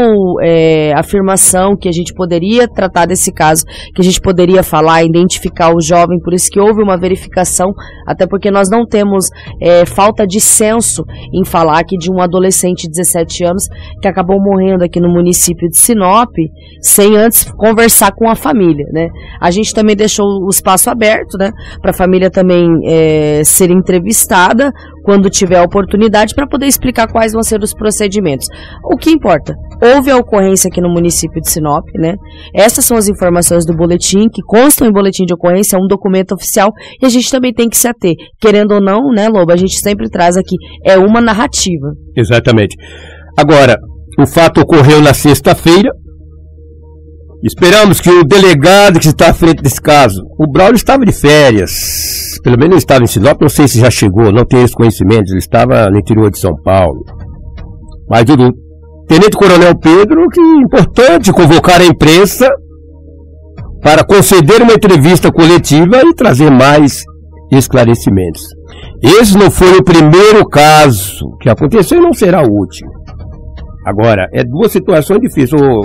é, 0.43 0.93
afirmação 0.95 1.75
que 1.75 1.89
a 1.89 1.91
gente 1.91 2.13
poderia 2.13 2.67
tratar 2.67 3.07
desse 3.07 3.33
caso, 3.33 3.63
que 3.95 4.01
a 4.01 4.03
gente 4.03 4.21
poderia 4.21 4.61
falar, 4.61 5.03
identificar 5.03 5.73
o 5.73 5.81
jovem, 5.81 5.94
por 6.23 6.33
isso 6.33 6.49
que 6.49 6.59
houve 6.59 6.81
uma 6.81 6.97
verificação, 6.97 7.73
até 8.07 8.25
porque 8.27 8.49
nós 8.51 8.69
não 8.69 8.85
temos 8.85 9.29
é, 9.61 9.85
falta 9.85 10.25
de 10.25 10.39
senso 10.39 11.03
em 11.33 11.45
falar 11.45 11.79
aqui 11.79 11.97
de 11.97 12.11
um 12.11 12.21
adolescente 12.21 12.83
de 12.83 12.89
17 12.89 13.45
anos 13.45 13.63
que 14.01 14.07
acabou 14.07 14.37
morrendo 14.41 14.83
aqui 14.83 14.99
no 14.99 15.11
município 15.11 15.69
de 15.69 15.77
Sinop, 15.77 16.31
sem 16.81 17.15
antes 17.15 17.51
conversar 17.51 18.11
com 18.13 18.29
a 18.29 18.35
família, 18.35 18.85
né? 18.91 19.07
A 19.39 19.51
gente 19.51 19.73
também 19.73 19.95
deixou 19.95 20.25
o 20.25 20.49
espaço 20.49 20.89
aberto, 20.89 21.37
né, 21.37 21.51
para 21.81 21.91
a 21.91 21.93
família 21.93 22.29
também 22.29 22.67
é, 22.85 23.41
ser 23.43 23.69
entrevistada 23.71 24.71
quando 25.03 25.29
tiver 25.29 25.57
a 25.57 25.63
oportunidade 25.63 26.33
para 26.33 26.47
poder 26.47 26.65
explicar 26.65 27.07
quais 27.11 27.33
vão 27.33 27.43
ser 27.43 27.61
os 27.61 27.73
procedimentos. 27.73 28.47
O 28.83 28.97
que 28.97 29.11
importa? 29.11 29.55
Houve 29.81 30.09
a 30.09 30.17
ocorrência 30.17 30.69
aqui 30.69 30.81
no 30.81 30.89
município 30.89 31.41
de 31.41 31.49
Sinop, 31.49 31.85
né? 31.95 32.15
Essas 32.53 32.85
são 32.85 32.97
as 32.97 33.07
informações 33.07 33.65
do 33.65 33.75
boletim 33.75 34.27
que 34.31 34.41
constam 34.41 34.87
em 34.87 34.91
boletim 34.91 35.25
de 35.25 35.33
ocorrência, 35.33 35.75
é 35.75 35.79
um 35.79 35.87
documento 35.87 36.33
oficial 36.33 36.71
e 37.01 37.05
a 37.05 37.09
gente 37.09 37.29
também 37.29 37.53
tem 37.53 37.69
que 37.69 37.77
se 37.77 37.87
ater. 37.87 38.13
Querendo 38.39 38.73
ou 38.73 38.81
não, 38.81 39.09
né, 39.13 39.27
Lobo, 39.27 39.51
a 39.51 39.57
gente 39.57 39.77
sempre 39.79 40.09
traz 40.09 40.37
aqui 40.37 40.55
é 40.83 40.97
uma 40.97 41.21
narrativa. 41.21 41.87
Exatamente. 42.15 42.75
Agora, 43.37 43.77
o 44.19 44.25
fato 44.25 44.61
ocorreu 44.61 45.01
na 45.01 45.13
sexta-feira. 45.13 45.89
Esperamos 47.43 47.99
que 47.99 48.09
o 48.09 48.23
delegado 48.23 48.99
que 48.99 49.07
está 49.07 49.29
à 49.29 49.33
frente 49.33 49.61
desse 49.61 49.79
caso, 49.79 50.23
o 50.39 50.49
Braulio 50.49 50.77
estava 50.77 51.05
de 51.05 51.11
férias, 51.11 52.39
pelo 52.41 52.57
menos 52.57 52.71
ele 52.71 52.77
estava 52.77 53.03
em 53.03 53.07
Sinop, 53.07 53.39
não 53.39 53.49
sei 53.49 53.67
se 53.67 53.79
já 53.79 53.91
chegou, 53.91 54.31
não 54.31 54.45
tenho 54.45 54.63
esse 54.63 54.73
conhecimento, 54.73 55.29
ele 55.29 55.37
estava 55.37 55.87
no 55.91 55.99
interior 55.99 56.31
de 56.31 56.39
São 56.39 56.53
Paulo. 56.63 57.03
Mas 58.09 58.23
o 58.23 58.64
Tenente 59.07 59.37
Coronel 59.37 59.77
Pedro, 59.77 60.27
que 60.29 60.39
é 60.39 60.55
importante 60.57 61.31
convocar 61.31 61.81
a 61.81 61.85
imprensa 61.85 62.49
para 63.81 64.03
conceder 64.03 64.61
uma 64.61 64.73
entrevista 64.73 65.31
coletiva 65.31 66.01
e 66.03 66.13
trazer 66.13 66.49
mais 66.49 67.03
esclarecimentos. 67.51 68.41
Esse 69.01 69.37
não 69.37 69.51
foi 69.51 69.77
o 69.77 69.83
primeiro 69.83 70.47
caso 70.49 71.37
que 71.39 71.49
aconteceu 71.49 71.99
e 71.99 72.01
não 72.01 72.13
será 72.13 72.41
o 72.41 72.51
último. 72.51 72.91
Agora, 73.85 74.27
é 74.33 74.43
duas 74.43 74.71
situações 74.71 75.19
difíceis. 75.19 75.53
Ô, 75.61 75.81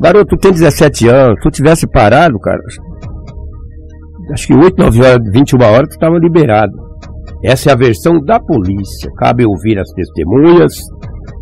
garoto, 0.00 0.36
tu 0.36 0.40
tem 0.40 0.50
17 0.50 1.08
anos, 1.08 1.38
tu 1.40 1.50
tivesse 1.50 1.86
parado, 1.86 2.38
cara, 2.40 2.58
acho 4.32 4.46
que 4.48 4.54
8, 4.54 4.76
9 4.76 5.00
horas, 5.00 5.30
21 5.32 5.62
horas, 5.62 5.88
tu 5.88 5.92
estava 5.92 6.18
liberado. 6.18 6.72
Essa 7.44 7.70
é 7.70 7.72
a 7.72 7.76
versão 7.76 8.20
da 8.20 8.40
polícia. 8.40 9.10
Cabe 9.16 9.46
ouvir 9.46 9.78
as 9.78 9.88
testemunhas. 9.92 10.74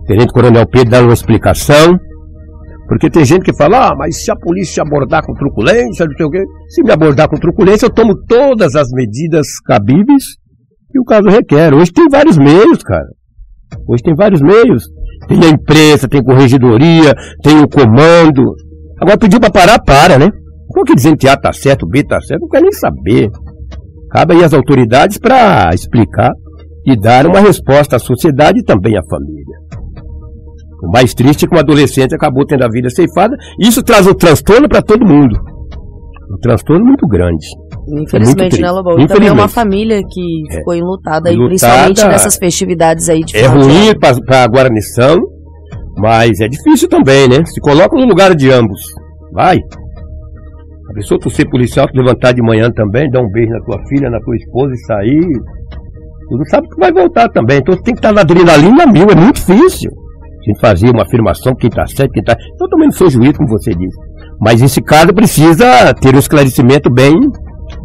Tenente 0.08 0.32
Coronel 0.32 0.66
Pedro 0.66 0.90
dá 0.90 1.02
uma 1.02 1.12
explicação. 1.12 1.98
Porque 2.88 3.10
tem 3.10 3.22
gente 3.26 3.44
que 3.44 3.54
fala, 3.54 3.90
ah, 3.90 3.94
mas 3.94 4.24
se 4.24 4.30
a 4.30 4.36
polícia 4.36 4.82
abordar 4.82 5.22
com 5.22 5.34
truculência, 5.34 6.06
não 6.06 6.16
sei 6.16 6.26
o 6.26 6.30
quê. 6.30 6.42
Se 6.70 6.82
me 6.82 6.90
abordar 6.90 7.28
com 7.28 7.36
truculência, 7.36 7.84
eu 7.84 7.92
tomo 7.92 8.14
todas 8.26 8.74
as 8.74 8.88
medidas 8.90 9.46
cabíveis 9.66 10.24
que 10.90 10.98
o 10.98 11.04
caso 11.04 11.28
requer. 11.28 11.74
Hoje 11.74 11.92
tem 11.92 12.06
vários 12.10 12.38
meios, 12.38 12.82
cara. 12.82 13.06
Hoje 13.86 14.02
tem 14.02 14.14
vários 14.14 14.40
meios. 14.40 14.84
Tem 15.28 15.38
a 15.44 15.50
imprensa, 15.50 16.08
tem 16.08 16.24
corregedoria, 16.24 17.12
tem 17.42 17.60
o 17.60 17.68
comando. 17.68 18.54
Agora 18.98 19.18
pediu 19.18 19.38
para 19.38 19.50
parar, 19.50 19.78
para, 19.80 20.18
né? 20.18 20.30
Qual 20.68 20.86
que 20.86 20.94
dizendo 20.94 21.18
que 21.18 21.28
A 21.28 21.36
tá 21.36 21.52
certo, 21.52 21.86
B 21.86 22.02
tá 22.02 22.18
certo, 22.22 22.40
não 22.40 22.48
quer 22.48 22.62
nem 22.62 22.72
saber. 22.72 23.28
Cabe 24.10 24.34
aí 24.34 24.44
às 24.44 24.54
autoridades 24.54 25.18
para 25.18 25.68
explicar 25.74 26.32
e 26.86 26.98
dar 26.98 27.26
uma 27.26 27.40
resposta 27.40 27.96
à 27.96 27.98
sociedade 27.98 28.60
e 28.60 28.64
também 28.64 28.96
à 28.96 29.02
família. 29.02 29.58
O 30.82 30.90
mais 30.92 31.12
triste 31.12 31.44
é 31.44 31.48
que 31.48 31.54
um 31.54 31.58
adolescente 31.58 32.14
acabou 32.14 32.46
tendo 32.46 32.64
a 32.64 32.68
vida 32.68 32.88
ceifada. 32.90 33.36
Isso 33.60 33.82
traz 33.82 34.06
um 34.06 34.14
transtorno 34.14 34.68
para 34.68 34.80
todo 34.80 35.06
mundo. 35.06 35.36
Um 36.30 36.38
transtorno 36.40 36.84
muito 36.84 37.06
grande. 37.06 37.46
Infelizmente, 38.02 38.58
é 38.58 38.62
né, 38.62 38.70
Lobo? 38.70 39.00
E 39.00 39.06
também 39.06 39.28
é 39.28 39.32
uma 39.32 39.48
família 39.48 40.00
que 40.02 40.56
ficou 40.56 40.74
enlutada, 40.74 41.30
principalmente 41.30 42.04
nessas 42.06 42.36
festividades 42.36 43.08
aí 43.08 43.24
de 43.24 43.36
É 43.36 43.46
ruim 43.46 43.92
para 43.98 44.44
a 44.44 44.46
guarnição, 44.46 45.18
mas 45.96 46.40
é 46.40 46.48
difícil 46.48 46.88
também, 46.88 47.28
né? 47.28 47.44
Se 47.46 47.60
coloca 47.60 47.96
no 47.96 48.06
lugar 48.06 48.34
de 48.34 48.50
ambos. 48.50 48.80
Vai. 49.32 49.58
A 50.90 50.94
pessoa, 50.94 51.18
tu 51.18 51.30
ser 51.30 51.48
policial, 51.48 51.86
tu 51.86 51.98
levantar 51.98 52.32
de 52.32 52.42
manhã 52.42 52.70
também, 52.70 53.10
dar 53.10 53.20
um 53.20 53.30
beijo 53.30 53.50
na 53.50 53.60
tua 53.60 53.78
filha, 53.88 54.10
na 54.10 54.20
tua 54.20 54.36
esposa 54.36 54.72
e 54.72 54.78
sair. 54.86 55.40
Tu 56.28 56.36
não 56.36 56.44
sabe 56.44 56.68
que 56.68 56.78
vai 56.78 56.92
voltar 56.92 57.28
também. 57.30 57.58
Então 57.58 57.74
tu 57.74 57.82
tem 57.82 57.94
que 57.94 57.98
estar 57.98 58.12
na 58.12 58.20
adrenalina 58.20 58.86
mil, 58.86 59.08
é 59.10 59.14
muito 59.14 59.36
difícil. 59.36 59.90
A 60.40 60.50
gente 60.50 60.60
fazia 60.60 60.90
uma 60.90 61.02
afirmação, 61.02 61.54
quem 61.54 61.68
tá 61.70 61.86
certo, 61.86 62.12
quem 62.12 62.22
tá. 62.22 62.36
Eu 62.60 62.68
também 62.68 62.86
não 62.88 62.92
sou 62.92 63.10
juiz, 63.10 63.36
como 63.36 63.48
você 63.48 63.70
disse. 63.74 63.96
Mas 64.40 64.62
esse 64.62 64.80
caso 64.80 65.12
precisa 65.12 65.92
ter 65.94 66.14
um 66.14 66.18
esclarecimento 66.18 66.90
bem, 66.90 67.12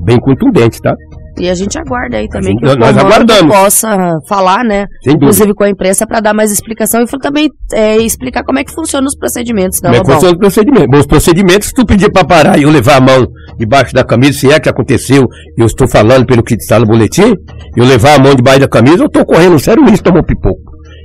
bem 0.06 0.20
contundente, 0.20 0.80
tá? 0.82 0.96
E 1.40 1.50
a 1.50 1.56
gente 1.56 1.80
aguarda 1.80 2.18
aí 2.18 2.28
também 2.30 2.52
gente- 2.52 2.60
que 2.62 2.68
o 2.70 2.76
nós 2.76 2.96
aguardamos. 2.96 3.56
possa 3.56 4.20
falar, 4.30 4.64
né? 4.64 4.86
Inclusive 5.08 5.52
com 5.56 5.64
a 5.64 5.70
imprensa 5.70 6.06
para 6.06 6.20
dar 6.20 6.32
mais 6.32 6.52
explicação 6.52 7.02
e 7.02 7.06
também 7.20 7.50
é, 7.74 7.98
explicar 7.98 8.44
como 8.44 8.60
é 8.60 8.64
que 8.64 8.72
funcionam 8.72 9.08
os 9.08 9.18
procedimentos, 9.18 9.82
né, 9.82 9.90
Como 9.90 9.96
é 9.96 9.98
que 9.98 10.04
Lobão? 10.04 10.14
funciona 10.16 10.36
o 10.36 10.40
procedimento? 10.40 10.88
Bom, 10.92 11.00
os 11.00 11.08
procedimentos, 11.08 11.70
se 11.70 11.74
tu 11.74 11.88
pedir 11.88 12.12
para 12.12 12.24
parar 12.24 12.60
e 12.60 12.64
eu 12.64 12.70
levar 12.70 12.98
a 12.98 13.02
mão 13.02 13.26
debaixo 13.58 13.96
da 13.96 14.04
camisa, 14.04 14.38
se 14.38 14.52
é 14.52 14.60
que 14.60 14.70
aconteceu, 14.70 15.28
eu 15.58 15.66
estou 15.66 15.88
falando 15.88 16.24
pelo 16.28 16.44
que 16.44 16.54
está 16.54 16.78
no 16.80 16.86
boletim, 16.86 17.34
eu 17.76 17.84
levar 17.84 18.20
a 18.20 18.24
mão 18.24 18.36
debaixo 18.36 18.60
da 18.60 18.68
camisa, 18.68 19.02
eu 19.02 19.08
estou 19.08 19.26
correndo 19.26 19.56
um 19.56 19.60
sério 19.60 19.82
risco 19.82 19.98
de 19.98 20.04
tomar 20.04 20.20
um 20.20 20.24
pipoco. 20.24 20.62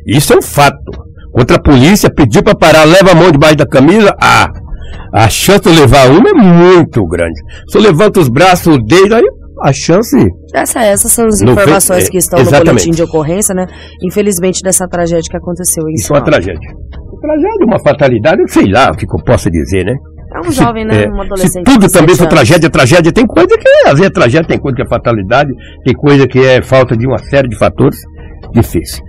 Isso 0.07 0.34
é 0.34 0.36
um 0.36 0.42
fato. 0.42 0.76
Contra 1.39 1.57
a 1.57 1.62
polícia, 1.62 2.11
pedir 2.11 2.43
para 2.43 2.53
parar, 2.53 2.84
leva 2.84 3.12
a 3.12 3.14
mão 3.14 3.30
debaixo 3.30 3.55
da 3.55 3.66
camisa, 3.66 4.12
ah, 4.20 4.51
a 5.14 5.28
chance 5.28 5.61
de 5.61 5.68
eu 5.68 5.74
levar 5.74 6.11
uma 6.11 6.30
é 6.30 6.32
muito 6.32 7.07
grande. 7.07 7.41
Se 7.68 7.78
eu 7.78 7.82
levanto 7.82 8.18
os 8.18 8.28
braços, 8.28 8.74
o 8.74 8.78
dedo, 8.78 9.14
aí 9.14 9.22
a 9.62 9.72
chance... 9.72 10.16
Essa, 10.53 10.80
essas 10.80 11.12
são 11.12 11.28
as 11.28 11.41
informações 11.41 12.09
é, 12.09 12.11
que 12.11 12.18
estão 12.18 12.41
exatamente. 12.41 12.66
no 12.66 12.72
boletim 12.72 12.91
de 12.91 13.03
ocorrência, 13.05 13.55
né? 13.55 13.66
Infelizmente, 14.03 14.62
dessa 14.64 14.89
tragédia 14.89 15.30
que 15.30 15.36
aconteceu 15.36 15.89
em 15.89 15.95
Isso 15.95 16.12
é 16.12 16.16
uma 16.16 16.24
tragédia. 16.24 16.70
Uma 17.12 17.20
tragédia, 17.20 17.66
uma 17.66 17.78
fatalidade, 17.78 18.41
eu 18.41 18.49
sei 18.49 18.66
lá 18.66 18.91
o 18.91 18.97
que, 18.97 19.07
que 19.07 19.14
eu 19.14 19.24
posso 19.24 19.49
dizer, 19.49 19.84
né? 19.84 19.95
É 20.34 20.41
um 20.41 20.51
jovem, 20.51 20.84
né? 20.84 21.05
É, 21.05 21.09
um 21.09 21.14
se 21.14 21.20
adolescente. 21.20 21.64
tudo 21.64 21.86
de 21.86 21.93
também 21.93 22.09
17 22.09 22.18
for 22.18 22.28
tragédia, 22.28 22.68
tragédia, 22.68 23.12
tem 23.12 23.26
coisa 23.26 23.57
que 23.57 23.68
é, 23.68 23.91
às 23.91 23.93
vezes 23.93 24.07
é 24.07 24.11
tragédia, 24.11 24.49
tem 24.49 24.59
coisa 24.59 24.74
que 24.74 24.82
é 24.82 24.89
fatalidade, 24.89 25.53
tem 25.84 25.95
coisa 25.95 26.26
que 26.26 26.39
é 26.41 26.61
falta 26.62 26.97
de 26.97 27.07
uma 27.07 27.18
série 27.18 27.49
de 27.49 27.57
fatores 27.57 27.97
difíceis. 28.53 29.01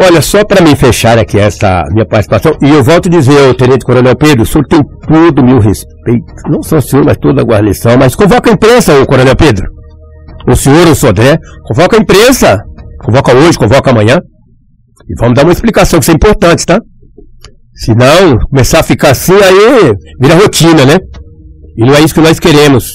Olha, 0.00 0.22
só 0.22 0.44
para 0.44 0.62
me 0.62 0.76
fechar 0.76 1.18
aqui 1.18 1.38
essa 1.38 1.82
minha 1.90 2.06
participação, 2.06 2.52
e 2.62 2.70
eu 2.70 2.84
volto 2.84 3.06
a 3.06 3.10
dizer 3.10 3.46
ao 3.46 3.54
Tenente 3.54 3.84
Coronel 3.84 4.16
Pedro, 4.16 4.42
o 4.42 4.46
senhor 4.46 4.64
tem 4.68 4.80
todo 5.08 5.40
o 5.40 5.44
meu 5.44 5.58
respeito, 5.58 6.24
não 6.48 6.62
só 6.62 6.76
o 6.76 6.80
senhor, 6.80 7.04
mas 7.04 7.16
toda 7.16 7.42
a 7.42 7.44
guarnição, 7.44 7.96
mas 7.98 8.14
convoca 8.14 8.48
a 8.48 8.52
imprensa, 8.52 9.00
ô 9.00 9.06
Coronel 9.06 9.34
Pedro. 9.34 9.66
O 10.48 10.56
senhor, 10.56 10.86
o 10.86 10.94
Sodré, 10.94 11.36
convoca 11.66 11.96
a 11.96 12.00
imprensa. 12.00 12.58
Convoca 13.04 13.34
hoje, 13.34 13.58
convoca 13.58 13.90
amanhã. 13.90 14.18
E 15.08 15.20
vamos 15.20 15.34
dar 15.34 15.44
uma 15.44 15.52
explicação, 15.52 15.98
que 15.98 16.04
isso 16.04 16.10
é 16.10 16.14
importante, 16.14 16.64
tá? 16.64 16.80
Se 17.74 17.94
não, 17.94 18.38
começar 18.50 18.80
a 18.80 18.82
ficar 18.82 19.10
assim, 19.10 19.34
aí 19.34 19.92
vira 20.20 20.34
rotina, 20.34 20.86
né? 20.86 20.96
E 21.76 21.84
não 21.84 21.94
é 21.94 22.00
isso 22.00 22.14
que 22.14 22.20
nós 22.20 22.38
queremos. 22.38 22.92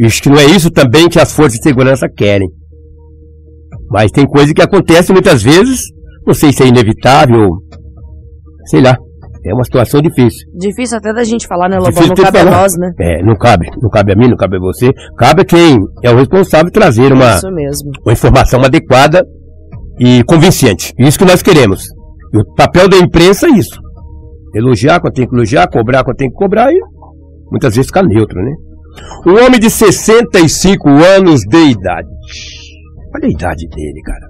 E 0.00 0.08
que 0.08 0.28
não 0.28 0.38
é 0.38 0.44
isso 0.46 0.70
também 0.70 1.08
que 1.08 1.18
as 1.18 1.32
forças 1.32 1.58
de 1.58 1.62
segurança 1.62 2.08
querem. 2.08 2.48
Mas 3.90 4.10
tem 4.10 4.26
coisa 4.26 4.52
que 4.52 4.60
acontece 4.60 5.12
muitas 5.12 5.42
vezes, 5.42 5.82
não 6.26 6.34
sei 6.34 6.52
se 6.52 6.62
é 6.62 6.66
inevitável, 6.66 7.50
sei 8.66 8.80
lá. 8.82 8.96
É 9.48 9.54
uma 9.54 9.62
situação 9.62 10.02
difícil. 10.02 10.40
Difícil 10.58 10.98
até 10.98 11.12
da 11.12 11.22
gente 11.22 11.46
falar, 11.46 11.68
né, 11.68 11.76
Lobão? 11.76 11.92
Difícil 11.92 12.14
Não 12.16 12.24
cabe 12.24 12.38
a 12.38 12.44
falar. 12.44 12.56
nós, 12.62 12.72
né? 12.76 12.90
É, 12.98 13.22
não 13.22 13.36
cabe. 13.36 13.66
Não 13.80 13.88
cabe 13.88 14.12
a 14.12 14.16
mim, 14.16 14.28
não 14.28 14.36
cabe 14.36 14.56
a 14.56 14.58
você. 14.58 14.92
Cabe 15.16 15.42
a 15.42 15.44
quem 15.44 15.78
é 16.02 16.10
o 16.10 16.16
responsável 16.16 16.72
trazer 16.72 17.12
uma, 17.12 17.36
Isso 17.36 17.48
mesmo. 17.52 17.90
uma 18.04 18.12
informação 18.12 18.60
adequada 18.64 19.24
e 20.00 20.24
convincente. 20.24 20.92
Isso 20.98 21.16
que 21.16 21.24
nós 21.24 21.42
queremos. 21.42 21.84
E 22.34 22.38
o 22.40 22.54
papel 22.56 22.88
da 22.88 22.96
imprensa 22.96 23.46
é 23.46 23.50
isso. 23.50 23.80
Elogiar 24.52 24.98
quando 25.00 25.14
tem 25.14 25.28
que 25.28 25.34
elogiar, 25.36 25.68
cobrar 25.70 26.02
quando 26.02 26.16
tem 26.16 26.28
que 26.28 26.34
cobrar 26.34 26.72
e 26.72 26.80
muitas 27.48 27.76
vezes 27.76 27.86
ficar 27.86 28.02
neutro, 28.02 28.36
né? 28.42 28.52
Um 29.28 29.46
homem 29.46 29.60
de 29.60 29.70
65 29.70 30.88
anos 30.88 31.42
de 31.42 31.70
idade. 31.70 32.08
Olha 33.14 33.26
a 33.26 33.30
idade 33.30 33.64
dele, 33.68 34.00
cara. 34.04 34.26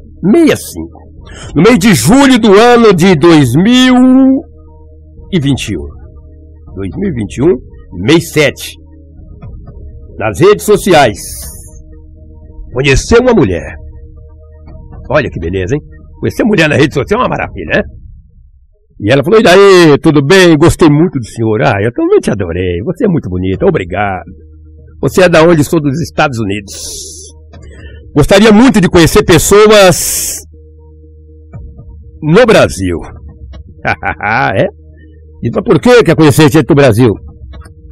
65. 0.46 1.05
No 1.54 1.62
mês 1.62 1.78
de 1.78 1.94
julho 1.94 2.38
do 2.38 2.54
ano 2.54 2.94
de 2.94 3.14
2021. 3.16 5.78
2021, 6.74 7.46
mês 8.04 8.32
7. 8.32 8.74
Nas 10.18 10.40
redes 10.40 10.64
sociais. 10.64 11.18
Conheceu 12.72 13.20
uma 13.20 13.32
mulher. 13.32 13.74
Olha 15.10 15.30
que 15.30 15.40
beleza, 15.40 15.74
hein? 15.74 15.80
Conhecer 16.20 16.44
mulher 16.44 16.68
na 16.68 16.76
rede 16.76 16.94
social 16.94 17.20
é 17.20 17.22
uma 17.22 17.28
maravilha, 17.28 17.76
né? 17.76 17.82
E 19.00 19.12
ela 19.12 19.22
falou: 19.22 19.38
E 19.38 19.42
daí, 19.42 19.98
tudo 20.02 20.24
bem? 20.24 20.56
Gostei 20.56 20.88
muito 20.88 21.18
do 21.18 21.26
senhor. 21.26 21.62
Ah, 21.62 21.82
eu 21.82 21.92
também 21.92 22.18
te 22.18 22.30
adorei. 22.30 22.80
Você 22.84 23.04
é 23.04 23.08
muito 23.08 23.28
bonita, 23.28 23.66
obrigado. 23.66 24.24
Você 25.00 25.22
é 25.22 25.28
da 25.28 25.42
onde? 25.42 25.62
Sou 25.64 25.80
dos 25.80 26.00
Estados 26.00 26.38
Unidos. 26.38 26.74
Gostaria 28.14 28.50
muito 28.50 28.80
de 28.80 28.88
conhecer 28.88 29.22
pessoas 29.22 30.25
no 32.26 32.44
Brasil. 32.44 32.98
é? 34.56 34.66
E 35.42 35.50
mas 35.54 35.64
por 35.64 35.80
que 35.80 36.02
quer 36.02 36.16
conhecer 36.16 36.50
gente 36.50 36.66
do 36.66 36.74
Brasil? 36.74 37.12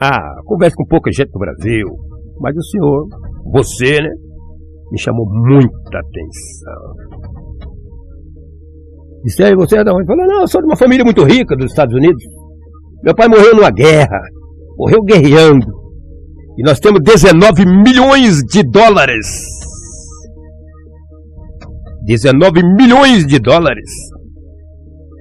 Ah, 0.03 0.35
converse 0.45 0.74
com 0.76 0.85
pouca 0.87 1.12
gente 1.12 1.30
do 1.30 1.39
Brasil. 1.39 1.87
Mas 2.41 2.57
o 2.57 2.62
senhor, 2.62 3.07
você, 3.53 4.01
né? 4.01 4.11
Me 4.91 5.01
chamou 5.01 5.24
muita 5.26 5.99
atenção. 5.99 6.95
Disse 9.24 9.43
aí, 9.43 9.55
você 9.55 9.78
é 9.78 9.85
da 9.85 9.95
onde? 9.95 10.07
Falou, 10.07 10.26
não, 10.26 10.41
eu 10.43 10.49
sou 10.49 10.61
de 10.61 10.66
uma 10.66 10.76
família 10.76 11.05
muito 11.05 11.22
rica 11.22 11.57
dos 11.57 11.70
Estados 11.70 11.95
Unidos. 11.95 12.22
Meu 13.03 13.14
pai 13.14 13.28
morreu 13.28 13.55
numa 13.55 13.70
guerra. 13.70 14.20
Morreu 14.76 15.03
guerreando. 15.03 15.66
E 16.59 16.62
nós 16.62 16.78
temos 16.80 17.01
19 17.03 17.64
milhões 17.64 18.39
de 18.41 18.62
dólares. 18.62 19.26
19 22.05 22.62
milhões 22.76 23.26
de 23.26 23.39
dólares. 23.39 23.91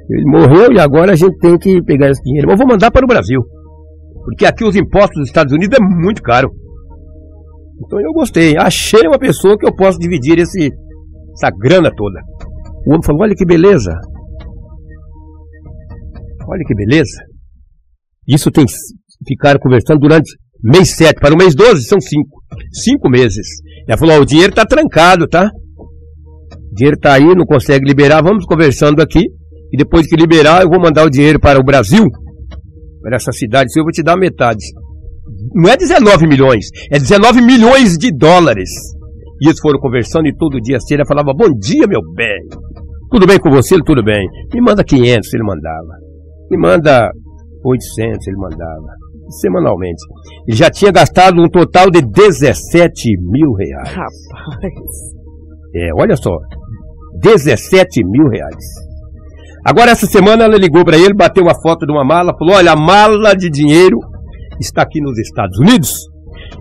Ele 0.10 0.26
morreu 0.26 0.72
e 0.74 0.80
agora 0.80 1.14
a 1.14 1.16
gente 1.16 1.38
tem 1.40 1.58
que 1.58 1.82
pegar 1.84 2.10
esse 2.10 2.22
dinheiro. 2.24 2.48
Mas 2.48 2.58
vou 2.58 2.68
mandar 2.68 2.92
para 2.92 3.06
o 3.06 3.08
Brasil. 3.08 3.42
Porque 4.26 4.46
aqui 4.46 4.64
os 4.64 4.76
impostos 4.76 5.20
dos 5.20 5.28
Estados 5.28 5.54
Unidos 5.54 5.78
é 5.78 5.82
muito 5.82 6.22
caro. 6.22 6.50
Então 7.86 8.00
eu 8.00 8.12
gostei. 8.14 8.58
Achei 8.58 9.08
uma 9.08 9.20
pessoa 9.20 9.58
que 9.58 9.66
eu 9.66 9.76
posso 9.76 9.98
dividir 9.98 10.40
esse, 10.40 10.70
essa 11.34 11.52
grana 11.58 11.90
toda. 11.96 12.20
O 12.86 12.92
homem 12.92 13.04
falou: 13.04 13.22
Olha 13.22 13.36
que 13.36 13.46
beleza. 13.46 13.92
Olha 16.48 16.64
que 16.66 16.76
beleza. 16.76 17.24
Isso 18.28 18.52
tem 18.52 18.66
ficaram 19.28 19.60
conversando 19.60 20.00
durante 20.00 20.32
mês 20.64 20.96
7. 20.96 21.20
Para 21.20 21.34
o 21.34 21.38
mês 21.38 21.56
12 21.56 21.84
são 21.84 22.00
5. 22.00 22.24
5 22.72 23.10
meses. 23.10 23.48
Ela 23.88 23.98
falou: 23.98 24.18
ó, 24.18 24.22
O 24.22 24.26
dinheiro 24.26 24.52
está 24.52 24.66
trancado, 24.66 25.28
tá? 25.28 25.50
O 26.72 26.76
dinheiro 26.76 26.96
está 26.96 27.14
aí, 27.14 27.36
não 27.36 27.46
consegue 27.46 27.86
liberar. 27.86 28.22
Vamos 28.22 28.46
conversando 28.46 29.02
aqui. 29.02 29.24
E 29.74 29.78
depois 29.78 30.06
que 30.06 30.16
liberar, 30.16 30.62
eu 30.62 30.70
vou 30.70 30.80
mandar 30.80 31.04
o 31.04 31.10
dinheiro 31.10 31.40
para 31.40 31.60
o 31.60 31.64
Brasil. 31.64 32.06
Para 33.02 33.16
essa 33.16 33.32
cidade. 33.32 33.72
Eu 33.76 33.84
vou 33.84 33.92
te 33.92 34.04
dar 34.04 34.16
metade. 34.16 34.64
Não 35.56 35.70
é 35.70 35.76
19 35.76 36.28
milhões, 36.28 36.68
é 36.92 37.00
19 37.00 37.42
milhões 37.42 37.98
de 37.98 38.16
dólares. 38.16 38.70
E 39.42 39.48
eles 39.48 39.60
foram 39.60 39.80
conversando 39.80 40.28
e 40.28 40.36
todo 40.36 40.62
dia 40.62 40.78
assim, 40.78 40.94
ela 40.94 41.06
falava, 41.06 41.34
bom 41.36 41.50
dia, 41.58 41.88
meu 41.88 42.02
bem. 42.16 42.40
Tudo 43.10 43.26
bem 43.26 43.40
com 43.40 43.50
você? 43.50 43.76
Ele, 43.76 43.84
Tudo 43.84 44.04
bem. 44.04 44.26
Me 44.54 44.62
manda 44.62 44.84
500, 44.84 45.34
ele 45.34 45.44
mandava. 45.44 45.94
Me 46.52 46.58
manda 46.58 47.10
800, 47.66 48.28
ele 48.28 48.38
mandava. 48.38 48.94
Semanalmente. 49.42 50.02
Ele 50.48 50.56
já 50.56 50.70
tinha 50.70 50.92
gastado 50.92 51.42
um 51.42 51.50
total 51.50 51.90
de 51.90 52.02
17 52.02 53.10
mil 53.20 53.54
reais. 53.54 53.90
Rapaz. 53.90 54.74
É, 55.76 55.90
olha 55.96 56.16
só. 56.16 56.38
17 57.22 58.04
mil 58.06 58.28
reais. 58.30 58.93
Agora, 59.66 59.92
essa 59.92 60.06
semana, 60.06 60.44
ela 60.44 60.58
ligou 60.58 60.84
para 60.84 60.98
ele, 60.98 61.14
bateu 61.14 61.50
a 61.50 61.56
foto 61.56 61.86
de 61.86 61.92
uma 61.92 62.04
mala, 62.04 62.36
falou: 62.38 62.56
Olha, 62.56 62.74
a 62.74 62.76
mala 62.76 63.34
de 63.34 63.50
dinheiro 63.50 63.98
está 64.60 64.82
aqui 64.84 65.00
nos 65.02 65.18
Estados 65.18 65.58
Unidos 65.60 65.90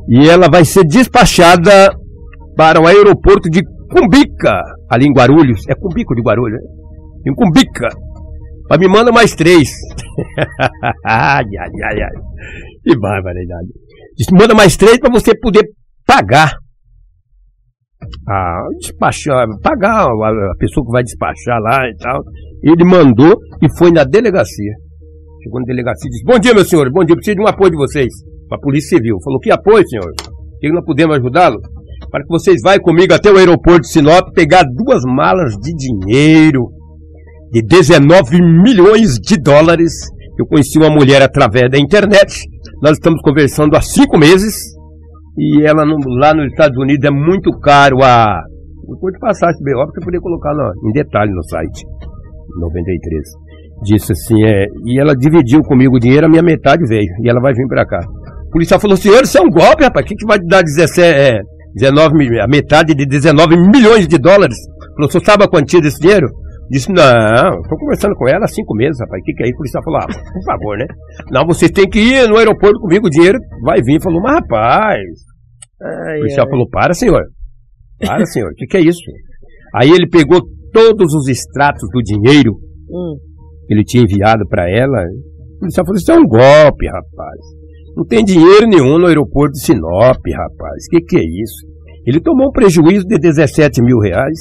e 0.09 0.29
ela 0.29 0.49
vai 0.51 0.65
ser 0.65 0.85
despachada 0.85 1.95
para 2.57 2.81
o 2.81 2.87
aeroporto 2.87 3.49
de 3.51 3.63
Cumbica, 3.91 4.63
ali 4.91 5.07
em 5.07 5.13
Guarulhos. 5.13 5.63
É 5.69 5.75
Cumbico 5.75 6.15
de 6.15 6.23
Guarulhos, 6.23 6.61
né? 6.61 7.31
Em 7.31 7.35
Cumbica. 7.35 7.89
Mas 8.69 8.79
me 8.79 8.89
manda 8.89 9.13
mais 9.13 9.35
três. 9.35 9.69
ai, 11.05 11.45
ai, 11.45 11.71
ai, 11.85 12.03
ai. 12.03 12.23
Que 12.85 12.99
barbaridade. 12.99 13.69
Diz, 14.17 14.27
manda 14.33 14.55
mais 14.55 14.77
três 14.77 14.99
para 14.99 15.13
você 15.13 15.37
poder 15.39 15.63
pagar. 16.07 16.53
Ah, 18.29 18.63
despachar, 18.79 19.47
pagar 19.63 20.07
a 20.07 20.57
pessoa 20.59 20.85
que 20.85 20.93
vai 20.93 21.03
despachar 21.03 21.61
lá 21.61 21.89
e 21.89 21.97
tal. 21.97 22.23
Ele 22.63 22.85
mandou 22.85 23.37
e 23.61 23.79
foi 23.79 23.91
na 23.91 24.05
delegacia. 24.05 24.73
Chegou 25.43 25.61
na 25.61 25.67
delegacia 25.67 26.09
e 26.09 26.11
disse: 26.11 26.25
Bom 26.25 26.39
dia, 26.39 26.55
meu 26.55 26.65
senhor, 26.65 26.91
bom 26.93 27.05
dia, 27.05 27.17
preciso 27.17 27.37
de 27.37 27.43
um 27.43 27.49
apoio 27.49 27.71
de 27.71 27.77
vocês. 27.77 28.13
A 28.53 28.59
Polícia 28.59 28.97
Civil. 28.97 29.17
Falou: 29.25 29.41
Que 29.41 29.51
apoio, 29.51 29.87
senhor? 29.89 30.13
Que 30.61 30.71
nós 30.71 30.85
podemos 30.85 31.17
ajudá-lo? 31.17 31.59
Para 32.11 32.23
que 32.23 32.29
vocês 32.29 32.61
vá 32.63 32.79
comigo 32.79 33.15
até 33.15 33.33
o 33.33 33.37
aeroporto 33.37 33.83
de 33.83 33.89
Sinop 33.89 34.33
pegar 34.35 34.65
duas 34.65 35.03
malas 35.05 35.55
de 35.57 35.73
dinheiro 35.75 36.69
de 37.53 37.63
19 37.63 38.41
milhões 38.41 39.19
de 39.19 39.37
dólares. 39.37 39.93
Eu 40.39 40.47
conheci 40.47 40.79
uma 40.79 40.91
mulher 40.91 41.21
através 41.23 41.71
da 41.71 41.79
internet. 41.79 42.45
Nós 42.83 42.93
estamos 42.93 43.21
conversando 43.21 43.77
há 43.77 43.83
cinco 43.83 44.19
meses. 44.19 44.55
E 45.39 45.63
ela 45.65 45.85
no, 45.85 45.97
lá 46.19 46.35
nos 46.35 46.47
Estados 46.47 46.77
Unidos 46.79 47.05
é 47.05 47.11
muito 47.11 47.51
caro 47.61 48.03
a. 48.03 48.41
Eu 48.89 48.99
vou 48.99 49.13
te 49.13 49.19
passar 49.19 49.51
esse 49.51 49.63
BO 49.63 49.77
para 49.77 49.87
você 49.87 50.05
poder 50.05 50.21
colocar 50.21 50.53
no, 50.55 50.89
em 50.89 50.93
detalhe 50.93 51.33
no 51.33 51.43
site. 51.45 51.85
93. 52.61 53.23
Disse 53.83 54.13
assim, 54.13 54.45
é. 54.45 54.67
E 54.87 55.01
ela 55.01 55.15
dividiu 55.15 55.61
comigo 55.63 55.97
o 55.97 55.99
dinheiro, 55.99 56.27
a 56.27 56.31
minha 56.31 56.43
metade 56.43 56.87
veio. 56.87 57.09
E 57.23 57.29
ela 57.29 57.41
vai 57.41 57.53
vir 57.53 57.67
para 57.67 57.85
cá. 57.85 57.99
O 58.47 58.51
policial 58.53 58.79
falou: 58.79 58.97
senhor, 58.97 59.23
isso 59.23 59.39
é 59.39 59.41
um 59.41 59.51
golpe, 59.51 59.83
rapaz. 59.83 60.05
O 60.05 60.09
que, 60.09 60.15
que 60.15 60.27
vai 60.27 60.39
dar 60.39 60.63
17, 60.63 61.01
é, 61.01 61.41
19 61.75 62.15
milhões? 62.15 62.45
A 62.45 62.47
metade 62.47 62.95
de 62.95 63.07
19 63.07 63.57
milhões 63.57 64.07
de 64.07 64.19
dólares? 64.19 64.57
Falou: 64.95 65.09
o 65.09 65.11
senhor 65.11 65.25
sabe 65.25 65.45
a 65.45 65.49
quantia 65.49 65.81
desse 65.81 66.01
dinheiro? 66.01 66.29
Disse, 66.71 66.91
não, 66.91 67.61
estou 67.61 67.79
conversando 67.79 68.15
com 68.15 68.27
ela 68.27 68.45
há 68.45 68.49
cinco 68.49 68.75
meses, 68.75 68.99
rapaz. 69.01 69.21
O 69.21 69.25
que, 69.25 69.35
que 69.35 69.43
é 69.43 69.47
isso? 69.47 69.55
O 69.55 69.59
policial 69.59 69.83
falou, 69.85 70.01
ah, 70.01 70.07
por 70.07 70.45
favor, 70.45 70.79
né? 70.79 70.87
Não, 71.31 71.45
vocês 71.47 71.71
têm 71.71 71.89
que 71.89 71.99
ir 71.99 72.27
no 72.29 72.39
aeroporto 72.39 72.81
comigo, 72.81 73.09
o 73.09 73.11
dinheiro 73.11 73.39
vai 73.63 73.83
vir. 73.83 74.01
Falou, 74.01 74.23
mas 74.23 74.37
rapaz. 74.37 75.03
Ai, 75.83 76.17
o 76.17 76.21
policial 76.21 76.47
ai. 76.47 76.51
falou, 76.51 76.69
para, 76.71 76.95
senhor. 76.95 77.23
Para, 78.01 78.25
senhor. 78.25 78.53
O 78.53 78.55
que, 78.55 78.67
que 78.67 78.77
é 78.79 78.81
isso? 78.81 79.01
Aí 79.75 79.91
ele 79.91 80.09
pegou 80.09 80.41
todos 80.73 81.15
os 81.15 81.29
extratos 81.29 81.89
do 81.93 82.01
dinheiro 82.03 82.55
Hum. 82.91 83.17
que 83.67 83.75
ele 83.75 83.85
tinha 83.85 84.03
enviado 84.03 84.47
para 84.49 84.69
ela. 84.69 84.99
O 85.57 85.61
policial 85.61 85.87
falou, 85.87 85.99
isso 85.99 86.13
é 86.13 86.17
um 86.17 86.27
golpe, 86.27 86.87
rapaz. 86.87 87.41
Não 87.97 88.05
tem 88.05 88.25
dinheiro 88.25 88.67
nenhum 88.67 88.99
no 88.99 89.07
aeroporto 89.07 89.53
de 89.53 89.65
Sinop, 89.65 90.19
rapaz. 90.35 90.85
O 90.87 90.91
que, 90.91 91.01
que 91.01 91.17
é 91.17 91.23
isso? 91.23 91.67
Ele 92.07 92.21
tomou 92.21 92.49
um 92.49 92.53
prejuízo 92.53 93.07
de 93.07 93.19
17 93.19 93.83
mil 93.83 93.99
reais. 93.99 94.39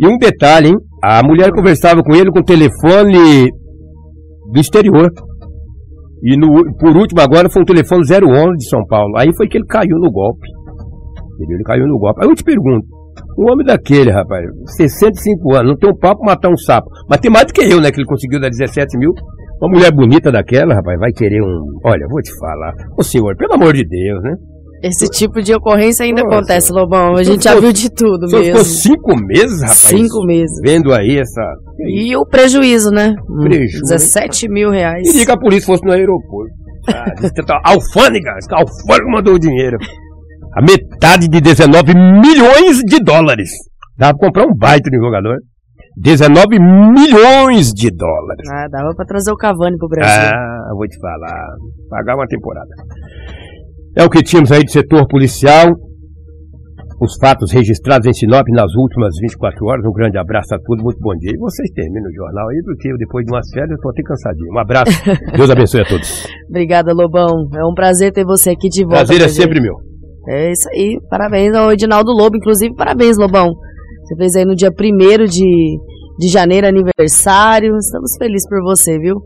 E 0.00 0.06
um 0.06 0.18
detalhe, 0.18 0.68
hein? 0.68 0.76
A 1.02 1.22
mulher 1.22 1.50
conversava 1.52 2.02
com 2.02 2.14
ele 2.14 2.30
com 2.30 2.40
o 2.40 2.44
telefone 2.44 3.50
do 4.52 4.60
exterior. 4.60 5.10
E 6.22 6.36
no, 6.36 6.48
por 6.78 6.96
último 6.96 7.20
agora 7.20 7.48
foi 7.50 7.62
um 7.62 7.66
telefone 7.66 8.02
011 8.02 8.56
de 8.56 8.68
São 8.68 8.84
Paulo. 8.86 9.16
Aí 9.16 9.28
foi 9.36 9.46
que 9.46 9.58
ele 9.58 9.66
caiu 9.66 9.98
no 9.98 10.10
golpe. 10.10 10.48
Ele 11.38 11.62
caiu 11.64 11.86
no 11.86 11.98
golpe. 11.98 12.22
Aí 12.22 12.28
eu 12.28 12.34
te 12.34 12.42
pergunto, 12.42 12.86
um 13.38 13.50
homem 13.52 13.66
daquele, 13.66 14.10
rapaz, 14.10 14.44
65 14.76 15.54
anos, 15.54 15.70
não 15.72 15.76
tem 15.78 15.90
um 15.90 15.96
papo 15.98 16.24
matar 16.24 16.48
um 16.50 16.56
sapo. 16.56 16.88
Mas 17.08 17.20
tem 17.20 17.30
mais 17.30 17.46
do 17.46 17.52
que 17.52 17.60
eu, 17.62 17.80
né? 17.80 17.90
Que 17.90 17.98
ele 18.00 18.06
conseguiu 18.06 18.40
dar 18.40 18.48
17 18.48 18.96
mil. 18.98 19.12
Uma 19.60 19.70
mulher 19.76 19.90
bonita 19.92 20.30
daquela, 20.30 20.74
rapaz, 20.74 20.98
vai 20.98 21.10
querer 21.12 21.40
um. 21.42 21.78
Olha, 21.84 22.06
vou 22.10 22.20
te 22.22 22.30
falar. 22.38 22.72
Ô 22.98 23.02
senhor, 23.02 23.36
pelo 23.36 23.54
amor 23.54 23.72
de 23.74 23.84
Deus, 23.86 24.22
né? 24.22 24.32
Esse 24.82 25.06
tipo 25.08 25.40
de 25.40 25.54
ocorrência 25.54 26.04
ainda 26.04 26.22
Nossa. 26.22 26.36
acontece, 26.36 26.70
Lobão. 26.72 27.14
A 27.14 27.24
Se 27.24 27.32
gente 27.32 27.44
já 27.44 27.58
viu 27.58 27.72
de 27.72 27.90
tudo 27.90 28.24
O 28.24 28.28
senhor 28.28 28.42
ficou 28.44 28.58
mesmo. 28.60 28.74
cinco 28.74 29.16
meses, 29.16 29.60
rapaz. 29.62 29.78
Cinco 29.78 30.26
meses. 30.26 30.60
Vendo 30.62 30.92
aí 30.92 31.18
essa. 31.18 31.40
E 31.88 32.14
o 32.14 32.26
prejuízo, 32.26 32.90
né? 32.90 33.14
Prejuízo. 33.42 33.80
17 33.80 34.48
mil 34.50 34.70
reais. 34.70 35.10
Queria 35.10 35.24
que 35.24 35.32
a 35.32 35.38
polícia 35.38 35.66
fosse 35.66 35.82
no 35.84 35.92
aeroporto. 35.92 36.52
Ah, 36.88 37.10
que 37.32 37.32
tá- 37.46 37.60
alfândega, 37.64 38.32
alfândega 38.52 39.10
mandou 39.10 39.34
o 39.34 39.38
dinheiro. 39.38 39.78
A 40.56 40.62
metade 40.62 41.28
de 41.28 41.38
19 41.38 41.92
milhões 41.94 42.78
de 42.78 42.98
dólares. 43.04 43.50
Dá 43.98 44.14
pra 44.14 44.26
comprar 44.26 44.46
um 44.46 44.56
baita 44.56 44.88
de 44.88 44.96
jogador. 44.96 45.36
19 45.98 46.58
milhões 46.58 47.72
de 47.74 47.90
dólares. 47.90 48.48
Ah, 48.50 48.66
dava 48.70 48.94
pra 48.94 49.04
trazer 49.04 49.32
o 49.32 49.36
Cavani 49.36 49.76
pro 49.76 49.88
Brasil. 49.88 50.30
Ah, 50.32 50.70
vou 50.72 50.88
te 50.88 50.98
falar. 50.98 51.46
Pagar 51.90 52.16
uma 52.16 52.26
temporada. 52.26 52.70
É 53.98 54.02
o 54.02 54.08
que 54.08 54.22
tínhamos 54.22 54.50
aí 54.50 54.64
de 54.64 54.72
setor 54.72 55.06
policial. 55.06 55.74
Os 57.02 57.18
fatos 57.20 57.52
registrados 57.52 58.06
em 58.06 58.14
Sinop 58.14 58.46
nas 58.48 58.74
últimas 58.74 59.14
24 59.20 59.62
horas. 59.66 59.84
Um 59.84 59.92
grande 59.92 60.16
abraço 60.16 60.54
a 60.54 60.58
todos, 60.58 60.82
muito 60.82 61.00
bom 61.00 61.14
dia. 61.16 61.32
E 61.34 61.38
vocês 61.38 61.70
terminam 61.74 62.08
o 62.08 62.14
jornal 62.14 62.48
aí, 62.48 62.62
porque 62.64 62.90
eu, 62.90 62.96
depois 62.96 63.26
de 63.26 63.32
umas 63.32 63.46
férias 63.52 63.72
eu 63.72 63.78
tô 63.78 63.90
até 63.90 64.02
cansadinho. 64.02 64.54
Um 64.54 64.58
abraço. 64.58 64.92
Deus 65.36 65.50
abençoe 65.50 65.82
a 65.82 65.84
todos. 65.84 66.26
Obrigada, 66.48 66.94
Lobão. 66.94 67.46
É 67.54 67.64
um 67.66 67.74
prazer 67.74 68.12
ter 68.12 68.24
você 68.24 68.50
aqui 68.50 68.70
de 68.70 68.84
volta. 68.84 69.04
Prazer 69.04 69.20
é 69.20 69.28
sempre 69.28 69.60
meu. 69.60 69.74
É 70.28 70.50
isso 70.50 70.68
aí. 70.70 70.98
Parabéns 71.08 71.54
ao 71.54 71.72
Edinaldo 71.72 72.12
Lobo. 72.12 72.36
Inclusive, 72.36 72.74
parabéns, 72.74 73.16
Lobão. 73.16 73.54
Você 74.04 74.16
fez 74.16 74.36
aí 74.36 74.44
no 74.44 74.54
dia 74.54 74.70
1 74.70 75.24
de, 75.24 75.78
de 76.18 76.28
janeiro 76.28 76.66
aniversário. 76.66 77.76
Estamos 77.76 78.16
felizes 78.18 78.48
por 78.48 78.62
você, 78.62 78.98
viu? 78.98 79.16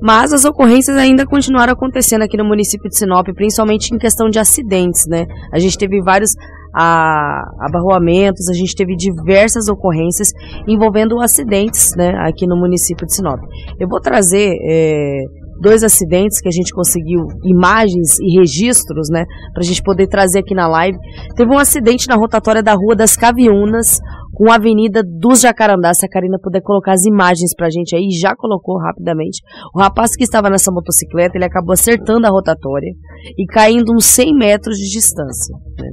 Mas 0.00 0.32
as 0.32 0.44
ocorrências 0.44 0.96
ainda 0.96 1.26
continuaram 1.26 1.72
acontecendo 1.72 2.22
aqui 2.22 2.36
no 2.36 2.44
município 2.44 2.88
de 2.88 2.96
Sinop, 2.96 3.26
principalmente 3.34 3.92
em 3.92 3.98
questão 3.98 4.28
de 4.28 4.38
acidentes, 4.38 5.06
né? 5.08 5.26
A 5.52 5.58
gente 5.58 5.76
teve 5.76 6.00
vários 6.00 6.30
ah, 6.74 7.42
abarroamentos, 7.60 8.48
a 8.48 8.52
gente 8.52 8.74
teve 8.74 8.94
diversas 8.94 9.68
ocorrências 9.68 10.28
envolvendo 10.68 11.20
acidentes, 11.20 11.90
né, 11.96 12.10
aqui 12.20 12.46
no 12.46 12.56
município 12.56 13.06
de 13.06 13.14
Sinop. 13.14 13.40
Eu 13.80 13.88
vou 13.88 14.00
trazer 14.00 14.56
é, 14.62 15.24
dois 15.60 15.82
acidentes 15.82 16.40
que 16.40 16.48
a 16.48 16.52
gente 16.52 16.72
conseguiu 16.72 17.26
imagens 17.44 18.18
e 18.20 18.38
registros, 18.38 19.08
né, 19.10 19.24
pra 19.52 19.62
gente 19.62 19.82
poder 19.82 20.06
trazer 20.06 20.40
aqui 20.40 20.54
na 20.54 20.68
live. 20.68 20.96
Teve 21.36 21.50
um 21.52 21.58
acidente 21.58 22.08
na 22.08 22.16
rotatória 22.16 22.62
da 22.62 22.74
Rua 22.74 22.94
das 22.94 23.16
Caviunas 23.16 23.98
com 24.34 24.50
a 24.50 24.54
Avenida 24.54 25.02
dos 25.02 25.40
Jacarandá. 25.40 25.92
Se 25.92 26.06
a 26.06 26.08
Karina 26.08 26.38
puder 26.40 26.62
colocar 26.62 26.92
as 26.92 27.04
imagens 27.04 27.54
pra 27.56 27.70
gente 27.70 27.96
aí, 27.96 28.08
já 28.10 28.34
colocou 28.36 28.78
rapidamente. 28.78 29.40
O 29.74 29.80
rapaz 29.80 30.14
que 30.14 30.22
estava 30.22 30.48
nessa 30.48 30.70
motocicleta, 30.70 31.36
ele 31.36 31.44
acabou 31.44 31.72
acertando 31.72 32.26
a 32.26 32.30
rotatória 32.30 32.92
e 33.36 33.44
caindo 33.46 33.92
uns 33.92 34.04
100 34.04 34.34
metros 34.34 34.76
de 34.76 34.88
distância, 34.88 35.54
né. 35.78 35.88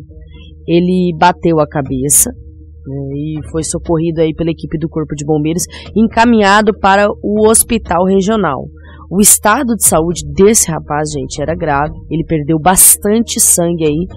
Ele 0.68 1.16
bateu 1.20 1.60
a 1.60 1.68
cabeça, 1.68 2.30
né, 2.30 2.98
e 3.14 3.50
foi 3.52 3.64
socorrido 3.64 4.22
aí 4.22 4.34
pela 4.34 4.52
equipe 4.52 4.78
do 4.80 4.90
Corpo 4.90 5.16
de 5.16 5.26
Bombeiros, 5.26 5.64
encaminhado 5.96 6.72
para 6.80 7.08
o 7.24 7.48
hospital 7.48 8.06
regional. 8.06 8.66
O 9.10 9.22
estado 9.22 9.76
de 9.76 9.86
saúde 9.86 10.22
desse 10.34 10.70
rapaz, 10.72 11.12
gente, 11.12 11.42
era 11.42 11.56
grave. 11.56 11.94
Ele 12.10 12.24
perdeu 12.26 12.60
bastante 12.60 13.40
sangue 13.40 13.86
aí 13.86 14.08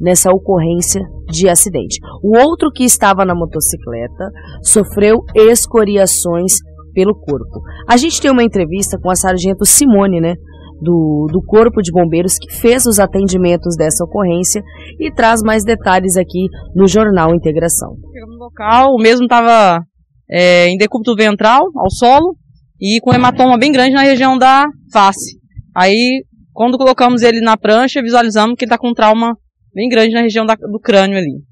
nessa 0.00 0.30
ocorrência 0.30 1.02
de 1.30 1.48
acidente. 1.48 1.98
O 2.22 2.36
outro 2.36 2.70
que 2.70 2.84
estava 2.84 3.24
na 3.24 3.34
motocicleta 3.34 4.30
sofreu 4.62 5.18
escoriações 5.34 6.58
pelo 6.94 7.14
corpo. 7.14 7.60
A 7.88 7.96
gente 7.96 8.20
tem 8.20 8.30
uma 8.30 8.44
entrevista 8.44 8.98
com 9.00 9.10
a 9.10 9.14
sargento 9.14 9.64
Simone, 9.64 10.20
né? 10.20 10.34
Do, 10.80 11.26
do 11.32 11.42
Corpo 11.42 11.82
de 11.82 11.90
Bombeiros 11.90 12.38
que 12.40 12.54
fez 12.54 12.86
os 12.86 13.00
atendimentos 13.00 13.74
dessa 13.76 14.04
ocorrência 14.04 14.62
e 15.00 15.12
traz 15.12 15.42
mais 15.42 15.64
detalhes 15.64 16.16
aqui 16.16 16.46
no 16.72 16.86
Jornal 16.86 17.34
Integração. 17.34 17.96
Chegamos 18.12 18.38
no 18.38 18.44
local, 18.44 18.94
o 18.94 19.02
mesmo 19.02 19.24
estava 19.24 19.82
em 20.30 20.76
decúbito 20.76 21.16
ventral, 21.16 21.64
ao 21.76 21.90
solo, 21.90 22.36
e 22.80 23.00
com 23.00 23.12
hematoma 23.14 23.58
bem 23.58 23.72
grande 23.72 23.94
na 23.94 24.02
região 24.02 24.36
da 24.38 24.66
face. 24.92 25.38
Aí, 25.74 26.24
quando 26.52 26.76
colocamos 26.78 27.22
ele 27.22 27.40
na 27.40 27.56
prancha, 27.56 28.02
visualizamos 28.02 28.54
que 28.56 28.64
ele 28.64 28.68
está 28.68 28.78
com 28.78 28.88
um 28.90 28.94
trauma 28.94 29.34
bem 29.74 29.88
grande 29.88 30.14
na 30.14 30.22
região 30.22 30.44
da- 30.46 30.54
do 30.54 30.80
crânio 30.80 31.18
ali. 31.18 31.42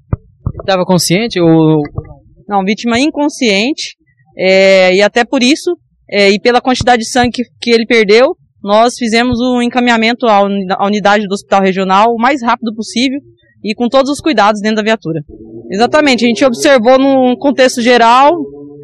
Estava 0.61 0.83
consciente 0.85 1.39
ou 1.39 1.81
Não, 2.49 2.63
vítima 2.63 2.97
inconsciente, 2.97 3.97
é, 4.37 4.95
e 4.95 5.01
até 5.01 5.25
por 5.25 5.43
isso, 5.43 5.77
é, 6.09 6.29
e 6.29 6.39
pela 6.39 6.61
quantidade 6.61 7.01
de 7.03 7.09
sangue 7.09 7.31
que, 7.31 7.43
que 7.59 7.71
ele 7.71 7.85
perdeu, 7.85 8.35
nós 8.63 8.93
fizemos 8.97 9.37
o 9.41 9.61
encaminhamento 9.61 10.25
à 10.27 10.41
uni- 10.43 10.65
à 10.69 10.85
unidade 10.85 11.27
do 11.27 11.33
hospital 11.33 11.61
regional 11.61 12.07
o 12.13 12.17
mais 12.17 12.41
rápido 12.41 12.73
possível 12.73 13.19
e 13.63 13.75
com 13.75 13.89
todos 13.89 14.09
os 14.09 14.21
cuidados 14.21 14.61
dentro 14.61 14.77
da 14.77 14.83
viatura. 14.83 15.19
Exatamente, 15.69 16.23
a 16.23 16.27
gente 16.29 16.45
observou 16.45 16.97
num 16.97 17.35
contexto 17.37 17.81
geral, 17.81 18.31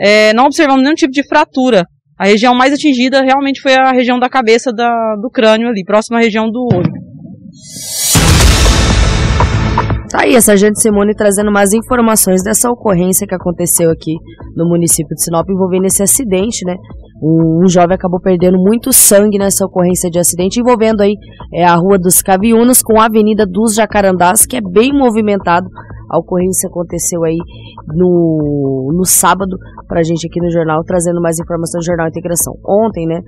é, 0.02 0.34
não 0.34 0.46
observamos 0.48 0.84
nenhum 0.84 0.96
tipo 0.96 1.14
de 1.14 1.26
fratura. 1.26 1.86
A 2.24 2.26
região 2.26 2.56
mais 2.56 2.72
atingida 2.72 3.22
realmente 3.22 3.62
foi 3.62 3.74
a 3.74 3.92
região 3.92 4.18
da 4.18 4.30
cabeça 4.30 4.72
da- 4.72 5.16
do 5.22 5.30
crânio 5.30 5.68
ali, 5.68 5.84
próxima 5.84 6.20
à 6.20 6.22
região 6.22 6.50
do 6.50 6.70
olho. 6.74 6.90
Tá 10.10 10.22
aí, 10.22 10.34
a 10.38 10.42
Sargento 10.42 10.80
Simone 10.80 11.14
trazendo 11.14 11.52
mais 11.52 11.74
informações 11.74 12.42
dessa 12.42 12.70
ocorrência 12.70 13.28
que 13.28 13.36
aconteceu 13.36 13.92
aqui 13.92 14.14
no 14.56 14.66
município 14.70 15.14
de 15.14 15.22
Sinop 15.22 15.46
envolvendo 15.50 15.84
esse 15.84 16.02
acidente, 16.02 16.64
né? 16.66 16.78
Um, 17.24 17.64
um 17.64 17.70
jovem 17.70 17.96
acabou 17.96 18.20
perdendo 18.20 18.58
muito 18.58 18.92
sangue 18.92 19.38
nessa 19.38 19.66
ocorrência 19.66 20.10
de 20.10 20.20
acidente 20.20 20.60
envolvendo 20.60 21.02
aí 21.02 21.14
é, 21.54 21.64
a 21.64 21.74
Rua 21.76 21.98
dos 21.98 22.22
Caviunos 22.22 22.82
com 22.84 23.00
a 23.00 23.06
Avenida 23.06 23.46
dos 23.46 23.76
Jacarandás, 23.76 24.46
que 24.46 24.58
é 24.58 24.62
bem 24.62 24.92
movimentado. 24.92 25.66
A 26.12 26.20
ocorrência 26.20 26.68
aconteceu 26.68 27.24
aí 27.24 27.38
no, 27.88 28.92
no 28.94 29.06
sábado 29.06 29.58
pra 29.88 30.04
gente 30.04 30.28
aqui 30.28 30.40
no 30.42 30.52
jornal, 30.52 30.84
trazendo 30.84 31.22
mais 31.22 31.40
informações 31.40 31.84
do 31.84 31.88
Jornal 31.88 32.08
Integração. 32.08 32.54
Ontem, 32.68 33.08
né, 33.08 33.22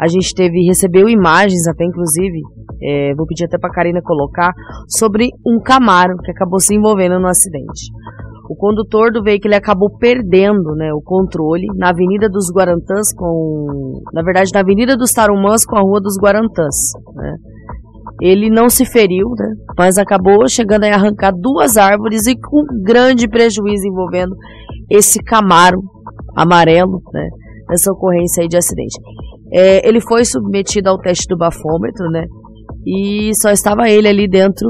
a 0.00 0.08
gente 0.08 0.34
teve, 0.34 0.64
recebeu 0.66 1.08
imagens 1.08 1.68
até 1.68 1.84
inclusive, 1.84 2.40
é, 2.82 3.14
vou 3.14 3.26
pedir 3.26 3.44
até 3.44 3.58
pra 3.58 3.70
Karina 3.70 4.00
colocar, 4.02 4.52
sobre 4.88 5.28
um 5.46 5.60
Camaro 5.62 6.16
que 6.24 6.30
acabou 6.30 6.58
se 6.58 6.74
envolvendo 6.74 7.20
no 7.20 7.28
acidente. 7.28 7.92
O 8.52 8.54
condutor 8.54 9.10
do 9.10 9.22
veículo 9.22 9.54
acabou 9.54 9.88
perdendo 9.96 10.74
né, 10.76 10.92
o 10.92 11.00
controle 11.00 11.66
na 11.74 11.88
Avenida 11.88 12.28
dos 12.28 12.52
Guarantãs 12.54 13.10
com. 13.16 14.02
Na 14.12 14.22
verdade, 14.22 14.50
na 14.52 14.60
Avenida 14.60 14.94
dos 14.94 15.10
Tarumãs 15.10 15.64
com 15.64 15.74
a 15.74 15.80
Rua 15.80 16.02
dos 16.02 16.18
Guarantãs. 16.22 16.74
Né. 17.14 17.34
Ele 18.20 18.50
não 18.50 18.68
se 18.68 18.84
feriu, 18.84 19.30
né, 19.30 19.54
mas 19.78 19.96
acabou 19.96 20.46
chegando 20.50 20.84
a 20.84 20.88
arrancar 20.88 21.32
duas 21.32 21.78
árvores 21.78 22.26
e 22.26 22.36
com 22.36 22.62
grande 22.84 23.26
prejuízo 23.26 23.86
envolvendo 23.86 24.36
esse 24.90 25.18
Camaro 25.22 25.80
amarelo, 26.36 27.00
né, 27.10 27.28
nessa 27.70 27.90
ocorrência 27.90 28.46
de 28.46 28.58
acidente. 28.58 29.00
É, 29.50 29.88
ele 29.88 30.02
foi 30.02 30.26
submetido 30.26 30.90
ao 30.90 30.98
teste 30.98 31.26
do 31.26 31.38
bafômetro, 31.38 32.10
né, 32.10 32.26
e 32.86 33.30
só 33.34 33.50
estava 33.50 33.88
ele 33.88 34.08
ali 34.08 34.28
dentro 34.28 34.68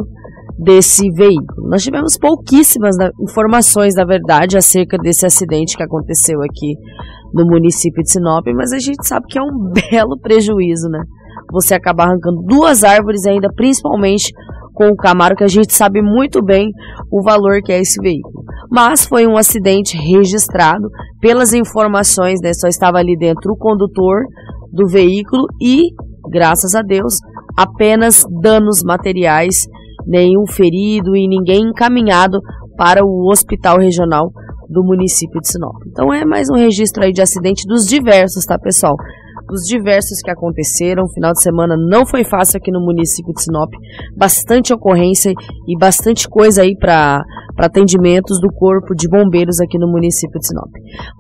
desse 0.59 1.11
veículo. 1.11 1.69
Nós 1.69 1.83
tivemos 1.83 2.17
pouquíssimas 2.19 2.97
informações, 3.21 3.95
na 3.95 4.05
verdade, 4.05 4.57
acerca 4.57 4.97
desse 4.99 5.27
acidente 5.27 5.77
que 5.77 5.83
aconteceu 5.83 6.41
aqui 6.43 6.75
no 7.33 7.47
município 7.47 8.03
de 8.03 8.11
Sinop, 8.11 8.47
mas 8.55 8.73
a 8.73 8.79
gente 8.79 9.07
sabe 9.07 9.27
que 9.29 9.39
é 9.39 9.43
um 9.43 9.71
belo 9.91 10.19
prejuízo, 10.21 10.89
né? 10.89 11.03
Você 11.51 11.75
acabar 11.75 12.05
arrancando 12.05 12.43
duas 12.47 12.85
árvores 12.85 13.27
ainda, 13.27 13.49
principalmente 13.55 14.33
com 14.75 14.89
o 14.89 14.97
Camaro, 14.97 15.37
que 15.37 15.45
a 15.45 15.49
gente 15.49 15.75
sabe 15.75 16.01
muito 16.01 16.43
bem 16.43 16.71
o 17.11 17.23
valor 17.23 17.61
que 17.63 17.73
é 17.73 17.81
esse 17.81 18.01
veículo. 18.01 18.43
Mas 18.71 19.05
foi 19.05 19.27
um 19.27 19.37
acidente 19.37 19.97
registrado 19.97 20.89
pelas 21.21 21.53
informações, 21.53 22.41
né? 22.43 22.53
Só 22.55 22.69
estava 22.69 22.99
ali 22.99 23.17
dentro 23.19 23.53
o 23.53 23.57
condutor 23.57 24.23
do 24.73 24.87
veículo 24.87 25.47
e, 25.61 25.89
graças 26.31 26.75
a 26.75 26.81
Deus, 26.81 27.17
apenas 27.57 28.25
danos 28.41 28.83
materiais 28.83 29.67
nenhum 30.07 30.47
ferido 30.47 31.17
e 31.17 31.29
ninguém 31.29 31.63
encaminhado 31.63 32.39
para 32.77 33.05
o 33.05 33.31
hospital 33.31 33.79
regional 33.79 34.31
do 34.69 34.83
município 34.83 35.41
de 35.41 35.49
Sinop. 35.49 35.77
Então 35.87 36.13
é 36.13 36.25
mais 36.25 36.49
um 36.51 36.57
registro 36.57 37.05
aí 37.05 37.13
de 37.13 37.21
acidente 37.21 37.67
dos 37.67 37.87
diversos, 37.87 38.45
tá, 38.45 38.59
pessoal? 38.59 38.97
Dos 39.53 39.65
diversos 39.69 40.23
que 40.25 40.31
aconteceram. 40.31 41.03
O 41.05 41.13
final 41.13 41.33
de 41.33 41.43
semana 41.43 41.77
não 41.77 42.07
foi 42.07 42.25
fácil 42.25 42.57
aqui 42.57 42.73
no 42.73 42.81
município 42.81 43.35
de 43.35 43.43
Sinop. 43.43 43.71
Bastante 44.17 44.73
ocorrência 44.73 45.31
e 45.69 45.77
bastante 45.79 46.27
coisa 46.27 46.63
aí 46.63 46.75
para 46.75 47.23
atendimentos 47.59 48.41
do 48.41 48.49
Corpo 48.49 48.95
de 48.95 49.07
Bombeiros 49.11 49.61
aqui 49.61 49.79
no 49.79 49.93
município 49.93 50.41
de 50.41 50.47
Sinop. 50.47 50.71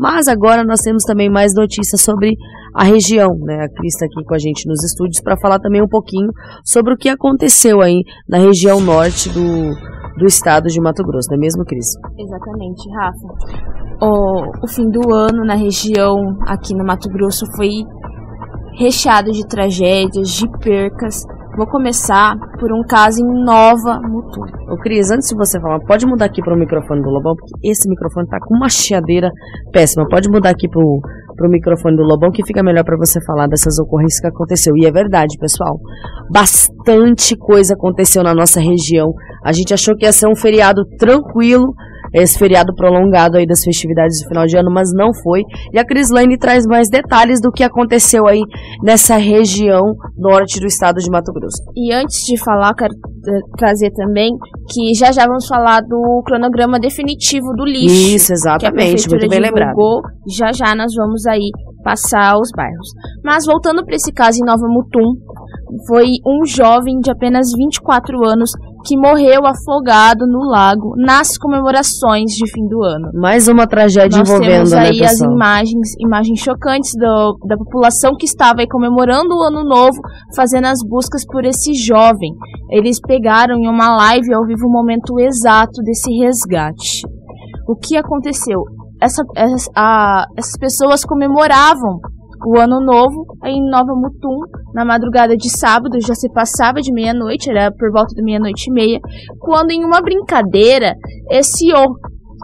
Mas 0.01 0.29
agora 0.29 0.65
nós 0.65 0.81
temos 0.81 1.05
também 1.05 1.29
mais 1.29 1.53
notícias 1.55 2.01
sobre 2.01 2.35
a 2.75 2.85
região, 2.85 3.37
né? 3.45 3.67
A 3.67 3.69
Cris 3.69 3.93
está 3.93 4.07
aqui 4.07 4.25
com 4.25 4.35
a 4.35 4.39
gente 4.39 4.67
nos 4.67 4.83
estúdios 4.83 5.21
para 5.23 5.37
falar 5.37 5.59
também 5.59 5.83
um 5.83 5.89
pouquinho 5.89 6.31
sobre 6.65 6.95
o 6.95 6.97
que 6.97 7.11
aconteceu 7.11 7.83
aí 7.83 8.01
na 8.27 8.39
região 8.39 8.81
norte 8.81 9.29
do, 9.29 9.75
do 10.19 10.25
estado 10.25 10.69
de 10.69 10.81
Mato 10.81 11.03
Grosso, 11.05 11.29
não 11.29 11.37
é 11.37 11.41
mesmo, 11.41 11.67
Cris? 11.67 11.87
Exatamente, 12.19 12.89
Rafa. 12.97 13.83
O, 14.01 14.65
o 14.65 14.69
fim 14.69 14.89
do 14.89 15.15
ano 15.15 15.45
na 15.45 15.55
região 15.55 16.17
aqui 16.47 16.75
no 16.75 16.83
Mato 16.83 17.11
Grosso 17.11 17.45
foi 17.57 17.69
recheado 18.75 19.31
de 19.33 19.47
tragédias, 19.47 20.29
de 20.29 20.49
percas. 20.59 21.23
Vou 21.57 21.67
começar 21.67 22.35
por 22.59 22.73
um 22.73 22.83
caso 22.83 23.21
em 23.21 23.45
Nova 23.45 24.01
Mutum. 24.01 24.41
Ô 24.73 24.77
Cris, 24.79 25.11
antes 25.11 25.29
de 25.29 25.37
você 25.37 25.61
falar, 25.61 25.81
pode 25.81 26.07
mudar 26.07 26.25
aqui 26.25 26.41
para 26.41 26.55
o 26.55 26.59
microfone 26.59 27.03
do 27.03 27.11
Lobão, 27.11 27.35
porque 27.37 27.69
esse 27.69 27.87
microfone 27.91 28.27
tá 28.27 28.39
com 28.41 28.57
uma 28.57 28.71
chiadeira 28.71 29.31
péssima. 29.71 30.09
Pode 30.09 30.31
mudar 30.31 30.51
aqui 30.51 30.67
pro, 30.67 31.01
pro 31.37 31.51
microfone 31.51 31.95
do 31.95 32.05
Lobão 32.05 32.31
que 32.33 32.45
fica 32.47 32.63
melhor 32.63 32.85
para 32.85 32.97
você 32.97 33.23
falar 33.27 33.49
dessas 33.49 33.79
ocorrências 33.79 34.21
que 34.21 34.29
aconteceu. 34.29 34.75
E 34.79 34.87
é 34.87 34.91
verdade, 34.91 35.37
pessoal. 35.39 35.79
Bastante 36.33 37.37
coisa 37.37 37.75
aconteceu 37.75 38.23
na 38.23 38.35
nossa 38.35 38.59
região. 38.59 39.13
A 39.45 39.53
gente 39.53 39.75
achou 39.75 39.95
que 39.95 40.07
ia 40.07 40.13
ser 40.13 40.29
um 40.29 40.37
feriado 40.37 40.87
tranquilo, 40.99 41.75
esse 42.15 42.39
feriado 42.39 42.75
prolongado 42.75 43.39
aí 43.39 43.47
das 43.47 43.63
festividades 43.65 44.19
de 44.19 44.29
final 44.29 44.47
de 44.47 44.57
ano, 44.57 44.71
mas 44.73 44.89
não 44.93 45.13
foi. 45.23 45.43
E 45.73 45.79
a 45.79 45.85
Crislane 45.85 46.39
traz 46.39 46.65
mais 46.67 46.89
detalhes 46.89 47.41
do 47.41 47.51
que 47.51 47.63
aconteceu 47.63 48.27
aí 48.27 48.41
nessa 48.83 49.17
região 49.17 49.95
norte 50.17 50.61
do 50.61 50.67
estado 50.67 50.97
de 50.97 51.11
Mato 51.11 51.33
Grosso. 51.33 51.63
E 51.77 51.93
antes 51.93 52.19
de 52.27 52.39
falar, 52.43 52.75
quero 52.75 52.93
eh, 52.93 53.41
trazer 53.57 53.91
também 53.93 54.31
que 54.69 54.95
já 54.95 55.13
já 55.13 55.27
vamos 55.27 55.47
falar 55.47 55.81
do 55.81 56.23
cronograma 56.25 56.79
definitivo 56.79 57.53
do 57.57 57.65
lixo. 57.65 58.15
Isso, 58.15 58.33
exatamente, 58.33 59.09
que 59.09 59.15
a 59.15 59.19
muito 59.19 59.31
bem 59.31 59.41
lembrado. 59.41 59.71
divulgou. 59.71 60.03
Já 60.29 60.53
já 60.53 60.75
nós 60.75 60.93
vamos 60.97 61.27
aí 61.27 61.51
passar 61.83 62.37
os 62.39 62.51
bairros. 62.57 62.89
Mas 63.25 63.45
voltando 63.45 63.85
para 63.85 63.97
esse 63.97 64.13
caso 64.13 64.39
em 64.39 64.47
Nova 64.47 64.67
Mutum, 64.69 65.15
foi 65.87 66.07
um 66.27 66.45
jovem 66.47 66.99
de 67.01 67.11
apenas 67.11 67.49
24 67.57 68.25
anos 68.25 68.51
que 68.85 68.97
morreu 68.97 69.47
afogado 69.47 70.27
no 70.27 70.41
lago 70.51 70.95
nas 70.97 71.39
comemorações 71.39 72.33
de 72.33 72.51
fim 72.51 72.67
do 72.67 72.83
ano. 72.83 73.11
Mais 73.15 73.47
uma 73.49 73.67
tragédia 73.67 74.19
Nós 74.19 74.29
envolvendo, 74.29 74.51
temos 74.53 74.73
né, 74.73 74.79
aí 74.89 75.03
as 75.05 75.11
pessoal? 75.13 75.33
imagens, 75.33 75.89
imagens 76.01 76.41
chocantes 76.41 76.91
do- 76.99 77.37
da 77.47 77.57
população 77.57 78.13
que 78.19 78.27
estava 78.27 78.61
aí 78.61 78.67
comemorando 78.69 79.29
o 79.35 79.43
ano 79.43 79.63
novo, 79.65 79.97
fazendo 80.35 80.67
as 80.67 80.81
buscas 80.89 81.25
por 81.27 81.45
esse 81.45 81.73
jovem. 81.75 82.33
Eles 82.71 82.99
pegaram 83.01 83.55
em 83.57 83.69
uma 83.69 83.95
live 83.97 84.35
ao 84.35 84.45
vivo 84.45 84.67
o 84.67 84.73
momento 84.73 85.19
exato 85.21 85.81
desse 85.85 86.11
resgate. 86.19 87.03
O 87.69 87.77
que 87.77 87.97
aconteceu? 87.97 88.61
Essa, 89.01 89.23
essa- 89.37 89.71
a- 89.77 90.25
essas 90.37 90.59
pessoas 90.59 91.05
comemoravam 91.05 91.99
o 92.47 92.59
ano 92.59 92.81
novo 92.81 93.25
em 93.45 93.63
Nova 93.71 93.95
Mutum, 93.95 94.39
na 94.75 94.85
madrugada 94.85 95.37
de 95.37 95.51
sábado, 95.51 96.01
já 96.01 96.15
se 96.15 96.31
passava 96.33 96.81
de 96.81 96.93
meia-noite, 96.93 97.51
era 97.51 97.71
por 97.71 97.91
volta 97.93 98.15
da 98.15 98.23
meia-noite 98.23 98.69
e 98.69 98.73
meia, 98.73 99.01
quando 99.41 99.71
em 99.71 99.85
uma 99.85 100.01
brincadeira, 100.01 100.95
esse 101.31 101.73
o 101.73 101.97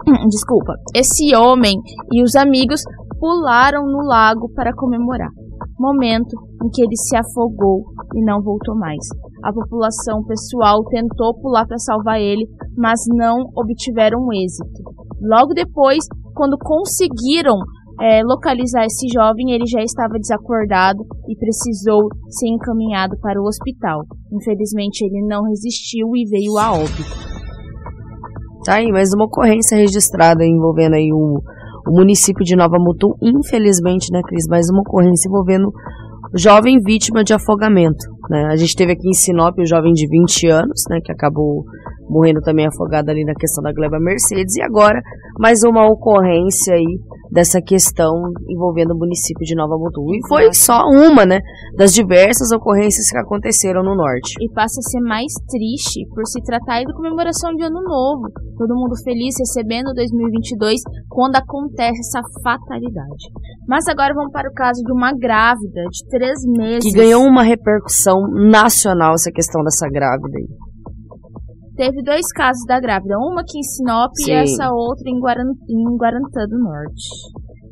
desculpa, 0.29 0.73
esse 0.95 1.35
homem 1.35 1.75
e 2.11 2.23
os 2.23 2.35
amigos 2.35 2.81
pularam 3.19 3.85
no 3.85 4.01
lago 4.07 4.49
para 4.53 4.73
comemorar. 4.73 5.29
Momento 5.77 6.35
em 6.63 6.69
que 6.69 6.81
ele 6.81 6.95
se 6.95 7.15
afogou 7.15 7.83
e 8.15 8.23
não 8.23 8.41
voltou 8.41 8.75
mais. 8.75 9.05
A 9.43 9.53
população 9.53 10.23
pessoal 10.23 10.83
tentou 10.85 11.37
pular 11.39 11.65
para 11.65 11.77
salvar 11.77 12.19
ele, 12.19 12.45
mas 12.77 13.01
não 13.07 13.43
obtiveram 13.55 14.27
êxito. 14.33 14.83
Logo 15.21 15.53
depois, 15.53 15.99
quando 16.33 16.57
conseguiram 16.57 17.55
é, 18.01 18.23
localizar 18.23 18.85
esse 18.85 19.07
jovem, 19.13 19.51
ele 19.51 19.65
já 19.67 19.81
estava 19.81 20.13
desacordado 20.13 20.99
e 21.27 21.35
precisou 21.37 22.07
ser 22.29 22.47
encaminhado 22.47 23.17
para 23.21 23.41
o 23.41 23.45
hospital. 23.45 24.01
Infelizmente, 24.31 25.03
ele 25.03 25.25
não 25.27 25.43
resistiu 25.43 26.07
e 26.15 26.25
veio 26.29 26.57
a 26.57 26.71
óbito. 26.73 27.29
Tá 28.65 28.75
aí, 28.75 28.91
mais 28.91 29.09
uma 29.13 29.25
ocorrência 29.25 29.77
registrada 29.77 30.45
envolvendo 30.45 30.95
aí 30.95 31.09
o, 31.11 31.39
o 31.87 31.91
município 31.91 32.43
de 32.43 32.55
Nova 32.55 32.77
Mutum. 32.79 33.13
Infelizmente, 33.21 34.11
né, 34.11 34.21
Cris? 34.25 34.47
Mais 34.47 34.69
uma 34.69 34.81
ocorrência 34.81 35.27
envolvendo 35.27 35.71
jovem 36.35 36.79
vítima 36.79 37.23
de 37.23 37.33
afogamento. 37.33 38.18
Né? 38.29 38.45
A 38.51 38.55
gente 38.55 38.75
teve 38.75 38.91
aqui 38.91 39.07
em 39.07 39.13
Sinop 39.13 39.57
o 39.57 39.65
jovem 39.65 39.91
de 39.91 40.07
20 40.07 40.47
anos, 40.47 40.83
né, 40.89 40.99
que 41.03 41.11
acabou 41.11 41.63
morrendo 42.09 42.41
também 42.41 42.67
afogado 42.67 43.09
ali 43.09 43.23
na 43.23 43.33
questão 43.33 43.63
da 43.63 43.73
Gleba 43.73 43.99
Mercedes. 43.99 44.55
E 44.55 44.61
agora, 44.61 45.01
mais 45.39 45.63
uma 45.63 45.87
ocorrência 45.87 46.73
aí 46.73 46.99
dessa 47.31 47.61
questão 47.61 48.11
envolvendo 48.49 48.91
o 48.91 48.97
município 48.97 49.45
de 49.45 49.55
Nova 49.55 49.77
Mutum. 49.77 50.13
E 50.13 50.27
foi 50.27 50.53
só 50.53 50.81
uma, 50.89 51.25
né, 51.25 51.39
das 51.77 51.93
diversas 51.93 52.51
ocorrências 52.51 53.09
que 53.09 53.17
aconteceram 53.17 53.83
no 53.83 53.95
norte. 53.95 54.33
E 54.41 54.51
passa 54.51 54.79
a 54.79 54.89
ser 54.89 55.01
mais 55.01 55.31
triste 55.47 56.05
por 56.13 56.25
se 56.25 56.41
tratar 56.41 56.81
aí 56.81 56.85
da 56.85 56.93
comemoração 56.93 57.53
de 57.53 57.63
Ano 57.63 57.81
Novo. 57.81 58.29
Todo 58.57 58.75
mundo 58.75 58.95
feliz 59.03 59.35
recebendo 59.39 59.93
2022 59.93 60.81
quando 61.07 61.35
acontece 61.35 61.99
essa 61.99 62.21
fatalidade. 62.43 63.29
Mas 63.67 63.87
agora 63.87 64.13
vamos 64.13 64.31
para 64.31 64.49
o 64.49 64.53
caso 64.53 64.81
de 64.83 64.91
uma 64.91 65.13
grávida 65.13 65.83
de 65.89 66.09
três 66.09 66.39
meses. 66.45 66.91
Que 66.91 66.97
ganhou 66.97 67.23
uma 67.23 67.43
repercussão 67.43 68.18
nacional 68.27 69.13
essa 69.13 69.31
questão 69.31 69.63
dessa 69.63 69.87
grávida 69.89 70.37
aí. 70.37 70.47
Teve 71.75 72.03
dois 72.03 72.27
casos 72.33 72.65
da 72.67 72.79
grávida, 72.79 73.17
uma 73.17 73.41
aqui 73.41 73.57
em 73.57 73.63
Sinop 73.63 74.11
Sim. 74.15 74.31
e 74.31 74.33
essa 74.33 74.69
outra 74.71 75.09
em, 75.09 75.19
Guaran... 75.19 75.51
em 75.69 75.97
Guarantã 75.97 76.45
do 76.49 76.59
Norte. 76.59 77.07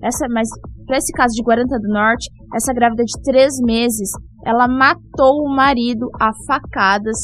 Essa, 0.02 0.28
mas 0.30 0.48
para 0.86 0.98
esse 0.98 1.12
caso 1.12 1.34
de 1.36 1.44
Guarantã 1.44 1.76
do 1.78 1.92
Norte, 1.92 2.30
essa 2.56 2.74
grávida 2.74 3.04
de 3.04 3.22
três 3.24 3.60
meses, 3.66 4.10
ela 4.46 4.68
matou 4.68 5.44
o 5.44 5.54
marido 5.54 6.08
a 6.22 6.32
facadas 6.48 7.18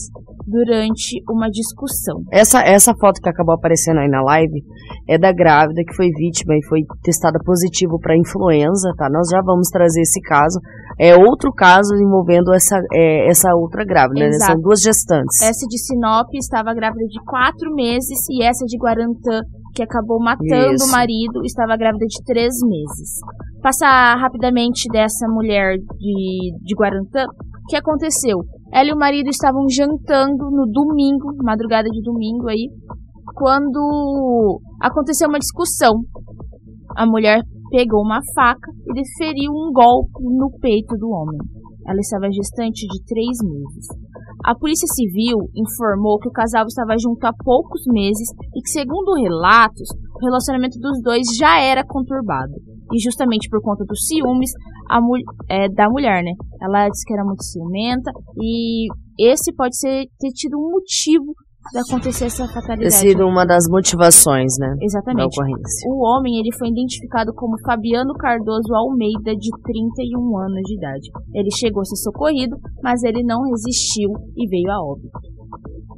durante 0.45 1.23
uma 1.29 1.49
discussão. 1.49 2.21
Essa, 2.31 2.61
essa 2.61 2.93
foto 2.99 3.21
que 3.21 3.29
acabou 3.29 3.55
aparecendo 3.55 3.99
aí 3.99 4.09
na 4.09 4.21
live 4.21 4.61
é 5.07 5.17
da 5.17 5.31
grávida 5.31 5.81
que 5.87 5.95
foi 5.95 6.09
vítima 6.09 6.55
e 6.55 6.65
foi 6.67 6.81
testada 7.01 7.39
positivo 7.43 7.97
para 7.99 8.17
influenza, 8.17 8.91
tá? 8.97 9.09
Nós 9.09 9.29
já 9.31 9.41
vamos 9.41 9.69
trazer 9.69 10.01
esse 10.01 10.19
caso. 10.21 10.59
É 10.99 11.15
outro 11.15 11.51
caso 11.51 11.95
envolvendo 11.95 12.53
essa, 12.53 12.79
é, 12.91 13.29
essa 13.29 13.49
outra 13.55 13.83
grávida, 13.83 14.25
né? 14.25 14.31
São 14.33 14.59
duas 14.59 14.79
gestantes. 14.81 15.41
Essa 15.41 15.65
de 15.67 15.77
Sinop 15.77 16.27
estava 16.33 16.73
grávida 16.73 17.05
de 17.07 17.19
quatro 17.25 17.73
meses 17.73 18.19
e 18.29 18.43
essa 18.43 18.65
de 18.65 18.77
Guarantã, 18.77 19.41
que 19.73 19.81
acabou 19.81 20.19
matando 20.19 20.75
Isso. 20.75 20.87
o 20.87 20.91
marido, 20.91 21.43
estava 21.43 21.75
grávida 21.75 22.05
de 22.05 22.23
três 22.23 22.53
meses. 22.61 23.19
Passar 23.61 24.17
rapidamente 24.19 24.87
dessa 24.91 25.27
mulher 25.27 25.77
de, 25.77 26.53
de 26.61 26.75
Guarantã, 26.75 27.25
o 27.25 27.67
que 27.69 27.75
aconteceu? 27.75 28.37
Ela 28.71 28.89
e 28.89 28.93
o 28.93 28.97
marido 28.97 29.29
estavam 29.29 29.65
jantando 29.69 30.51
no 30.51 30.65
domingo, 30.71 31.33
madrugada 31.43 31.89
de 31.89 32.01
domingo 32.03 32.49
aí, 32.49 32.69
quando 33.35 34.59
aconteceu 34.81 35.27
uma 35.27 35.39
discussão. 35.39 35.93
A 36.95 37.05
mulher 37.05 37.41
pegou 37.73 38.05
uma 38.05 38.21
faca 38.35 38.69
e 38.85 38.93
desferiu 38.93 39.49
um 39.49 39.73
golpe 39.73 40.21
no 40.21 40.51
peito 40.61 40.93
do 40.95 41.09
homem. 41.09 41.41
Ela 41.89 41.99
estava 41.99 42.31
gestante 42.31 42.85
de 42.85 43.03
três 43.03 43.35
meses. 43.41 43.87
A 44.45 44.53
Polícia 44.53 44.87
Civil 44.93 45.49
informou 45.55 46.19
que 46.19 46.29
o 46.29 46.31
casal 46.31 46.65
estava 46.67 46.93
junto 47.01 47.25
há 47.25 47.33
poucos 47.43 47.81
meses 47.87 48.29
e 48.55 48.61
que, 48.61 48.69
segundo 48.69 49.17
relatos, 49.17 49.89
o 50.15 50.19
relacionamento 50.23 50.77
dos 50.79 51.01
dois 51.01 51.25
já 51.35 51.59
era 51.59 51.83
conturbado. 51.83 52.53
E 52.93 52.99
justamente 53.01 53.49
por 53.49 53.59
conta 53.61 53.83
dos 53.85 54.05
ciúmes 54.05 54.51
mul- 55.01 55.23
é, 55.49 55.67
da 55.67 55.89
mulher, 55.89 56.23
né? 56.23 56.31
Ela 56.61 56.87
disse 56.89 57.03
que 57.07 57.13
era 57.13 57.25
muito 57.25 57.43
ciumenta 57.43 58.11
e 58.37 58.87
esse 59.19 59.51
pode 59.55 59.75
ser 59.75 60.05
ter 60.19 60.29
tido 60.31 60.57
um 60.59 60.69
motivo 60.71 61.33
de 61.71 61.79
acontecer 61.79 62.25
essa 62.25 62.45
Ter 62.47 62.53
fatalidade. 62.53 62.93
sido 62.95 63.25
uma 63.25 63.45
das 63.45 63.65
motivações, 63.69 64.53
né? 64.59 64.67
Da 64.67 64.85
Exatamente. 64.85 65.25
ocorrência. 65.39 65.89
O 65.89 66.03
homem 66.05 66.39
ele 66.39 66.51
foi 66.57 66.67
identificado 66.69 67.33
como 67.33 67.57
Fabiano 67.65 68.13
Cardoso 68.15 68.73
Almeida, 68.75 69.35
de 69.35 69.49
31 69.63 70.37
anos 70.39 70.61
de 70.65 70.75
idade. 70.75 71.09
Ele 71.33 71.49
chegou 71.51 71.81
a 71.81 71.85
ser 71.85 71.95
socorrido, 71.97 72.57
mas 72.83 73.03
ele 73.03 73.23
não 73.23 73.41
resistiu 73.49 74.09
e 74.35 74.47
veio 74.47 74.69
a 74.71 74.81
óbito. 74.83 75.09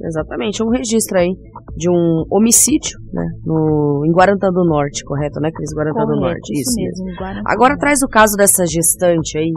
Exatamente, 0.04 0.62
um 0.62 0.68
registro 0.68 1.18
aí 1.18 1.32
de 1.76 1.88
um 1.90 2.24
homicídio, 2.30 2.98
né? 3.12 3.24
No, 3.44 4.02
em 4.06 4.12
Guarantã 4.12 4.48
do 4.50 4.64
Norte, 4.64 5.02
correto, 5.04 5.40
né, 5.40 5.50
Cris? 5.50 5.70
Guarantã 5.74 6.00
do 6.00 6.06
Correto, 6.06 6.20
Norte, 6.20 6.52
isso, 6.52 6.74
mesmo. 6.76 7.10
em 7.10 7.16
Guarantã. 7.16 7.42
Agora 7.46 7.76
traz 7.78 8.02
o 8.02 8.08
caso 8.08 8.36
dessa 8.36 8.64
gestante 8.66 9.38
aí. 9.38 9.50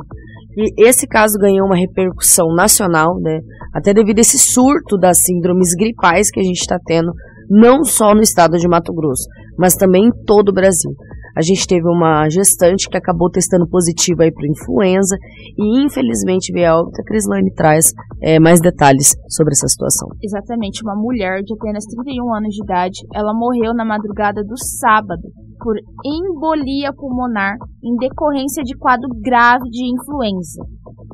E 0.58 0.88
esse 0.88 1.08
caso 1.08 1.38
ganhou 1.40 1.66
uma 1.66 1.78
repercussão 1.78 2.48
nacional, 2.56 3.20
né? 3.20 3.40
Até 3.74 3.94
devido 3.94 4.18
a 4.18 4.22
esse 4.22 4.40
surto 4.40 4.98
das 4.98 5.22
síndromes 5.22 5.74
gripais 5.76 6.32
que 6.32 6.40
a 6.40 6.44
gente 6.44 6.60
está 6.60 6.78
tendo, 6.84 7.12
não 7.50 7.84
só 7.84 8.14
no 8.14 8.22
estado 8.22 8.58
de 8.58 8.68
Mato 8.68 8.94
Grosso, 8.94 9.28
mas 9.58 9.76
também 9.76 10.06
em 10.06 10.26
todo 10.26 10.50
o 10.50 10.54
Brasil. 10.54 10.92
A 11.40 11.42
gente 11.42 11.66
teve 11.66 11.88
uma 11.88 12.28
gestante 12.28 12.90
que 12.90 12.98
acabou 12.98 13.32
testando 13.32 13.66
positivo 13.66 14.22
aí 14.22 14.30
para 14.30 14.46
influenza 14.46 15.16
e 15.58 15.86
infelizmente 15.86 16.52
veio 16.52 16.68
a 16.68 16.82
óbito. 16.82 17.00
A 17.00 17.06
Crislane 17.06 17.54
traz 17.56 17.94
eh, 18.22 18.42
mais 18.42 18.60
detalhes 18.60 19.16
sobre 19.30 19.54
essa 19.54 19.66
situação. 19.70 20.10
Exatamente, 20.22 20.84
uma 20.84 21.00
mulher 21.00 21.40
de 21.42 21.54
apenas 21.54 21.86
31 21.86 22.36
anos 22.36 22.54
de 22.54 22.62
idade, 22.62 23.00
ela 23.16 23.32
morreu 23.34 23.74
na 23.74 23.86
madrugada 23.86 24.44
do 24.44 24.58
sábado 24.58 25.32
por 25.64 25.76
embolia 26.04 26.92
pulmonar 26.92 27.56
em 27.86 27.96
decorrência 27.96 28.62
de 28.62 28.76
quadro 28.76 29.08
grave 29.24 29.64
de 29.70 29.96
influenza. 29.96 30.60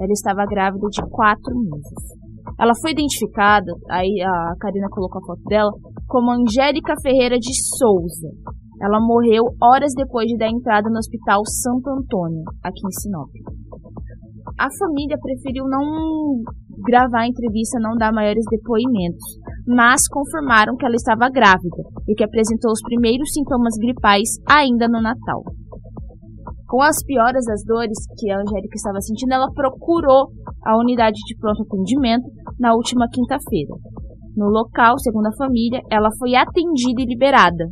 Ela 0.01 0.11
estava 0.11 0.43
grávida 0.49 0.87
de 0.89 1.01
4 1.07 1.53
meses. 1.53 2.25
Ela 2.59 2.73
foi 2.81 2.93
identificada, 2.93 3.71
aí 3.91 4.23
a 4.23 4.55
Karina 4.59 4.87
colocou 4.89 5.21
a 5.21 5.25
foto 5.25 5.43
dela, 5.43 5.71
como 6.07 6.31
Angélica 6.31 6.95
Ferreira 7.03 7.37
de 7.37 7.53
Souza. 7.77 8.29
Ela 8.81 8.99
morreu 8.99 9.43
horas 9.61 9.93
depois 9.95 10.27
de 10.27 10.37
dar 10.37 10.49
entrada 10.49 10.89
no 10.89 10.97
Hospital 10.97 11.41
Santo 11.45 11.89
Antônio, 11.89 12.43
aqui 12.63 12.81
em 12.85 12.91
Sinop. 12.91 13.29
A 14.59 14.67
família 14.79 15.17
preferiu 15.21 15.65
não 15.67 16.43
gravar 16.85 17.21
a 17.21 17.27
entrevista, 17.27 17.79
não 17.79 17.95
dar 17.97 18.13
maiores 18.13 18.45
depoimentos, 18.49 19.23
mas 19.67 20.07
confirmaram 20.07 20.75
que 20.75 20.85
ela 20.85 20.95
estava 20.95 21.29
grávida 21.29 21.83
e 22.07 22.13
que 22.15 22.23
apresentou 22.23 22.71
os 22.71 22.81
primeiros 22.81 23.31
sintomas 23.33 23.75
gripais 23.79 24.29
ainda 24.47 24.87
no 24.87 25.01
Natal. 25.01 25.43
Com 26.67 26.81
as 26.81 27.03
pioras 27.05 27.45
das 27.45 27.63
dores 27.63 27.97
que 28.17 28.29
a 28.31 28.39
Angélica 28.39 28.75
estava 28.75 28.99
sentindo, 28.99 29.33
ela 29.33 29.51
procurou 29.53 30.31
a 30.65 30.77
unidade 30.77 31.17
de 31.25 31.37
pronto 31.37 31.63
atendimento 31.63 32.25
na 32.59 32.73
última 32.73 33.07
quinta-feira. 33.07 33.75
No 34.35 34.47
local, 34.47 34.97
segundo 34.99 35.27
a 35.27 35.37
família, 35.37 35.79
ela 35.91 36.09
foi 36.19 36.35
atendida 36.35 37.01
e 37.01 37.05
liberada. 37.05 37.65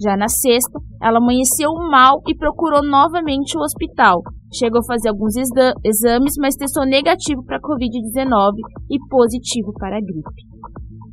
Já 0.00 0.16
na 0.16 0.28
sexta, 0.28 0.78
ela 1.02 1.18
amanheceu 1.18 1.70
mal 1.90 2.20
e 2.26 2.36
procurou 2.36 2.82
novamente 2.82 3.56
o 3.56 3.60
hospital. 3.60 4.22
Chegou 4.52 4.80
a 4.80 4.86
fazer 4.86 5.08
alguns 5.08 5.34
exames, 5.36 6.34
mas 6.38 6.56
testou 6.56 6.86
negativo 6.86 7.44
para 7.44 7.56
a 7.56 7.60
Covid-19 7.60 8.54
e 8.90 8.98
positivo 9.08 9.72
para 9.74 9.98
a 9.98 10.00
gripe. 10.00 10.54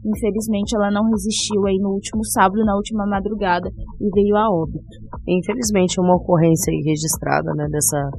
Infelizmente, 0.04 0.76
ela 0.76 0.90
não 0.90 1.06
resistiu 1.10 1.66
aí 1.68 1.78
no 1.78 1.90
último 1.94 2.26
sábado, 2.26 2.66
na 2.66 2.76
última 2.76 3.06
madrugada, 3.06 3.70
e 3.70 4.10
veio 4.10 4.36
a 4.36 4.50
óbito. 4.50 4.98
Infelizmente, 5.28 6.02
uma 6.02 6.16
ocorrência 6.16 6.74
registrada, 6.84 7.54
né, 7.54 7.68
dessa 7.70 8.10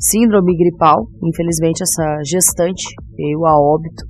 síndrome 0.00 0.56
gripal. 0.56 1.06
Infelizmente, 1.22 1.82
essa 1.82 2.22
gestante 2.24 2.84
veio 3.16 3.44
a 3.44 3.52
óbito 3.58 4.02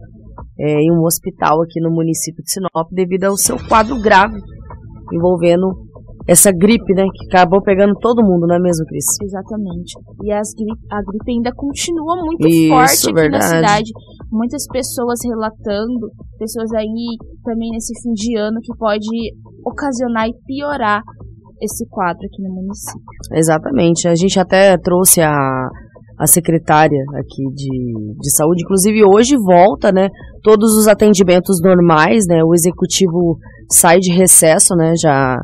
é, 0.58 0.80
em 0.80 0.92
um 0.92 1.02
hospital 1.04 1.62
aqui 1.62 1.80
no 1.80 1.90
município 1.90 2.42
de 2.42 2.52
Sinop 2.52 2.88
devido 2.92 3.24
ao 3.24 3.36
seu 3.36 3.56
quadro 3.68 4.00
grave 4.00 4.38
envolvendo 5.12 5.85
essa 6.28 6.50
gripe, 6.50 6.92
né, 6.94 7.04
que 7.04 7.26
acabou 7.26 7.62
pegando 7.62 7.94
todo 8.00 8.24
mundo, 8.24 8.46
não 8.46 8.56
é 8.56 8.58
mesmo, 8.58 8.84
Cris? 8.86 9.04
Exatamente. 9.22 9.94
E 10.24 10.32
as 10.32 10.48
a 10.90 11.00
gripe 11.02 11.30
ainda 11.30 11.52
continua 11.54 12.16
muito 12.24 12.48
Isso, 12.48 12.68
forte 12.68 13.06
aqui 13.06 13.14
verdade. 13.14 13.44
na 13.44 13.56
cidade. 13.56 13.90
Muitas 14.30 14.66
pessoas 14.66 15.18
relatando, 15.24 16.10
pessoas 16.38 16.72
aí 16.72 17.16
também 17.44 17.70
nesse 17.70 17.92
fim 18.02 18.12
de 18.12 18.36
ano 18.36 18.58
que 18.60 18.76
pode 18.76 19.06
ocasionar 19.64 20.26
e 20.28 20.34
piorar 20.46 21.02
esse 21.62 21.86
quadro 21.88 22.26
aqui 22.26 22.42
no 22.42 22.54
município. 22.54 23.00
Exatamente. 23.32 24.08
A 24.08 24.14
gente 24.14 24.38
até 24.38 24.76
trouxe 24.76 25.20
a, 25.22 25.68
a 26.18 26.26
secretária 26.26 27.02
aqui 27.14 27.42
de, 27.54 28.18
de 28.18 28.36
saúde, 28.36 28.62
inclusive 28.64 29.04
hoje 29.04 29.36
volta, 29.36 29.92
né, 29.92 30.08
todos 30.42 30.76
os 30.76 30.88
atendimentos 30.88 31.60
normais, 31.62 32.26
né, 32.26 32.42
o 32.44 32.52
executivo 32.52 33.38
sai 33.70 33.98
de 33.98 34.12
recesso, 34.12 34.74
né, 34.74 34.92
já 35.00 35.38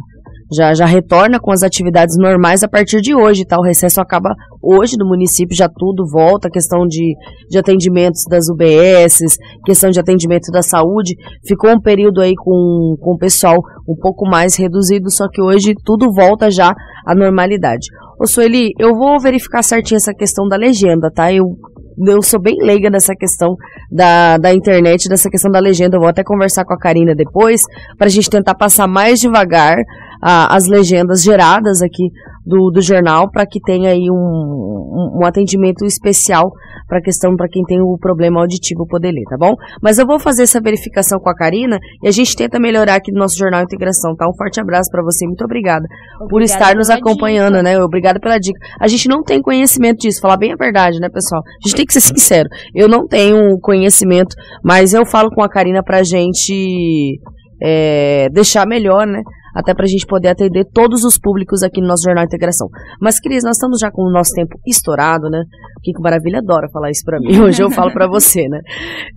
já, 0.53 0.75
já 0.75 0.85
retorna 0.85 1.41
com 1.41 1.51
as 1.51 1.63
atividades 1.63 2.17
normais 2.19 2.63
a 2.63 2.69
partir 2.69 3.01
de 3.01 3.15
hoje, 3.15 3.45
tá? 3.45 3.59
O 3.59 3.65
recesso 3.65 4.01
acaba 4.01 4.35
hoje 4.63 4.97
no 4.99 5.09
município, 5.09 5.57
já 5.57 5.69
tudo 5.69 6.05
volta, 6.11 6.51
questão 6.51 6.87
de, 6.87 7.15
de 7.49 7.59
atendimentos 7.59 8.23
das 8.29 8.49
UBSs, 8.49 9.37
questão 9.65 9.91
de 9.91 10.01
atendimento 10.01 10.51
da 10.53 10.63
saúde, 10.63 11.15
ficou 11.47 11.71
um 11.71 11.81
período 11.81 12.21
aí 12.21 12.35
com, 12.37 12.97
com 13.01 13.15
o 13.15 13.19
pessoal 13.19 13.57
um 13.89 13.97
pouco 13.97 14.29
mais 14.29 14.57
reduzido, 14.57 15.11
só 15.11 15.27
que 15.29 15.43
hoje 15.43 15.75
tudo 15.85 16.13
volta 16.13 16.51
já 16.51 16.75
à 17.07 17.15
normalidade. 17.15 17.87
Ô 18.21 18.27
Sueli, 18.27 18.71
eu 18.79 18.95
vou 18.95 19.21
verificar 19.21 19.63
certinho 19.63 19.97
essa 19.97 20.15
questão 20.15 20.47
da 20.47 20.57
legenda, 20.57 21.11
tá? 21.11 21.33
Eu 21.33 21.57
eu 21.99 22.23
sou 22.23 22.41
bem 22.41 22.57
leiga 22.61 22.89
nessa 22.91 23.15
questão 23.15 23.55
da, 23.91 24.39
da 24.39 24.53
internet, 24.53 25.09
dessa 25.09 25.29
questão 25.29 25.51
da 25.51 25.61
legenda. 25.61 25.97
Eu 25.97 26.01
vou 26.01 26.09
até 26.09 26.23
conversar 26.25 26.65
com 26.65 26.75
a 26.75 26.79
Karina 26.79 27.15
depois, 27.15 27.61
para 27.99 28.07
a 28.07 28.11
gente 28.11 28.31
tentar 28.31 28.55
passar 28.55 28.89
mais 28.89 29.21
devagar 29.21 29.77
as 30.23 30.69
legendas 30.69 31.23
geradas 31.23 31.83
aqui 31.83 32.11
do, 32.47 32.71
do 32.71 32.81
jornal, 32.81 33.31
para 33.31 33.47
que 33.47 33.61
tenha 33.61 33.91
aí 33.91 34.09
um, 34.11 34.15
um, 34.15 35.21
um 35.21 35.27
atendimento 35.27 35.85
especial 35.85 36.53
para 36.89 36.99
a 36.99 37.03
questão 37.03 37.35
para 37.37 37.49
quem 37.49 37.63
tem 37.65 37.81
o 37.81 37.97
problema 37.99 38.41
auditivo 38.41 38.87
poder 38.87 39.13
ler, 39.13 39.25
tá 39.29 39.37
bom? 39.39 39.55
Mas 39.81 39.99
eu 39.99 40.07
vou 40.07 40.19
fazer 40.21 40.43
essa 40.43 40.61
verificação 40.61 41.19
com 41.19 41.31
a 41.31 41.35
Karina 41.35 41.79
e 42.03 42.09
a 42.09 42.11
gente 42.11 42.37
tenta 42.37 42.61
melhorar 42.61 42.97
aqui 42.97 43.11
no 43.11 43.19
nosso 43.19 43.39
Jornal 43.39 43.63
Integração, 43.63 44.15
tá? 44.15 44.29
Um 44.29 44.37
forte 44.37 44.61
abraço 44.61 44.91
para 44.91 45.03
você, 45.03 45.27
muito 45.27 45.45
obrigada, 45.45 45.87
por 46.19 46.43
Obrigada 46.43 46.45
estar 46.45 46.75
nos 46.77 46.91
acompanhando, 46.91 47.55
dica. 47.55 47.63
né? 47.63 47.83
Obrigada 47.83 48.21
pela 48.21 48.39
dica. 48.39 48.59
A 48.79 48.87
gente 48.89 49.09
não 49.09 49.23
tem 49.23 49.41
conhecimento 49.41 50.01
disso, 50.01 50.21
falar 50.21 50.37
bem 50.37 50.53
a 50.53 50.57
verdade, 50.57 51.01
né, 51.01 51.09
pessoal? 51.09 51.43
A 51.43 51.67
gente 51.67 51.77
tem 51.77 51.87
que 51.87 51.95
ser 51.95 52.01
sincero. 52.03 52.49
Eu 52.75 52.89
não 52.89 53.07
tenho 53.07 53.59
conhecimento, 53.61 54.37
mas 54.63 54.93
eu 54.93 55.07
falo 55.07 55.31
com 55.31 55.43
a 55.43 55.49
Karina 55.49 55.83
pra 55.83 56.03
gente 56.03 57.19
é, 57.63 58.29
deixar 58.31 58.67
melhor, 58.67 59.07
né? 59.07 59.23
Até 59.55 59.75
pra 59.75 59.87
gente 59.87 60.07
poder 60.07 60.29
atender 60.29 60.65
todos 60.73 61.05
os 61.05 61.19
públicos 61.19 61.63
aqui 61.63 61.81
no 61.81 61.89
nosso 61.89 62.05
Jornal 62.05 62.25
Integração. 62.25 62.69
Mas, 63.01 63.21
Cris, 63.21 63.45
nós 63.45 63.57
estamos 63.57 63.79
já 63.79 63.91
com 63.91 64.03
o 64.03 64.11
nosso 64.11 64.33
tempo 64.33 64.59
estourado, 64.67 65.29
né? 65.29 65.43
O 65.79 65.81
Kiko 65.83 66.03
Maravilha 66.03 66.39
adora 66.39 66.69
falar 66.73 66.91
isso 66.91 67.05
pra 67.05 67.19
mim. 67.19 67.39
Hoje 67.43 67.63
eu 67.63 67.71
falo 67.71 67.93
pra 67.93 68.07
você, 68.07 68.49
né? 68.49 68.61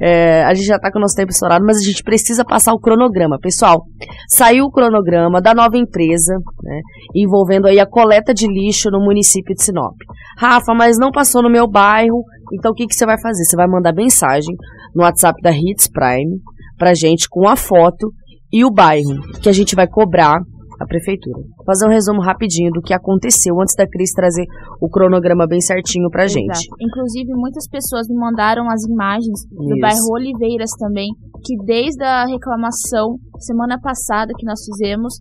É, 0.01 0.43
a 0.43 0.53
gente 0.53 0.65
já 0.65 0.79
tá 0.79 0.91
com 0.91 0.97
o 0.97 1.01
nosso 1.01 1.15
tempo 1.15 1.31
estourado, 1.31 1.65
mas 1.65 1.77
a 1.77 1.83
gente 1.83 2.03
precisa 2.03 2.43
passar 2.43 2.73
o 2.73 2.79
cronograma. 2.79 3.39
Pessoal, 3.39 3.83
saiu 4.27 4.65
o 4.65 4.71
cronograma 4.71 5.41
da 5.41 5.53
nova 5.53 5.77
empresa, 5.77 6.33
né? 6.63 6.81
Envolvendo 7.15 7.67
aí 7.67 7.79
a 7.79 7.85
coleta 7.85 8.33
de 8.33 8.47
lixo 8.47 8.89
no 8.89 8.99
município 8.99 9.55
de 9.55 9.63
Sinop. 9.63 9.95
Rafa, 10.37 10.73
mas 10.73 10.97
não 10.97 11.11
passou 11.11 11.41
no 11.41 11.49
meu 11.49 11.67
bairro, 11.67 12.23
então 12.53 12.71
o 12.71 12.75
que, 12.75 12.85
que 12.87 12.95
você 12.95 13.05
vai 13.05 13.19
fazer? 13.19 13.45
Você 13.45 13.55
vai 13.55 13.67
mandar 13.67 13.93
mensagem 13.93 14.55
no 14.93 15.03
WhatsApp 15.03 15.41
da 15.41 15.51
Hits 15.51 15.87
Prime, 15.87 16.39
pra 16.77 16.93
gente 16.93 17.27
com 17.29 17.47
a 17.47 17.55
foto 17.55 18.11
e 18.55 18.63
o 18.63 18.71
bairro 18.71 19.19
que 19.43 19.49
a 19.49 19.51
gente 19.51 19.75
vai 19.75 19.85
cobrar 19.85 20.39
a 20.79 20.85
prefeitura. 20.85 21.43
Vou 21.57 21.65
fazer 21.65 21.87
um 21.87 21.89
resumo 21.89 22.21
rapidinho 22.21 22.71
do 22.71 22.81
que 22.81 22.93
aconteceu 22.93 23.59
antes 23.59 23.75
da 23.75 23.85
Cris 23.85 24.11
trazer 24.11 24.45
o 24.79 24.89
cronograma 24.89 25.45
bem 25.45 25.59
certinho 25.59 26.09
pra 26.09 26.25
gente. 26.25 26.51
Exato. 26.51 26.75
Inclusive, 26.79 27.33
muitas 27.35 27.67
pessoas 27.67 28.07
me 28.07 28.15
mandaram 28.15 28.69
as 28.69 28.83
imagens 28.85 29.43
do 29.51 29.75
Isso. 29.75 29.81
bairro 29.81 30.13
Oliveiras 30.13 30.71
também, 30.79 31.07
que 31.43 31.57
desde 31.65 32.03
a 32.03 32.25
reclamação 32.25 33.17
semana 33.39 33.77
passada 33.77 34.31
que 34.37 34.45
nós 34.45 34.59
fizemos, 34.63 35.15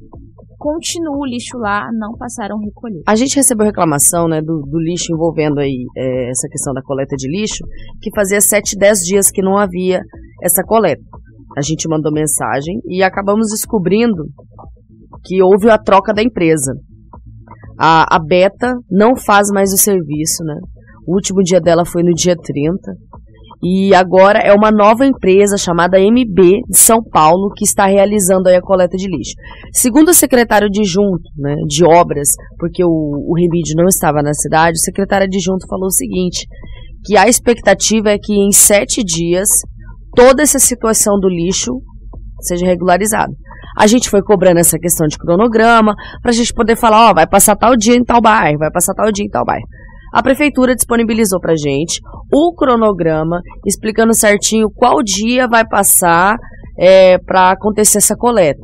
continua 0.57 1.19
o 1.19 1.27
lixo 1.27 1.59
lá, 1.59 1.89
não 1.93 2.17
passaram 2.17 2.57
a 2.57 2.65
recolher. 2.65 3.03
A 3.07 3.17
gente 3.17 3.35
recebeu 3.35 3.67
reclamação 3.67 4.29
né, 4.29 4.41
do, 4.41 4.63
do 4.63 4.79
lixo 4.79 5.13
envolvendo 5.13 5.59
aí 5.59 5.87
é, 5.97 6.31
essa 6.31 6.49
questão 6.49 6.73
da 6.73 6.83
coleta 6.83 7.17
de 7.17 7.29
lixo, 7.29 7.65
que 8.01 8.11
fazia 8.15 8.41
7, 8.41 8.77
10 8.79 8.99
dias 9.01 9.31
que 9.31 9.43
não 9.43 9.59
havia 9.59 10.01
essa 10.43 10.63
coleta. 10.63 11.03
A 11.57 11.63
gente 11.63 11.89
mandou 11.89 12.13
mensagem 12.13 12.81
e 12.87 13.03
acabamos 13.03 13.49
descobrindo 13.51 14.25
que 15.25 15.43
houve 15.43 15.71
a 15.71 15.79
troca 15.79 16.13
da 16.13 16.23
empresa. 16.23 16.73
A, 17.79 18.17
a 18.17 18.19
Beta 18.19 18.75
não 18.91 19.17
faz 19.17 19.49
mais 19.51 19.73
o 19.73 19.77
serviço, 19.77 20.45
né? 20.45 20.55
O 21.07 21.15
último 21.15 21.43
dia 21.43 21.61
dela 21.61 21.85
foi 21.85 22.03
no 22.03 22.13
dia 22.13 22.37
30. 22.37 22.93
E 23.63 23.95
agora 23.95 24.41
é 24.41 24.53
uma 24.53 24.71
nova 24.71 25.07
empresa 25.07 25.57
chamada 25.57 25.99
MB 25.99 26.61
de 26.69 26.79
São 26.79 27.03
Paulo 27.03 27.51
que 27.57 27.65
está 27.65 27.87
realizando 27.87 28.49
a 28.49 28.61
coleta 28.61 28.97
de 28.97 29.09
lixo. 29.09 29.33
Segundo 29.73 30.09
o 30.09 30.15
secretário 30.15 30.67
adjunto 30.67 31.31
né, 31.37 31.55
de 31.67 31.83
obras, 31.83 32.29
porque 32.59 32.85
o, 32.85 32.89
o 32.89 33.35
não 33.77 33.87
estava 33.87 34.23
na 34.23 34.35
cidade, 34.35 34.77
o 34.77 34.85
secretário 34.85 35.27
adjunto 35.27 35.67
falou 35.67 35.87
o 35.87 35.93
seguinte, 35.93 36.47
que 37.05 37.17
a 37.17 37.27
expectativa 37.27 38.11
é 38.11 38.19
que 38.19 38.35
em 38.35 38.53
sete 38.53 39.03
dias 39.03 39.49
toda 40.15 40.43
essa 40.43 40.59
situação 40.59 41.19
do 41.19 41.29
lixo 41.29 41.73
seja 42.41 42.67
regularizada. 42.67 43.33
A 43.77 43.87
gente 43.87 44.09
foi 44.09 44.23
cobrando 44.23 44.61
essa 44.61 44.79
questão 44.79 45.07
de 45.07 45.19
cronograma 45.19 45.95
para 46.23 46.31
a 46.31 46.35
gente 46.35 46.53
poder 46.53 46.77
falar, 46.77 47.11
ó, 47.11 47.15
vai 47.15 47.27
passar 47.27 47.57
tal 47.57 47.77
dia 47.77 47.97
em 47.97 48.05
tal 48.05 48.21
bairro, 48.21 48.59
vai 48.59 48.71
passar 48.71 48.95
tal 48.95 49.11
dia 49.11 49.25
em 49.25 49.31
tal 49.31 49.45
bairro. 49.45 49.67
A 50.13 50.23
prefeitura 50.23 50.77
disponibilizou 50.77 51.41
pra 51.41 51.57
gente 51.57 52.01
o 52.33 52.55
cronograma 52.55 53.41
explicando 53.67 54.15
certinho 54.15 54.71
qual 54.71 55.03
dia 55.03 55.49
vai 55.49 55.67
passar 55.67 56.37
é, 56.79 57.19
para 57.19 57.51
acontecer 57.51 57.99
essa 57.99 58.15
coleta. 58.15 58.63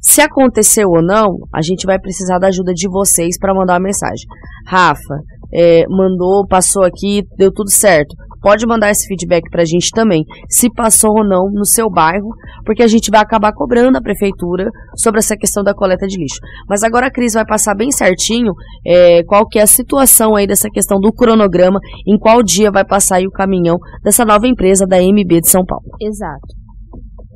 Se 0.00 0.20
aconteceu 0.20 0.88
ou 0.88 1.02
não, 1.02 1.38
a 1.52 1.62
gente 1.62 1.84
vai 1.84 1.98
precisar 1.98 2.38
da 2.38 2.46
ajuda 2.46 2.72
de 2.72 2.88
vocês 2.88 3.36
para 3.38 3.54
mandar 3.54 3.72
uma 3.72 3.80
mensagem. 3.80 4.26
Rafa, 4.66 5.16
é, 5.52 5.84
mandou, 5.88 6.46
passou 6.46 6.84
aqui, 6.84 7.22
deu 7.36 7.52
tudo 7.52 7.70
certo. 7.70 8.14
Pode 8.44 8.66
mandar 8.66 8.90
esse 8.90 9.06
feedback 9.08 9.48
pra 9.48 9.64
gente 9.64 9.90
também, 9.90 10.22
se 10.50 10.68
passou 10.70 11.12
ou 11.16 11.26
não 11.26 11.50
no 11.50 11.64
seu 11.64 11.88
bairro, 11.88 12.28
porque 12.66 12.82
a 12.82 12.86
gente 12.86 13.10
vai 13.10 13.22
acabar 13.22 13.54
cobrando 13.54 13.96
a 13.96 14.02
prefeitura 14.02 14.68
sobre 14.98 15.20
essa 15.20 15.34
questão 15.34 15.62
da 15.62 15.72
coleta 15.72 16.06
de 16.06 16.18
lixo. 16.18 16.40
Mas 16.68 16.82
agora 16.82 17.06
a 17.06 17.10
Cris 17.10 17.32
vai 17.32 17.46
passar 17.46 17.74
bem 17.74 17.90
certinho 17.90 18.52
é, 18.86 19.24
qual 19.24 19.48
que 19.48 19.58
é 19.58 19.62
a 19.62 19.66
situação 19.66 20.36
aí 20.36 20.46
dessa 20.46 20.68
questão 20.68 21.00
do 21.00 21.10
cronograma, 21.10 21.80
em 22.06 22.18
qual 22.18 22.42
dia 22.42 22.70
vai 22.70 22.84
passar 22.84 23.16
aí 23.16 23.26
o 23.26 23.30
caminhão 23.30 23.78
dessa 24.02 24.26
nova 24.26 24.46
empresa 24.46 24.86
da 24.86 24.98
MB 24.98 25.40
de 25.40 25.48
São 25.48 25.64
Paulo. 25.64 25.86
Exato. 25.98 26.64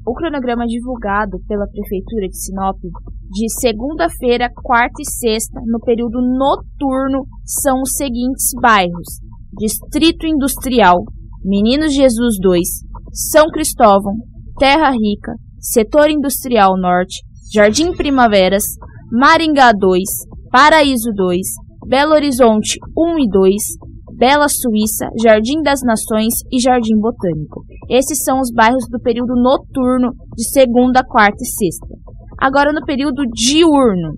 O 0.07 0.13
cronograma 0.13 0.67
divulgado 0.67 1.39
pela 1.49 1.67
Prefeitura 1.67 2.29
de 2.29 2.37
Sinop 2.37 2.77
de 3.31 3.49
segunda-feira, 3.61 4.51
quarta 4.55 5.01
e 5.01 5.05
sexta, 5.05 5.59
no 5.67 5.81
período 5.81 6.21
noturno, 6.21 7.27
são 7.45 7.83
os 7.83 7.93
seguintes 7.95 8.51
bairros: 8.61 9.21
Distrito 9.57 10.27
Industrial, 10.27 10.99
Meninos 11.43 11.95
Jesus 11.95 12.37
2, 12.41 12.63
São 13.13 13.47
Cristóvão, 13.47 14.15
Terra 14.59 14.91
Rica, 14.91 15.33
Setor 15.59 16.11
Industrial 16.11 16.77
Norte, 16.77 17.23
Jardim 17.53 17.93
Primaveras, 17.97 18.65
Maringá 19.11 19.73
2, 19.73 20.03
Paraíso 20.51 21.11
2, 21.15 21.41
Belo 21.89 22.13
Horizonte 22.13 22.79
1 22.97 23.19
e 23.21 23.29
2, 23.31 23.63
Bela 24.19 24.49
Suíça, 24.49 25.09
Jardim 25.23 25.63
das 25.63 25.81
Nações 25.83 26.35
e 26.53 26.61
Jardim 26.61 26.97
Botânico. 27.01 27.65
Esses 27.89 28.23
são 28.25 28.41
os 28.41 28.53
bairros 28.53 28.85
do 28.91 29.01
período 29.01 29.35
noturno 29.35 30.13
de 30.37 30.45
segunda, 30.51 31.03
quarta 31.03 31.39
e 31.41 31.47
sexta. 31.47 31.87
Agora 32.39 32.73
no 32.73 32.85
período 32.85 33.23
diurno, 33.33 34.15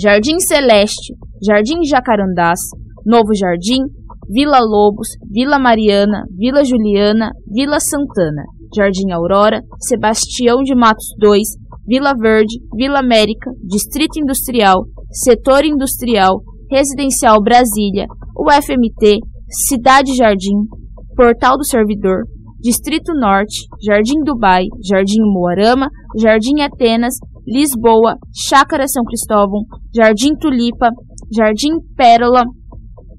Jardim 0.00 0.38
Celeste, 0.38 1.14
Jardim 1.44 1.82
Jacarandás, 1.84 2.60
Novo 3.04 3.34
Jardim, 3.34 3.82
Vila 4.28 4.58
Lobos, 4.60 5.08
Vila 5.30 5.58
Mariana, 5.58 6.24
Vila 6.36 6.62
Juliana, 6.62 7.30
Vila 7.46 7.80
Santana, 7.80 8.44
Jardim 8.76 9.10
Aurora, 9.10 9.62
Sebastião 9.80 10.62
de 10.62 10.74
Matos 10.74 11.06
2, 11.18 11.42
Vila 11.86 12.12
Verde, 12.20 12.60
Vila 12.76 12.98
América, 12.98 13.50
Distrito 13.64 14.20
Industrial, 14.20 14.84
Setor 15.10 15.64
Industrial, 15.64 16.42
Residencial 16.70 17.42
Brasília, 17.42 18.06
UFMT, 18.38 19.20
Cidade 19.48 20.14
Jardim, 20.14 20.66
Portal 21.16 21.56
do 21.56 21.64
Servidor, 21.64 22.24
Distrito 22.60 23.14
Norte, 23.14 23.66
Jardim 23.82 24.22
Dubai, 24.22 24.64
Jardim 24.86 25.22
Moarama, 25.32 25.88
Jardim 26.20 26.60
Atenas, 26.60 27.14
Lisboa, 27.46 28.16
Chácara 28.48 28.86
São 28.86 29.04
Cristóvão, 29.04 29.62
Jardim 29.94 30.34
Tulipa, 30.36 30.90
Jardim 31.34 31.78
Pérola, 31.96 32.44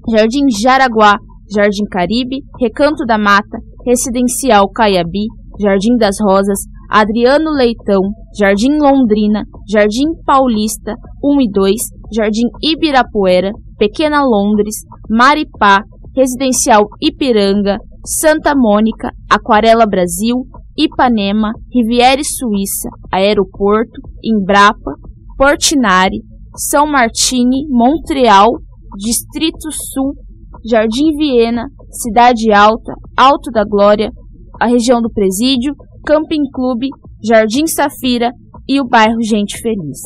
Jardim 0.08 0.46
Jaraguá, 0.62 1.18
Jardim 1.54 1.84
Caribe, 1.90 2.38
Recanto 2.60 3.04
da 3.04 3.18
Mata, 3.18 3.58
Residencial 3.84 4.68
Caiabi, 4.70 5.26
Jardim 5.60 5.96
das 5.96 6.16
Rosas, 6.20 6.60
Adriano 6.90 7.50
Leitão, 7.50 8.00
Jardim 8.38 8.78
Londrina, 8.78 9.44
Jardim 9.70 10.14
Paulista 10.24 10.94
1 11.22 11.40
e 11.40 11.50
2, 11.50 11.74
Jardim 12.12 12.48
Ibirapuera, 12.62 13.52
Pequena 13.78 14.22
Londres, 14.24 14.76
Maripá, 15.08 15.82
Residencial 16.16 16.86
Ipiranga, 17.00 17.78
Santa 18.04 18.54
Mônica, 18.56 19.10
Aquarela 19.30 19.86
Brasil, 19.86 20.36
Ipanema, 20.76 21.52
Riviere 21.72 22.24
Suíça, 22.24 22.88
Aeroporto, 23.12 24.00
Embrapa, 24.24 24.94
Portinari, 25.36 26.22
São 26.56 26.86
Martini, 26.86 27.66
Montreal, 27.68 28.50
Distrito 28.96 29.70
Sul, 29.70 30.14
Jardim 30.64 31.16
Viena, 31.16 31.66
Cidade 31.90 32.52
Alta, 32.52 32.92
Alto 33.16 33.50
da 33.50 33.64
Glória, 33.64 34.10
a 34.60 34.66
região 34.66 35.00
do 35.00 35.10
Presídio, 35.10 35.74
Camping 36.04 36.50
Clube, 36.52 36.88
Jardim 37.22 37.66
Safira 37.66 38.30
e 38.68 38.80
o 38.80 38.86
bairro 38.86 39.22
Gente 39.22 39.60
Feliz. 39.60 40.00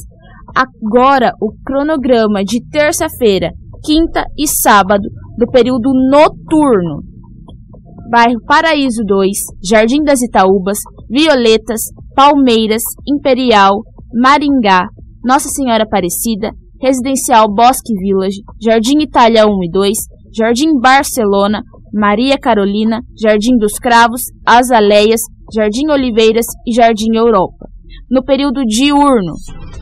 Agora 0.55 1.33
o 1.41 1.53
cronograma 1.65 2.45
de 2.45 2.65
terça-feira, 2.71 3.51
quinta 3.85 4.25
e 4.39 4.47
sábado 4.47 5.09
do 5.37 5.47
período 5.51 5.91
noturno. 6.11 7.03
Bairro 8.11 8.41
Paraíso 8.47 9.03
2, 9.05 9.31
Jardim 9.69 10.03
das 10.05 10.23
Itaúbas, 10.23 10.79
Violetas, 11.11 11.81
Palmeiras, 12.15 12.83
Imperial, 13.09 13.83
Maringá, 14.15 14.87
Nossa 15.25 15.49
Senhora 15.49 15.83
Aparecida, 15.83 16.53
Residencial 16.85 17.49
Bosque 17.49 17.95
Village, 17.95 18.43
Jardim 18.63 19.01
Itália 19.01 19.47
1 19.47 19.65
e 19.65 19.71
2, 19.71 19.99
Jardim 20.37 20.79
Barcelona, 20.79 21.63
Maria 21.95 22.37
Carolina, 22.37 23.01
Jardim 23.19 23.57
dos 23.57 23.79
Cravos, 23.79 24.21
Azaleias, 24.47 25.23
Jardim 25.55 25.89
Oliveiras 25.89 26.45
e 26.67 26.75
Jardim 26.75 27.17
Europa. 27.17 27.69
No 28.11 28.23
período 28.23 28.63
diurno, 28.67 29.33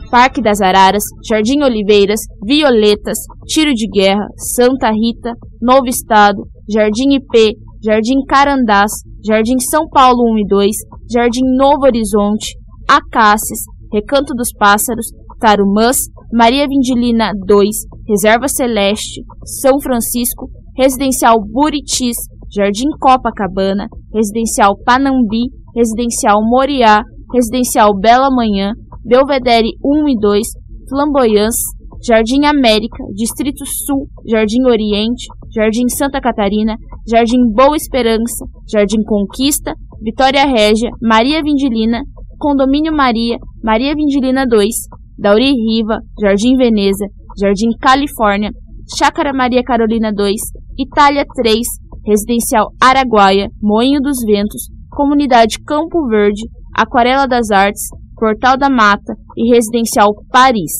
Parque 0.09 0.41
das 0.41 0.61
Araras, 0.61 1.03
Jardim 1.27 1.61
Oliveiras, 1.61 2.21
Violetas, 2.45 3.17
Tiro 3.47 3.73
de 3.73 3.87
Guerra, 3.89 4.25
Santa 4.37 4.89
Rita, 4.89 5.33
Novo 5.61 5.87
Estado, 5.87 6.41
Jardim 6.69 7.15
IP, 7.15 7.57
Jardim 7.83 8.23
Carandás, 8.25 8.91
Jardim 9.27 9.57
São 9.59 9.89
Paulo 9.89 10.31
1 10.35 10.37
e 10.37 10.47
2, 10.47 10.75
Jardim 11.11 11.57
Novo 11.57 11.85
Horizonte, 11.85 12.53
Acácias, 12.87 13.59
Recanto 13.91 14.33
dos 14.33 14.53
Pássaros, 14.57 15.07
Tarumãs, 15.39 15.97
Maria 16.35 16.67
Vindilina 16.67 17.31
2, 17.45 17.67
Reserva 18.09 18.47
Celeste, 18.47 19.21
São 19.61 19.79
Francisco, 19.79 20.49
Residencial 20.75 21.37
Buritis, 21.39 22.17
Jardim 22.51 22.89
Copacabana, 22.99 23.87
Residencial 24.11 24.75
Panambi, 24.83 25.51
Residencial 25.75 26.41
Moriá, 26.41 27.03
Residencial 27.31 27.95
Bela 27.95 28.31
Manhã, 28.31 28.73
Belvedere 29.05 29.73
1 29.85 30.09
e 30.09 30.19
2, 30.19 30.47
Flamboyance, 30.89 31.61
Jardim 32.03 32.45
América, 32.45 32.97
Distrito 33.13 33.63
Sul, 33.85 34.07
Jardim 34.27 34.65
Oriente, 34.65 35.27
Jardim 35.55 35.87
Santa 35.87 36.19
Catarina, 36.19 36.77
Jardim 37.07 37.45
Boa 37.53 37.77
Esperança, 37.77 38.43
Jardim 38.67 39.03
Conquista, 39.05 39.75
Vitória 40.01 40.45
Régia, 40.45 40.89
Maria 40.99 41.43
Vindilina, 41.43 42.01
Condomínio 42.39 42.91
Maria, 42.91 43.37
Maria 43.63 43.93
Vindilina 43.93 44.47
2, 44.47 44.67
Dauri 45.17 45.51
Riva, 45.53 45.99
Jardim 46.19 46.55
Veneza, 46.57 47.05
Jardim 47.39 47.69
Califórnia, 47.79 48.51
Chácara 48.97 49.33
Maria 49.33 49.63
Carolina 49.63 50.11
2, 50.11 50.35
Itália 50.77 51.25
3, 51.35 51.57
Residencial 52.05 52.69
Araguaia, 52.81 53.47
Moinho 53.61 54.01
dos 54.01 54.17
Ventos, 54.25 54.69
Comunidade 54.89 55.57
Campo 55.65 56.07
Verde, 56.07 56.43
Aquarela 56.75 57.25
das 57.25 57.49
Artes, 57.51 57.83
Portal 58.15 58.57
da 58.57 58.69
Mata 58.69 59.13
e 59.37 59.53
Residencial 59.53 60.13
Paris. 60.31 60.71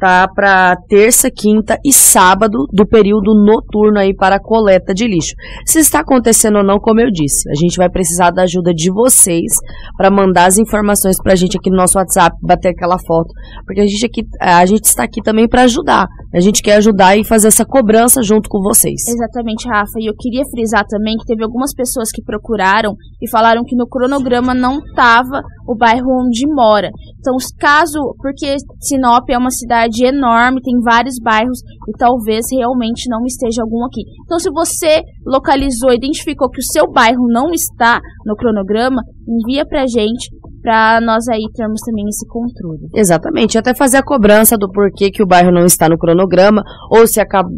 tá 0.00 0.26
para 0.26 0.74
terça, 0.88 1.30
quinta 1.30 1.78
e 1.84 1.92
sábado 1.92 2.66
do 2.72 2.86
período 2.86 3.34
noturno 3.34 3.98
aí 3.98 4.16
para 4.16 4.40
coleta 4.40 4.94
de 4.94 5.06
lixo. 5.06 5.34
Se 5.66 5.78
está 5.78 6.00
acontecendo 6.00 6.56
ou 6.56 6.64
não, 6.64 6.78
como 6.80 7.00
eu 7.00 7.10
disse, 7.10 7.48
a 7.50 7.54
gente 7.54 7.76
vai 7.76 7.90
precisar 7.90 8.30
da 8.30 8.42
ajuda 8.42 8.72
de 8.72 8.90
vocês 8.90 9.52
para 9.98 10.10
mandar 10.10 10.46
as 10.46 10.56
informações 10.56 11.22
para 11.22 11.34
a 11.34 11.36
gente 11.36 11.58
aqui 11.58 11.70
no 11.70 11.76
nosso 11.76 11.98
WhatsApp, 11.98 12.34
bater 12.42 12.70
aquela 12.70 12.98
foto, 12.98 13.28
porque 13.66 13.82
a 13.82 13.86
gente 13.86 14.06
aqui, 14.06 14.22
a 14.40 14.64
gente 14.64 14.84
está 14.84 15.04
aqui 15.04 15.20
também 15.22 15.46
para 15.46 15.62
ajudar. 15.62 16.08
A 16.32 16.40
gente 16.40 16.62
quer 16.62 16.76
ajudar 16.76 17.16
e 17.16 17.24
fazer 17.24 17.48
essa 17.48 17.64
cobrança 17.64 18.22
junto 18.22 18.48
com 18.48 18.62
vocês. 18.62 19.06
Exatamente, 19.06 19.68
Rafa. 19.68 19.98
E 19.98 20.08
eu 20.08 20.14
queria 20.16 20.44
frisar 20.50 20.84
também 20.86 21.16
que 21.16 21.26
teve 21.26 21.42
algumas 21.42 21.74
pessoas 21.74 22.10
que 22.10 22.22
procuraram 22.22 22.94
e 23.20 23.28
falaram 23.28 23.64
que 23.64 23.76
no 23.76 23.86
cronograma 23.86 24.54
não 24.54 24.78
estava 24.78 25.42
o 25.70 25.76
bairro 25.76 26.26
onde 26.26 26.44
mora. 26.52 26.90
Então, 27.18 27.36
caso, 27.58 28.14
porque 28.18 28.56
Sinop 28.80 29.28
é 29.30 29.38
uma 29.38 29.50
cidade 29.50 30.04
enorme, 30.04 30.60
tem 30.60 30.80
vários 30.82 31.14
bairros 31.22 31.60
e 31.88 31.92
talvez 31.96 32.46
realmente 32.50 33.08
não 33.08 33.24
esteja 33.24 33.62
algum 33.62 33.84
aqui. 33.84 34.02
Então, 34.24 34.38
se 34.38 34.50
você 34.50 35.02
localizou, 35.24 35.92
identificou 35.92 36.50
que 36.50 36.60
o 36.60 36.72
seu 36.72 36.90
bairro 36.90 37.28
não 37.28 37.50
está 37.50 38.00
no 38.26 38.34
cronograma, 38.34 39.02
envia 39.28 39.64
pra 39.64 39.86
gente 39.86 40.28
para 40.62 41.00
nós 41.00 41.26
aí 41.28 41.42
termos 41.54 41.80
também 41.80 42.04
esse 42.08 42.26
controle. 42.26 42.88
Exatamente, 42.94 43.56
até 43.56 43.74
fazer 43.74 43.96
a 43.96 44.02
cobrança 44.02 44.56
do 44.56 44.70
porquê 44.70 45.10
que 45.10 45.22
o 45.22 45.26
bairro 45.26 45.50
não 45.50 45.64
está 45.64 45.88
no 45.88 45.98
cronograma, 45.98 46.62
ou 46.90 47.06
se 47.06 47.20
acaba, 47.20 47.48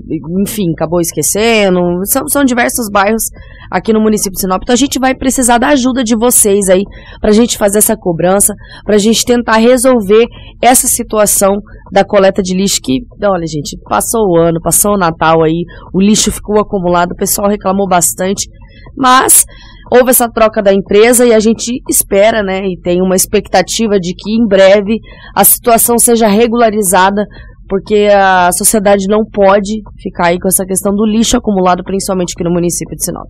enfim, 0.40 0.72
acabou 0.72 1.00
esquecendo. 1.00 1.80
São, 2.04 2.28
são 2.28 2.44
diversos 2.44 2.88
bairros 2.90 3.22
aqui 3.70 3.92
no 3.92 4.00
município 4.00 4.32
de 4.32 4.40
Sinop. 4.40 4.62
Então 4.62 4.74
a 4.74 4.76
gente 4.76 4.98
vai 4.98 5.14
precisar 5.14 5.58
da 5.58 5.68
ajuda 5.68 6.04
de 6.04 6.16
vocês 6.16 6.68
aí 6.68 6.82
para 7.20 7.30
a 7.30 7.34
gente 7.34 7.58
fazer 7.58 7.78
essa 7.78 7.96
cobrança, 8.03 8.55
para 8.84 8.96
a 8.96 8.98
gente 8.98 9.24
tentar 9.24 9.57
resolver 9.59 10.26
essa 10.61 10.86
situação 10.86 11.55
da 11.92 12.05
coleta 12.05 12.42
de 12.42 12.55
lixo 12.55 12.80
que, 12.82 12.98
olha 13.22 13.46
gente, 13.46 13.78
passou 13.88 14.22
o 14.28 14.36
ano, 14.36 14.61
passou 14.61 14.94
o 14.94 14.98
Natal 14.98 15.42
aí, 15.42 15.62
o 15.94 16.00
lixo 16.00 16.32
ficou 16.32 16.61
acumulado, 16.61 17.12
o 17.12 17.16
pessoal 17.16 17.48
reclamou 17.48 17.86
bastante, 17.88 18.48
mas 18.96 19.44
houve 19.92 20.11
essa 20.11 20.28
troca 20.28 20.62
da 20.62 20.72
empresa 20.72 21.24
e 21.26 21.32
a 21.32 21.40
gente 21.40 21.72
espera, 21.88 22.42
né, 22.42 22.61
e 22.64 22.80
tem 22.80 23.00
uma 23.00 23.14
expectativa 23.14 23.98
de 24.00 24.14
que 24.14 24.32
em 24.32 24.46
breve 24.46 24.98
a 25.36 25.44
situação 25.44 25.98
seja 25.98 26.26
regularizada, 26.26 27.24
porque 27.68 28.09
a 28.12 28.50
sociedade 28.53 29.07
não 29.09 29.24
pode 29.24 29.80
ficar 30.03 30.28
aí 30.28 30.38
com 30.38 30.48
essa 30.48 30.64
questão 30.66 30.94
do 30.94 31.07
lixo 31.07 31.36
acumulado, 31.36 31.82
principalmente 31.84 32.34
aqui 32.36 32.44
no 32.44 32.53
município 32.53 32.96
de 32.96 33.05
Sinop. 33.05 33.28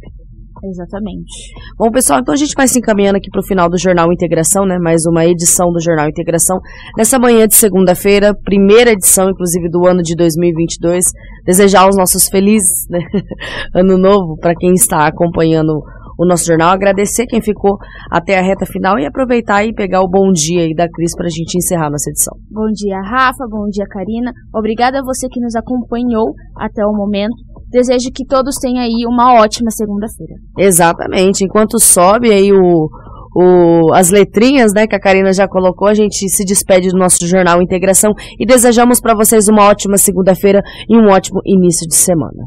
Exatamente. 0.65 1.53
Bom, 1.77 1.91
pessoal, 1.91 2.21
então 2.21 2.33
a 2.33 2.37
gente 2.37 2.55
vai 2.55 2.69
se 2.69 2.79
encaminhando 2.79 3.17
aqui 3.17 3.29
para 3.31 3.41
o 3.41 3.47
final 3.47 3.69
do 3.69 3.77
Jornal 3.77 4.13
Integração, 4.13 4.65
né? 4.65 4.79
Mais 4.79 5.05
uma 5.07 5.27
edição 5.27 5.73
do 5.73 5.83
Jornal 5.83 6.09
Integração. 6.09 6.61
Nessa 6.97 7.19
manhã 7.19 7.49
de 7.49 7.55
segunda-feira, 7.55 8.33
primeira 8.33 8.93
edição, 8.93 9.29
inclusive, 9.31 9.69
do 9.69 9.87
ano 9.87 10.03
de 10.03 10.15
2022. 10.15 11.05
Desejar 11.45 11.83
aos 11.83 11.97
nossos 11.97 12.29
felizes 12.29 12.87
né? 12.89 13.01
ano 13.75 13.99
novo 13.99 14.37
para 14.39 14.55
quem 14.55 14.73
está 14.73 15.07
acompanhando 15.07 15.83
o 16.19 16.27
nosso 16.27 16.47
jornal. 16.47 16.71
Agradecer 16.71 17.27
quem 17.27 17.43
ficou 17.43 17.77
até 18.11 18.39
a 18.39 18.43
reta 18.43 18.65
final 18.65 18.99
e 18.99 19.07
aproveitar 19.07 19.65
e 19.65 19.75
pegar 19.75 20.03
o 20.03 20.09
bom 20.09 20.31
dia 20.31 20.63
aí 20.63 20.75
da 20.75 20.89
Cris 20.89 21.15
para 21.17 21.27
a 21.27 21.31
gente 21.31 21.57
encerrar 21.57 21.91
nossa 21.91 22.11
edição. 22.11 22.37
Bom 22.51 22.71
dia, 22.73 23.01
Rafa. 23.01 23.45
Bom 23.51 23.67
dia, 23.69 23.87
Karina. 23.89 24.33
Obrigada 24.55 25.01
a 25.01 25.05
você 25.05 25.29
que 25.29 25.41
nos 25.41 25.57
acompanhou 25.57 26.35
até 26.57 26.85
o 26.87 26.93
momento. 26.93 27.35
Desejo 27.73 28.11
que 28.15 28.27
todos 28.27 28.57
tenham 28.57 28.83
aí 28.83 29.07
uma 29.07 29.41
ótima 29.41 29.71
segunda-feira. 29.71 30.35
Exatamente. 30.59 31.43
Enquanto 31.43 31.79
sobe 31.81 32.31
aí 32.31 32.53
o, 32.53 32.89
o, 33.35 33.95
as 33.95 34.11
letrinhas, 34.11 34.75
né, 34.75 34.87
que 34.87 34.95
a 34.95 35.01
Karina 35.01 35.33
já 35.33 35.49
colocou, 35.49 35.89
a 35.89 35.95
gente 35.95 36.29
se 36.29 36.45
despede 36.45 36.91
do 36.91 36.99
nosso 36.99 37.27
jornal 37.27 37.63
Integração 37.63 38.13
e 38.39 38.45
desejamos 38.45 39.01
para 39.01 39.15
vocês 39.15 39.49
uma 39.49 39.65
ótima 39.65 39.97
segunda-feira 39.97 40.61
e 40.87 40.97
um 40.97 41.09
ótimo 41.09 41.41
início 41.47 41.89
de 41.89 41.95
semana. 41.95 42.45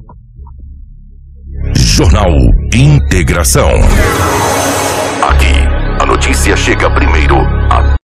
Jornal 1.75 2.29
Integração. 2.71 3.71
Aqui, 5.27 6.03
a 6.03 6.05
notícia 6.05 6.55
chega 6.55 6.93
primeiro 6.93 7.35